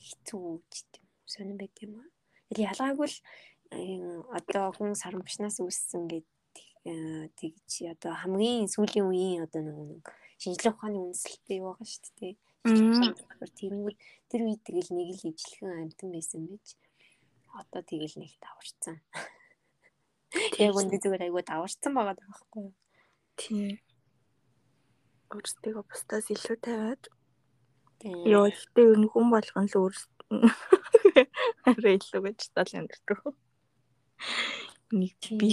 хэцүү 0.05 0.41
үгтэй 0.61 1.05
сонирн 1.25 1.59
байт 1.61 1.77
юм 1.85 1.93
аа. 2.01 2.09
Тэгэл 2.49 2.69
ялгаагүй 2.71 3.09
л 3.09 3.19
одоо 4.39 4.65
хүн 4.77 4.93
сарамчнаас 4.95 5.59
үүссэн 5.59 6.07
гэдэг 6.11 6.35
тэгж 7.39 7.71
одоо 7.97 8.13
хамгийн 8.13 8.69
сүүлийн 8.69 9.09
үеийн 9.09 9.45
одоо 9.47 9.63
нэг 9.65 10.05
шинжлэх 10.37 10.77
ухааны 10.77 11.01
үндэслэлтэй 11.01 11.59
байгаа 11.65 11.89
шүү 11.89 12.13
дээ. 12.21 12.35
Тэнгүүд 12.65 13.97
тэр 14.29 14.41
үед 14.45 14.61
тэгэл 14.69 14.91
нэг 14.93 15.09
л 15.17 15.29
ижлэхэн 15.33 15.81
амтан 15.89 16.09
байсан 16.13 16.41
байж 16.49 16.77
одоо 17.57 17.81
тэгэл 17.83 18.21
нэг 18.21 18.33
даварцсан. 18.45 18.97
Яг 20.61 20.75
үндэ 20.77 21.01
зүгээр 21.01 21.25
айгуу 21.31 21.43
даварцсан 21.47 21.93
байгаа 21.95 22.17
байхгүй 22.21 22.63
юу? 22.69 22.75
Тийм. 23.41 23.79
Өөрсдөө 25.33 25.83
бусдаас 25.89 26.27
илүү 26.35 26.57
тавиад 26.61 27.03
Йоо, 28.05 28.47
ихтэй 28.53 28.85
ер 28.93 28.99
нь 29.01 29.09
хүн 29.09 29.27
болгон 29.33 29.67
л 29.69 29.79
өөрсдөө 29.81 30.45
арай 31.71 31.97
илүү 31.97 32.21
гэж 32.21 32.41
тал 32.53 32.73
амьддаг. 32.77 33.21
Нэг 34.93 35.17
би 35.41 35.51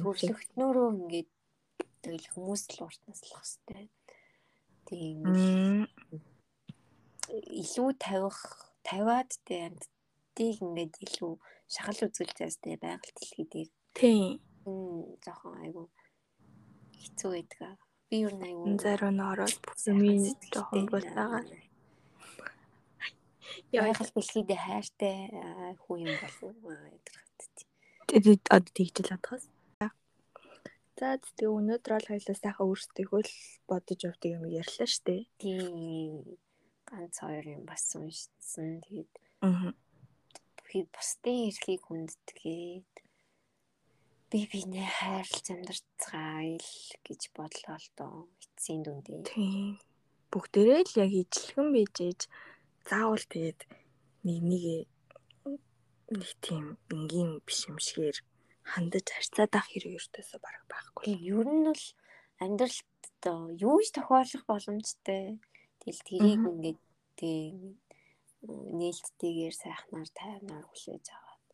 төрлөختнөөрөө 0.00 0.88
ингээд 0.96 1.30
тэгэл 2.00 2.32
хүмүүс 2.32 2.62
л 2.72 2.84
уртнаас 2.88 3.20
л 3.28 3.32
хэвстэй. 3.36 3.86
Тийм 4.88 5.86
илүү 7.30 7.88
тавих 8.00 8.38
тавиад 8.84 9.30
тэ 9.46 9.68
амьдтыг 9.68 10.56
ингээд 10.64 10.94
илүү 11.04 11.32
шахал 11.72 12.00
үзүүлж 12.08 12.36
байстай 12.40 12.76
байгальт 12.76 13.16
дэлхийдээ. 13.16 13.66
Тийм. 13.96 14.40
Жохон 15.24 15.54
айгу 15.64 15.84
хэцүү 17.00 17.30
байдаг. 17.32 17.78
Би 18.08 18.16
юу 18.24 18.32
нэг 18.36 18.48
айгу 18.48 18.76
зарим 18.82 19.16
нь 19.16 19.24
ороод 19.30 19.56
бүсмийн 19.64 20.24
жохон 20.52 20.84
болтойгаа. 20.92 21.44
Яахал 23.72 24.10
бэлхийдээ 24.14 24.60
хайртай 24.60 25.16
хүү 25.82 25.96
юм 26.04 26.14
болов 26.20 26.56
уу. 26.64 26.76
Тэгээд 28.08 28.42
одоо 28.52 28.72
тэгж 28.76 28.96
л 29.08 29.14
адхаас. 29.16 29.44
За 31.00 31.18
тэгээ 31.18 31.50
өнөөдөр 31.50 31.92
бол 31.96 32.10
хоёлаа 32.14 32.36
сайхан 32.38 32.66
өөрсдөө 32.68 33.20
л 33.26 33.32
бодож 33.66 34.00
явдаг 34.06 34.30
юм 34.36 34.44
ярьлаа 34.46 34.86
штэ. 34.86 35.26
Тийм. 35.42 36.38
Ганц 36.86 37.16
хоёр 37.18 37.46
юм 37.56 37.64
бас 37.66 37.88
уншсан. 37.98 38.84
Тэгээд 38.86 39.12
аа. 39.42 39.74
Бүхий 40.56 40.84
бусдын 40.94 41.48
эрхийг 41.48 41.82
хүндэтгээд 41.88 42.92
би 44.30 44.40
бинээ 44.52 44.88
хайрлж 45.00 45.46
амьдарцгаая 45.50 46.56
л 46.60 46.72
гэж 47.02 47.20
бодлоо 47.34 47.76
л 47.82 47.88
доо. 47.98 48.16
Эцсийн 48.44 48.84
дүндээ. 48.84 49.26
Тийм. 49.26 49.80
Бүгдээрээ 50.30 50.82
л 50.86 50.94
яг 51.02 51.12
ижлэгэн 51.12 51.68
бийжээж 51.74 52.20
заавал 52.88 53.24
тэгээд 53.32 53.60
нэг 54.26 54.38
нэг 54.50 54.64
нэг 56.12 56.30
тийм 56.44 56.64
энгийн 56.92 57.30
биш 57.46 57.66
юм 57.70 57.78
шигээр 57.78 58.18
хандаж 58.62 59.06
харьцаад 59.10 59.52
ах 59.58 59.68
хэрэг 59.70 59.98
өртөөсөө 59.98 60.38
бараг 60.42 60.64
байхгүй. 60.70 61.18
Ер 61.18 61.46
нь 61.48 61.66
бол 61.66 61.84
амьдралд 62.42 63.22
юу 63.58 63.78
ч 63.82 63.86
тохиолдох 63.94 64.44
боломжтой. 64.46 65.40
Тэгэл 65.80 66.06
тэрийг 66.06 66.42
ингээд 66.46 66.80
тэг 67.18 67.78
нээлттэйгээр 68.78 69.54
сайхнаар 69.54 70.10
тайвнаар 70.18 70.64
хүлээж 70.66 71.06
аваад 71.14 71.44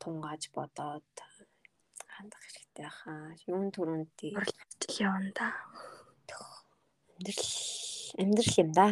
тунгааж 0.00 0.42
бодоод 0.56 1.16
хандах 2.14 2.42
хэрэгтэй 2.44 2.88
хаа. 2.88 3.36
Юун 3.48 3.68
түрүүнд 3.72 4.10
тий. 4.16 4.32
Явна 5.00 5.30
да. 5.36 5.48
Амьдрал 7.16 7.52
амьдрал 8.20 8.54
юм 8.60 8.70
да. 8.72 8.88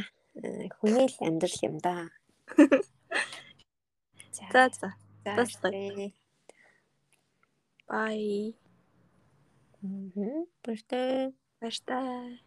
Хүний 0.81 1.07
л 1.09 1.16
амьдрал 1.26 1.59
юм 1.62 1.78
да. 1.78 2.09
За 4.53 4.68
за. 4.72 4.95
За. 5.24 5.70
Bye. 7.89 8.55
Mhm. 9.83 10.47
Баяртай. 10.62 11.35
Баяртай. 11.61 12.41